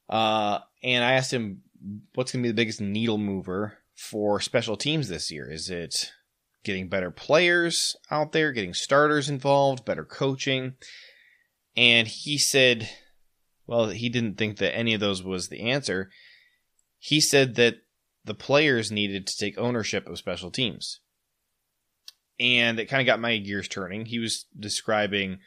Uh, 0.09 0.59
and 0.81 1.03
I 1.03 1.13
asked 1.13 1.33
him, 1.33 1.63
what's 2.15 2.31
going 2.31 2.43
to 2.43 2.47
be 2.47 2.51
the 2.51 2.55
biggest 2.55 2.79
needle 2.79 3.17
mover 3.17 3.79
for 3.93 4.39
special 4.39 4.77
teams 4.77 5.09
this 5.09 5.29
year? 5.29 5.51
Is 5.51 5.69
it 5.69 6.13
getting 6.67 6.89
better 6.89 7.11
players 7.11 7.95
out 8.11 8.31
there, 8.31 8.51
getting 8.51 8.73
starters 8.73 9.29
involved, 9.29 9.85
better 9.85 10.03
coaching. 10.03 10.75
And 11.75 12.07
he 12.07 12.37
said, 12.37 12.89
well, 13.67 13.89
he 13.89 14.09
didn't 14.09 14.37
think 14.37 14.57
that 14.57 14.75
any 14.75 14.93
of 14.93 14.99
those 14.99 15.21
was 15.21 15.49
the 15.49 15.69
answer. 15.69 16.09
He 16.97 17.19
said 17.19 17.55
that 17.55 17.75
the 18.25 18.33
players 18.33 18.91
needed 18.91 19.27
to 19.27 19.37
take 19.37 19.57
ownership 19.57 20.07
of 20.07 20.17
special 20.17 20.51
teams. 20.51 20.99
And 22.39 22.79
it 22.79 22.85
kind 22.85 23.01
of 23.01 23.07
got 23.07 23.19
my 23.19 23.37
gears 23.37 23.67
turning. 23.67 24.05
He 24.05 24.19
was 24.19 24.45
describing, 24.57 25.39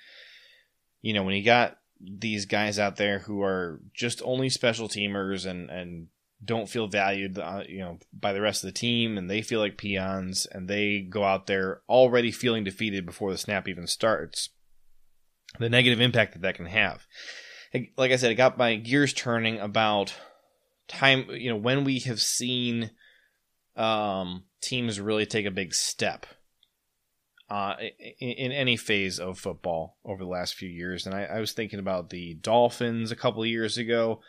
you 1.03 1.13
know, 1.13 1.23
when 1.23 1.35
he 1.35 1.43
got 1.43 1.79
these 2.01 2.47
guys 2.47 2.79
out 2.79 2.97
there 2.97 3.21
who 3.21 3.43
are 3.43 3.81
just 3.95 4.23
only 4.25 4.49
special 4.49 4.89
teamers 4.89 5.47
and, 5.47 5.71
and 5.71 6.09
don't 6.43 6.69
feel 6.69 6.89
valued, 6.89 7.39
uh, 7.39 7.63
you 7.69 7.79
know, 7.79 7.99
by 8.13 8.33
the 8.33 8.41
rest 8.41 8.65
of 8.65 8.69
the 8.69 8.79
team, 8.79 9.19
and 9.19 9.31
they 9.31 9.43
feel 9.43 9.61
like 9.61 9.77
peons, 9.77 10.47
and 10.51 10.69
they 10.69 11.01
go 11.01 11.23
out 11.23 11.47
there 11.47 11.83
already 11.89 12.33
feeling 12.33 12.65
defeated 12.65 13.05
before 13.05 13.31
the 13.31 13.39
snap 13.39 13.69
even 13.69 13.87
starts. 13.87 14.49
The 15.59 15.69
negative 15.69 16.01
impact 16.01 16.33
that 16.33 16.43
that 16.43 16.55
can 16.55 16.67
have. 16.67 17.07
Like 17.97 18.13
I 18.13 18.17
said, 18.17 18.33
it 18.33 18.37
got 18.37 18.59
my 18.59 18.77
gears 18.77 19.13
turning 19.13 19.59
about 19.59 20.15
time. 20.89 21.27
You 21.31 21.51
know, 21.51 21.57
when 21.57 21.85
we 21.85 22.01
have 22.01 22.21
seen 22.21 22.91
um, 23.77 24.45
teams 24.61 25.01
really 25.01 25.27
take 25.27 25.47
a 25.47 25.53
big 25.53 25.73
step 25.73 26.27
uh, 27.49 27.75
in, 28.19 28.31
in, 28.31 28.53
any 28.53 28.77
phase 28.77 29.21
of 29.21 29.39
football 29.39 29.97
over 30.05 30.25
the 30.25 30.31
last 30.31 30.55
few 30.55 30.69
years, 30.69 31.07
and 31.07 31.15
I, 31.15 31.25
I 31.25 31.41
was 31.41 31.53
thinking 31.53 31.79
about 31.79 32.11
the 32.11 32.35
Dolphins 32.35 33.13
a 33.13 33.17
couple 33.17 33.47
years 33.47 33.79
ago 33.79 34.21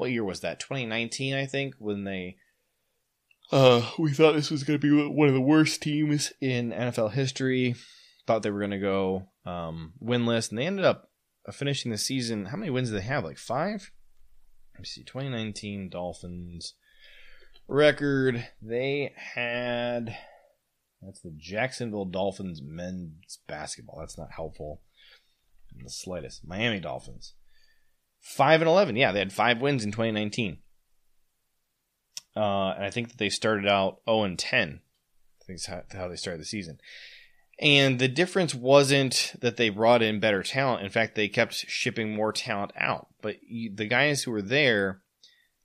what 0.00 0.10
year 0.10 0.24
was 0.24 0.40
that? 0.40 0.60
2019, 0.60 1.34
I 1.34 1.44
think, 1.44 1.74
when 1.78 2.04
they 2.04 2.36
uh, 3.52 3.86
we 3.98 4.12
thought 4.12 4.32
this 4.32 4.50
was 4.50 4.64
going 4.64 4.80
to 4.80 4.82
be 4.82 5.14
one 5.14 5.28
of 5.28 5.34
the 5.34 5.40
worst 5.40 5.82
teams 5.82 6.32
in 6.40 6.70
NFL 6.70 7.12
history. 7.12 7.74
Thought 8.26 8.42
they 8.42 8.50
were 8.50 8.60
going 8.60 8.70
to 8.70 8.78
go 8.78 9.28
um, 9.44 9.92
winless, 10.02 10.48
and 10.48 10.58
they 10.58 10.66
ended 10.66 10.86
up 10.86 11.09
finishing 11.52 11.90
the 11.90 11.98
season. 11.98 12.46
How 12.46 12.56
many 12.56 12.70
wins 12.70 12.90
do 12.90 12.96
they 12.96 13.02
have? 13.02 13.24
Like 13.24 13.38
five? 13.38 13.90
Let 14.74 14.80
me 14.80 14.86
see. 14.86 15.02
2019 15.02 15.88
Dolphins 15.88 16.74
record. 17.68 18.48
They 18.60 19.12
had. 19.16 20.16
That's 21.02 21.20
the 21.20 21.32
Jacksonville 21.36 22.04
Dolphins 22.04 22.60
men's 22.62 23.38
basketball. 23.46 23.98
That's 24.00 24.18
not 24.18 24.32
helpful. 24.32 24.82
in 25.76 25.84
the 25.84 25.90
slightest. 25.90 26.46
Miami 26.46 26.80
Dolphins. 26.80 27.34
5 28.20 28.60
and 28.60 28.68
11. 28.68 28.96
Yeah, 28.96 29.12
they 29.12 29.18
had 29.18 29.32
five 29.32 29.62
wins 29.62 29.82
in 29.82 29.92
2019. 29.92 30.58
Uh, 32.36 32.72
and 32.72 32.84
I 32.84 32.90
think 32.90 33.08
that 33.08 33.18
they 33.18 33.30
started 33.30 33.66
out 33.66 34.00
0 34.08 34.24
and 34.24 34.38
10. 34.38 34.80
I 35.40 35.44
think 35.44 35.60
that's 35.60 35.94
how 35.94 36.08
they 36.08 36.16
started 36.16 36.40
the 36.40 36.44
season. 36.46 36.78
And 37.60 37.98
the 37.98 38.08
difference 38.08 38.54
wasn't 38.54 39.34
that 39.42 39.58
they 39.58 39.68
brought 39.68 40.00
in 40.00 40.18
better 40.18 40.42
talent. 40.42 40.82
In 40.82 40.88
fact, 40.88 41.14
they 41.14 41.28
kept 41.28 41.52
shipping 41.52 42.16
more 42.16 42.32
talent 42.32 42.72
out. 42.74 43.08
But 43.20 43.36
the 43.50 43.86
guys 43.86 44.22
who 44.22 44.30
were 44.30 44.40
there 44.40 45.02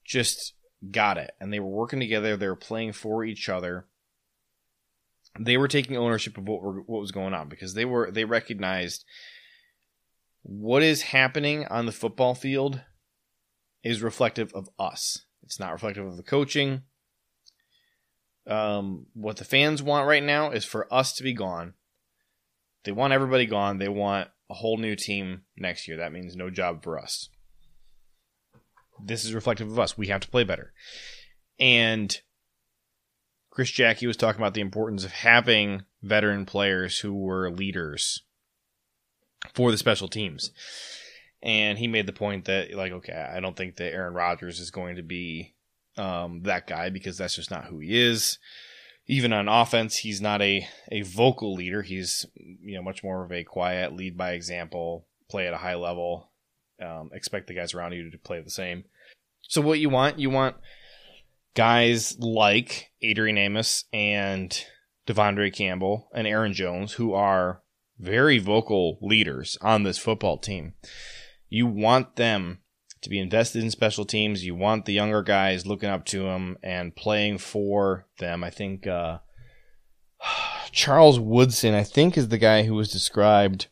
just 0.03 0.53
got 0.91 1.17
it. 1.17 1.31
And 1.39 1.53
they 1.53 1.59
were 1.61 1.69
working 1.69 2.01
together. 2.01 2.35
They 2.35 2.49
were 2.49 2.57
playing 2.57 2.91
for 2.91 3.23
each 3.23 3.47
other. 3.47 3.87
They 5.39 5.55
were 5.55 5.69
taking 5.69 5.95
ownership 5.95 6.37
of 6.37 6.45
what, 6.47 6.61
were, 6.61 6.81
what 6.81 6.99
was 6.99 7.11
going 7.11 7.33
on 7.33 7.47
because 7.47 7.73
they 7.73 7.85
were 7.85 8.11
they 8.11 8.23
recognized 8.23 9.03
what 10.43 10.81
is 10.81 11.01
happening 11.01 11.65
on 11.67 11.85
the 11.85 11.91
football 11.91 12.35
field 12.35 12.81
is 13.83 14.01
reflective 14.01 14.53
of 14.53 14.69
us. 14.79 15.25
It's 15.43 15.59
not 15.59 15.73
reflective 15.73 16.05
of 16.05 16.15
the 16.15 16.23
coaching. 16.23 16.83
Um, 18.47 19.07
what 19.13 19.37
the 19.37 19.43
fans 19.43 19.81
want 19.83 20.07
right 20.07 20.23
now 20.23 20.51
is 20.51 20.63
for 20.63 20.93
us 20.93 21.13
to 21.13 21.23
be 21.23 21.33
gone 21.33 21.73
they 22.85 22.91
want 22.91 23.13
everybody 23.13 23.45
gone. 23.45 23.79
They 23.79 23.89
want 23.89 24.29
a 24.49 24.53
whole 24.53 24.77
new 24.77 24.95
team 24.95 25.41
next 25.57 25.87
year. 25.87 25.97
That 25.97 26.13
means 26.13 26.35
no 26.35 26.49
job 26.49 26.83
for 26.83 26.97
us. 26.97 27.29
This 29.03 29.25
is 29.25 29.33
reflective 29.33 29.69
of 29.69 29.79
us. 29.79 29.97
We 29.97 30.07
have 30.07 30.21
to 30.21 30.29
play 30.29 30.43
better. 30.43 30.71
And 31.59 32.17
Chris 33.49 33.71
Jacke 33.71 34.07
was 34.07 34.17
talking 34.17 34.39
about 34.39 34.53
the 34.53 34.61
importance 34.61 35.03
of 35.03 35.11
having 35.11 35.83
veteran 36.01 36.45
players 36.45 36.99
who 36.99 37.13
were 37.13 37.49
leaders 37.49 38.21
for 39.53 39.71
the 39.71 39.77
special 39.77 40.07
teams. 40.07 40.51
And 41.41 41.77
he 41.77 41.87
made 41.87 42.07
the 42.07 42.13
point 42.13 42.45
that, 42.45 42.73
like, 42.73 42.91
okay, 42.91 43.13
I 43.13 43.39
don't 43.39 43.55
think 43.55 43.75
that 43.77 43.93
Aaron 43.93 44.13
Rodgers 44.13 44.59
is 44.59 44.71
going 44.71 44.95
to 44.95 45.03
be 45.03 45.53
um, 45.97 46.41
that 46.43 46.67
guy 46.67 46.89
because 46.89 47.17
that's 47.17 47.35
just 47.35 47.51
not 47.51 47.65
who 47.65 47.79
he 47.79 47.99
is 47.99 48.37
even 49.07 49.33
on 49.33 49.47
offense, 49.47 49.97
he's 49.97 50.21
not 50.21 50.41
a, 50.41 50.67
a 50.91 51.01
vocal 51.01 51.53
leader. 51.53 51.81
He's 51.81 52.25
you 52.35 52.75
know 52.75 52.81
much 52.81 53.03
more 53.03 53.23
of 53.23 53.31
a 53.31 53.43
quiet, 53.43 53.95
lead 53.95 54.17
by 54.17 54.31
example, 54.31 55.05
play 55.29 55.47
at 55.47 55.53
a 55.53 55.57
high 55.57 55.75
level, 55.75 56.31
um, 56.81 57.11
expect 57.13 57.47
the 57.47 57.53
guys 57.53 57.73
around 57.73 57.93
you 57.93 58.09
to 58.09 58.17
play 58.17 58.41
the 58.41 58.49
same. 58.49 58.85
So 59.41 59.61
what 59.61 59.79
you 59.79 59.89
want, 59.89 60.19
you 60.19 60.29
want 60.29 60.55
guys 61.53 62.17
like 62.19 62.91
Adrian 63.01 63.37
Amos 63.37 63.85
and 63.93 64.65
De'Vondre 65.07 65.53
Campbell 65.53 66.09
and 66.13 66.27
Aaron 66.27 66.53
Jones 66.53 66.93
who 66.93 67.13
are 67.13 67.61
very 67.99 68.39
vocal 68.39 68.97
leaders 69.01 69.57
on 69.61 69.83
this 69.83 69.97
football 69.97 70.37
team. 70.37 70.73
You 71.47 71.67
want 71.67 72.15
them 72.15 72.59
to 73.05 73.09
be 73.09 73.19
invested 73.19 73.63
in 73.63 73.71
special 73.71 74.03
teams. 74.03 74.45
You 74.45 74.55
want 74.55 74.85
the 74.85 74.93
younger 74.93 75.23
guys 75.23 75.65
looking 75.65 75.89
up 75.89 76.05
to 76.07 76.23
them 76.23 76.57
and 76.61 76.95
playing 76.95 77.37
for 77.37 78.05
them. 78.19 78.43
I 78.43 78.49
think 78.49 78.85
uh, 78.85 79.19
Charles 80.71 81.19
Woodson, 81.19 81.73
I 81.73 81.83
think, 81.83 82.17
is 82.17 82.27
the 82.27 82.37
guy 82.37 82.63
who 82.63 82.75
was 82.75 82.91
described 82.91 83.67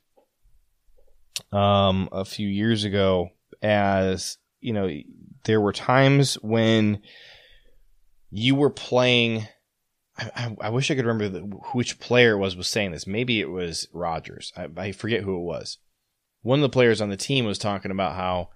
um, 1.51 2.09
a 2.11 2.23
few 2.23 2.47
years 2.47 2.83
ago 2.83 3.29
as 3.61 4.37
you 4.59 4.73
know 4.73 4.89
there 5.45 5.61
were 5.61 5.73
times 5.73 6.35
when 6.35 7.01
you 8.29 8.55
were 8.55 8.69
playing. 8.69 9.47
I, 10.17 10.29
I, 10.35 10.55
I 10.61 10.69
wish 10.69 10.91
I 10.91 10.95
could 10.95 11.05
remember 11.05 11.27
the, 11.27 11.39
which 11.73 11.99
player 11.99 12.37
was 12.37 12.55
was 12.55 12.67
saying 12.67 12.91
this. 12.91 13.07
Maybe 13.07 13.41
it 13.41 13.49
was 13.49 13.87
Rodgers. 13.93 14.53
I, 14.55 14.67
I 14.77 14.91
forget 14.91 15.23
who 15.23 15.35
it 15.35 15.43
was. 15.43 15.79
One 16.43 16.59
of 16.59 16.63
the 16.63 16.69
players 16.69 17.01
on 17.01 17.09
the 17.09 17.17
team 17.17 17.45
was 17.45 17.57
talking 17.57 17.89
about 17.89 18.15
how 18.15 18.49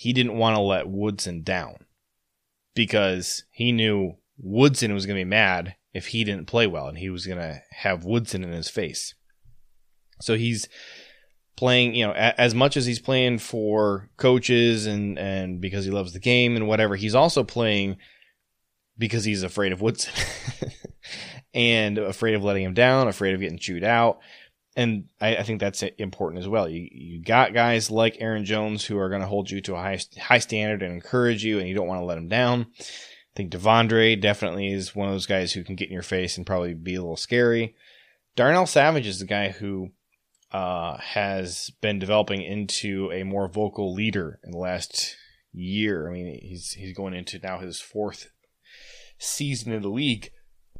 he 0.00 0.14
didn't 0.14 0.38
want 0.38 0.56
to 0.56 0.62
let 0.62 0.88
Woodson 0.88 1.42
down 1.42 1.74
because 2.74 3.44
he 3.50 3.70
knew 3.70 4.14
Woodson 4.38 4.94
was 4.94 5.04
going 5.04 5.18
to 5.18 5.26
be 5.26 5.28
mad 5.28 5.76
if 5.92 6.06
he 6.06 6.24
didn't 6.24 6.46
play 6.46 6.66
well 6.66 6.88
and 6.88 6.96
he 6.96 7.10
was 7.10 7.26
going 7.26 7.38
to 7.38 7.60
have 7.70 8.06
Woodson 8.06 8.42
in 8.42 8.50
his 8.50 8.70
face. 8.70 9.14
So 10.22 10.38
he's 10.38 10.70
playing, 11.54 11.94
you 11.94 12.06
know, 12.06 12.14
as 12.14 12.54
much 12.54 12.78
as 12.78 12.86
he's 12.86 12.98
playing 12.98 13.40
for 13.40 14.08
coaches 14.16 14.86
and 14.86 15.18
and 15.18 15.60
because 15.60 15.84
he 15.84 15.90
loves 15.90 16.14
the 16.14 16.18
game 16.18 16.56
and 16.56 16.66
whatever, 16.66 16.96
he's 16.96 17.14
also 17.14 17.44
playing 17.44 17.98
because 18.96 19.24
he's 19.24 19.42
afraid 19.42 19.70
of 19.70 19.82
Woodson 19.82 20.14
and 21.52 21.98
afraid 21.98 22.36
of 22.36 22.42
letting 22.42 22.64
him 22.64 22.72
down, 22.72 23.06
afraid 23.06 23.34
of 23.34 23.40
getting 23.40 23.58
chewed 23.58 23.84
out 23.84 24.20
and 24.76 25.04
I, 25.20 25.36
I, 25.36 25.42
think 25.42 25.60
that's 25.60 25.82
important 25.98 26.40
as 26.40 26.48
well. 26.48 26.68
You 26.68 26.88
you 26.90 27.22
got 27.22 27.54
guys 27.54 27.90
like 27.90 28.16
Aaron 28.20 28.44
Jones 28.44 28.84
who 28.84 28.98
are 28.98 29.08
going 29.08 29.20
to 29.20 29.26
hold 29.26 29.50
you 29.50 29.60
to 29.62 29.74
a 29.74 29.78
high 29.78 30.00
high 30.18 30.38
standard 30.38 30.82
and 30.82 30.92
encourage 30.92 31.44
you, 31.44 31.58
and 31.58 31.68
you 31.68 31.74
don't 31.74 31.88
want 31.88 32.00
to 32.00 32.04
let 32.04 32.14
them 32.14 32.28
down. 32.28 32.66
I 32.80 33.36
think 33.36 33.52
De'Vondre 33.52 34.20
definitely 34.20 34.72
is 34.72 34.94
one 34.94 35.08
of 35.08 35.14
those 35.14 35.26
guys 35.26 35.52
who 35.52 35.64
can 35.64 35.76
get 35.76 35.88
in 35.88 35.94
your 35.94 36.02
face 36.02 36.36
and 36.36 36.46
probably 36.46 36.74
be 36.74 36.94
a 36.94 37.00
little 37.00 37.16
scary. 37.16 37.74
Darnell 38.36 38.66
Savage 38.66 39.06
is 39.06 39.18
the 39.18 39.26
guy 39.26 39.50
who 39.50 39.90
uh, 40.52 40.98
has 40.98 41.70
been 41.80 41.98
developing 41.98 42.42
into 42.42 43.10
a 43.12 43.22
more 43.24 43.48
vocal 43.48 43.94
leader 43.94 44.40
in 44.44 44.50
the 44.50 44.58
last 44.58 45.16
year. 45.52 46.08
I 46.08 46.12
mean, 46.12 46.38
he's 46.42 46.72
he's 46.72 46.96
going 46.96 47.14
into 47.14 47.38
now 47.38 47.58
his 47.58 47.80
fourth 47.80 48.30
season 49.18 49.72
in 49.72 49.82
the 49.82 49.88
league. 49.88 50.30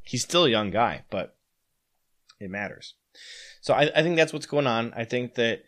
He's 0.03 0.22
still 0.22 0.45
a 0.45 0.51
young 0.51 0.70
guy, 0.70 1.05
but 1.11 1.36
it 2.41 2.51
matters. 2.51 2.95
So 3.60 3.74
I, 3.74 3.90
I 3.94 4.02
think 4.02 4.16
that's 4.16 4.32
what's 4.32 4.46
going 4.46 4.66
on. 4.66 4.92
I 4.96 5.04
think 5.04 5.34
that 5.34 5.62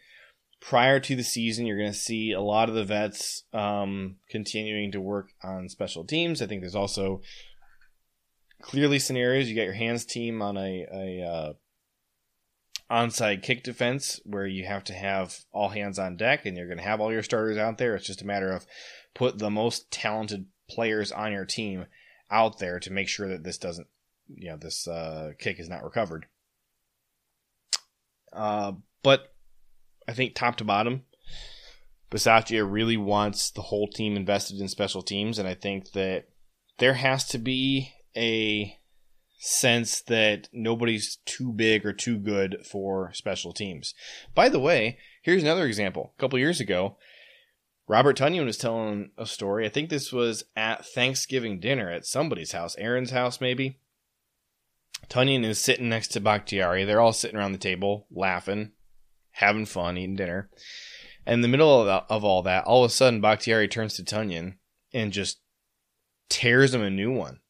prior 0.61 1.01
to 1.01 1.17
the 1.17 1.25
season, 1.25 1.67
you're 1.67 1.79
going 1.79 1.93
to 1.93 1.99
see 1.99 2.33
a 2.33 2.41
lot 2.41 2.69
of 2.69 2.75
the 2.75 2.85
vets 2.85 3.45
um, 3.53 4.17
continuing 4.31 4.93
to 4.93 5.01
work 5.01 5.31
on 5.43 5.69
special 5.69 6.05
teams. 6.05 6.41
I 6.41 6.47
think 6.47 6.63
there's 6.63 6.75
also 6.75 7.21
clearly 8.63 8.99
scenarios. 8.99 9.49
You 9.49 9.57
got 9.57 9.63
your 9.63 9.73
hands 9.73 10.05
team 10.05 10.41
on 10.41 10.57
a, 10.57 10.87
a 10.93 11.23
uh, 11.23 11.53
onside 12.91 13.43
kick 13.43 13.65
defense 13.65 14.21
where 14.25 14.47
you 14.47 14.65
have 14.67 14.85
to 14.85 14.93
have 14.93 15.41
all 15.53 15.71
hands 15.71 15.99
on 15.99 16.17
deck 16.17 16.47
and 16.47 16.57
you're 16.57 16.69
going 16.69 16.79
to 16.79 16.85
have 16.85 17.01
all 17.01 17.13
your 17.13 17.23
starters 17.23 17.59
out 17.59 17.79
there. 17.79 17.97
It's 17.97 18.07
just 18.07 18.23
a 18.23 18.27
matter 18.27 18.53
of 18.53 18.67
put 19.15 19.39
the 19.39 19.51
most 19.51 19.91
talented 19.91 20.47
players 20.71 21.11
on 21.11 21.33
your 21.33 21.45
team 21.45 21.87
out 22.31 22.59
there 22.59 22.79
to 22.81 22.93
make 22.93 23.09
sure 23.09 23.29
that 23.29 23.45
this 23.45 23.59
doesn't, 23.59 23.89
you 24.29 24.51
know, 24.51 24.57
this 24.57 24.87
uh, 24.87 25.33
kick 25.39 25.59
is 25.59 25.69
not 25.69 25.83
recovered. 25.83 26.27
Uh, 28.33 28.73
but 29.03 29.35
I 30.09 30.13
think 30.13 30.35
top 30.35 30.57
to 30.57 30.65
bottom, 30.65 31.03
Bisaccia 32.11 32.71
really 32.71 32.97
wants 32.97 33.51
the 33.51 33.63
whole 33.63 33.89
team 33.89 34.17
invested 34.17 34.61
in 34.61 34.69
special 34.69 35.03
teams, 35.03 35.39
and 35.39 35.49
I 35.49 35.55
think 35.55 35.93
that 35.93 36.27
there 36.79 36.95
has 36.95 37.27
to 37.29 37.39
be 37.39 37.93
a 38.17 38.79
sense 39.39 40.03
that 40.03 40.49
nobody's 40.53 41.19
too 41.25 41.53
big 41.53 41.85
or 41.85 41.93
too 41.93 42.17
good 42.17 42.59
for 42.71 43.13
special 43.13 43.53
teams. 43.53 43.95
By 44.35 44.49
the 44.49 44.61
way, 44.61 44.99
here's 45.23 45.43
another 45.43 45.67
example. 45.67 46.13
A 46.17 46.21
couple 46.21 46.39
years 46.39 46.61
ago, 46.61 46.97
Robert 47.89 48.17
Tonyan 48.17 48.45
was 48.45 48.57
telling 48.57 49.11
a 49.19 49.27
story. 49.27 49.67
I 49.67 49.69
think 49.69 49.91
this 49.91 50.13
was 50.13 50.45
at 50.55 50.87
Thanksgiving 50.87 51.59
dinner 51.59 51.91
at 51.91 52.07
somebody's 52.07 52.53
house, 52.53 52.77
Aaron's 52.79 53.11
house, 53.11 53.41
maybe. 53.41 53.79
Tonyan 55.09 55.45
is 55.45 55.59
sitting 55.59 55.89
next 55.89 56.09
to 56.09 56.21
Bakhtiari. 56.21 56.85
They're 56.85 57.01
all 57.01 57.13
sitting 57.13 57.37
around 57.37 57.53
the 57.53 57.59
table, 57.59 58.07
laughing, 58.11 58.73
having 59.33 59.67
fun, 59.67 59.99
eating 59.99 60.17
dinner. 60.17 60.49
And 61.27 61.35
in 61.35 61.41
the 61.43 61.49
middle 61.49 61.81
of, 61.81 61.87
the, 61.87 62.13
of 62.13 62.25
all 62.25 62.43
that, 62.43 62.65
all 62.65 62.85
of 62.85 62.91
a 62.91 62.95
sudden, 62.95 63.21
Bakhtiari 63.21 63.69
turns 63.69 63.95
to 63.95 64.03
Tonyan 64.03 64.55
and 64.93 65.13
just 65.13 65.41
tears 66.29 66.75
him 66.75 66.83
a 66.83 66.91
new 66.91 67.13
one. 67.13 67.41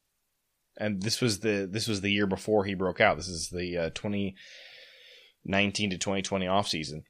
And 0.77 1.03
this 1.03 1.21
was 1.21 1.41
the 1.41 1.69
this 1.71 1.87
was 1.87 2.01
the 2.01 2.11
year 2.11 2.27
before 2.27 2.65
he 2.65 2.75
broke 2.75 3.01
out. 3.01 3.17
This 3.17 3.29
is 3.29 3.51
the 3.51 3.77
uh, 3.77 3.91
2019 3.91 5.91
to 5.91 5.99
2020 5.99 6.47
off 6.47 6.67
season, 6.67 7.05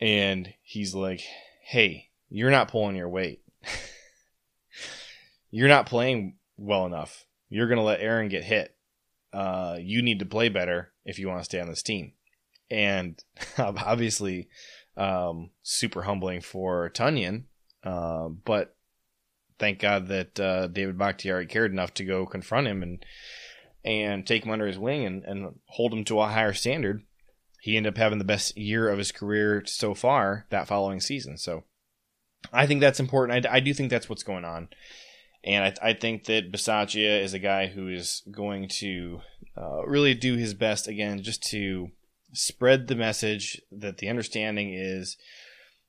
and 0.00 0.52
he's 0.62 0.94
like, 0.94 1.22
"Hey, 1.62 2.08
you're 2.28 2.50
not 2.50 2.68
pulling 2.68 2.96
your 2.96 3.08
weight. 3.08 3.40
you're 5.50 5.68
not 5.68 5.86
playing 5.86 6.38
well 6.56 6.86
enough. 6.86 7.24
You're 7.48 7.68
gonna 7.68 7.84
let 7.84 8.00
Aaron 8.00 8.28
get 8.28 8.42
hit." 8.42 8.76
Uh, 9.32 9.76
you 9.80 10.02
need 10.02 10.18
to 10.20 10.26
play 10.26 10.48
better 10.48 10.92
if 11.04 11.18
you 11.18 11.28
want 11.28 11.40
to 11.40 11.44
stay 11.44 11.60
on 11.60 11.68
this 11.68 11.82
team. 11.82 12.12
And 12.70 13.22
obviously, 13.58 14.48
um, 14.96 15.50
super 15.62 16.02
humbling 16.02 16.40
for 16.40 16.90
Tonyan. 16.90 17.44
Uh, 17.82 18.28
but 18.28 18.76
thank 19.58 19.78
God 19.78 20.08
that 20.08 20.38
uh, 20.40 20.66
David 20.66 20.98
Bakhtiari 20.98 21.46
cared 21.46 21.72
enough 21.72 21.94
to 21.94 22.04
go 22.04 22.26
confront 22.26 22.66
him 22.66 22.82
and 22.82 23.04
and 23.84 24.26
take 24.26 24.44
him 24.44 24.50
under 24.50 24.66
his 24.66 24.78
wing 24.78 25.06
and, 25.06 25.24
and 25.24 25.54
hold 25.66 25.92
him 25.92 26.04
to 26.04 26.20
a 26.20 26.26
higher 26.26 26.52
standard. 26.52 27.02
He 27.62 27.76
ended 27.76 27.94
up 27.94 27.98
having 27.98 28.18
the 28.18 28.24
best 28.24 28.56
year 28.56 28.88
of 28.88 28.98
his 28.98 29.12
career 29.12 29.62
so 29.66 29.94
far 29.94 30.46
that 30.50 30.66
following 30.66 31.00
season. 31.00 31.38
So 31.38 31.64
I 32.52 32.66
think 32.66 32.80
that's 32.80 33.00
important. 33.00 33.46
I, 33.46 33.56
I 33.56 33.60
do 33.60 33.72
think 33.72 33.90
that's 33.90 34.08
what's 34.08 34.22
going 34.22 34.44
on. 34.44 34.68
And 35.44 35.64
I, 35.64 35.90
I 35.90 35.92
think 35.92 36.24
that 36.24 36.52
Bisaccia 36.52 37.22
is 37.22 37.32
a 37.32 37.38
guy 37.38 37.68
who 37.68 37.88
is 37.88 38.22
going 38.30 38.68
to 38.80 39.20
uh, 39.56 39.86
really 39.86 40.14
do 40.14 40.36
his 40.36 40.54
best 40.54 40.88
again, 40.88 41.22
just 41.22 41.42
to 41.50 41.90
spread 42.32 42.86
the 42.86 42.96
message 42.96 43.60
that 43.72 43.98
the 43.98 44.08
understanding 44.08 44.74
is 44.74 45.16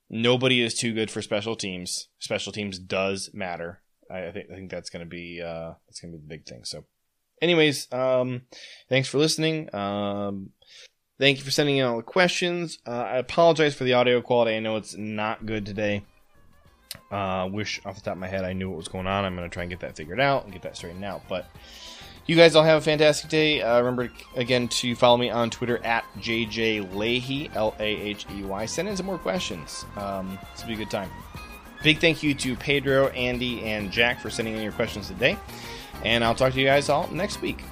nobody 0.10 0.62
is 0.62 0.74
too 0.74 0.94
good 0.94 1.12
for 1.12 1.22
special 1.22 1.56
teams. 1.56 2.08
Special 2.20 2.52
teams 2.52 2.80
does 2.80 3.30
matter. 3.34 3.82
I, 4.10 4.32
think 4.32 4.48
I 4.52 4.56
think 4.56 4.72
that's 4.72 4.90
going 4.90 5.06
to 5.06 5.10
be 5.10 5.42
uh, 5.42 5.74
that's 5.88 6.00
going 6.00 6.12
to 6.12 6.18
be 6.18 6.24
the 6.24 6.28
big 6.28 6.46
thing. 6.46 6.64
So, 6.64 6.86
anyways, 7.42 7.92
um, 7.92 8.42
thanks 8.88 9.08
for 9.08 9.20
listening. 9.20 9.74
Um, 9.74 10.52
thank 11.20 11.38
you 11.38 11.44
for 11.44 11.52
sending 11.52 11.78
in 11.78 11.86
all 11.86 11.98
the 11.98 12.04
questions. 12.04 12.80
Uh, 12.88 13.04
I 13.04 13.18
apologize 13.18 13.76
for 13.76 13.84
the 13.84 13.94
audio 13.94 14.22
quality. 14.22 14.56
I 14.56 14.60
know 14.60 14.78
it's 14.78 14.98
not 14.98 15.46
good 15.46 15.66
today. 15.66 16.06
Uh, 17.12 17.48
wish 17.52 17.80
off 17.86 17.96
the 17.96 18.02
top 18.02 18.14
of 18.14 18.20
my 18.20 18.28
head 18.28 18.44
I 18.44 18.54
knew 18.54 18.70
what 18.70 18.78
was 18.78 18.88
going 18.88 19.08
on. 19.08 19.26
I'm 19.26 19.36
going 19.36 19.50
to 19.50 19.54
try 19.54 19.64
and 19.64 19.70
get 19.70 19.80
that 19.82 19.96
figured 19.96 20.20
out 20.20 20.44
and 20.44 20.54
get 20.54 20.64
that 20.64 20.76
straightened 20.76 21.06
out. 21.06 21.22
But 21.28 21.48
you 22.26 22.36
guys 22.36 22.56
all 22.56 22.64
have 22.64 22.78
a 22.78 22.82
fantastic 22.82 23.30
day. 23.30 23.62
Uh, 23.62 23.80
remember 23.80 24.12
again 24.36 24.68
to 24.68 24.96
follow 24.96 25.18
me 25.18 25.30
on 25.30 25.50
Twitter 25.50 25.84
at 25.84 26.06
JJ 26.18 26.92
Lahey, 26.94 27.54
L 27.56 27.76
A 27.80 27.84
H 27.84 28.26
E 28.32 28.44
Y. 28.44 28.66
Send 28.66 28.88
in 28.88 28.98
some 28.98 29.06
more 29.06 29.18
questions. 29.18 29.86
Um, 29.98 30.38
this 30.52 30.62
will 30.62 30.70
be 30.70 30.74
a 30.76 30.78
good 30.78 30.92
time. 30.92 31.10
Big 31.84 32.00
thank 32.00 32.22
you 32.22 32.36
to 32.36 32.56
Pedro, 32.56 33.08
Andy, 33.10 33.64
and 33.64 33.92
Jack 33.92 34.20
for 34.20 34.30
sending 34.30 34.56
in 34.56 34.62
your 34.62 34.74
questions 34.74 35.08
today. 35.08 35.38
And 36.04 36.24
I'll 36.24 36.36
talk 36.36 36.54
to 36.54 36.60
you 36.60 36.66
guys 36.66 36.90
all 36.90 37.08
next 37.10 37.42
week. 37.42 37.64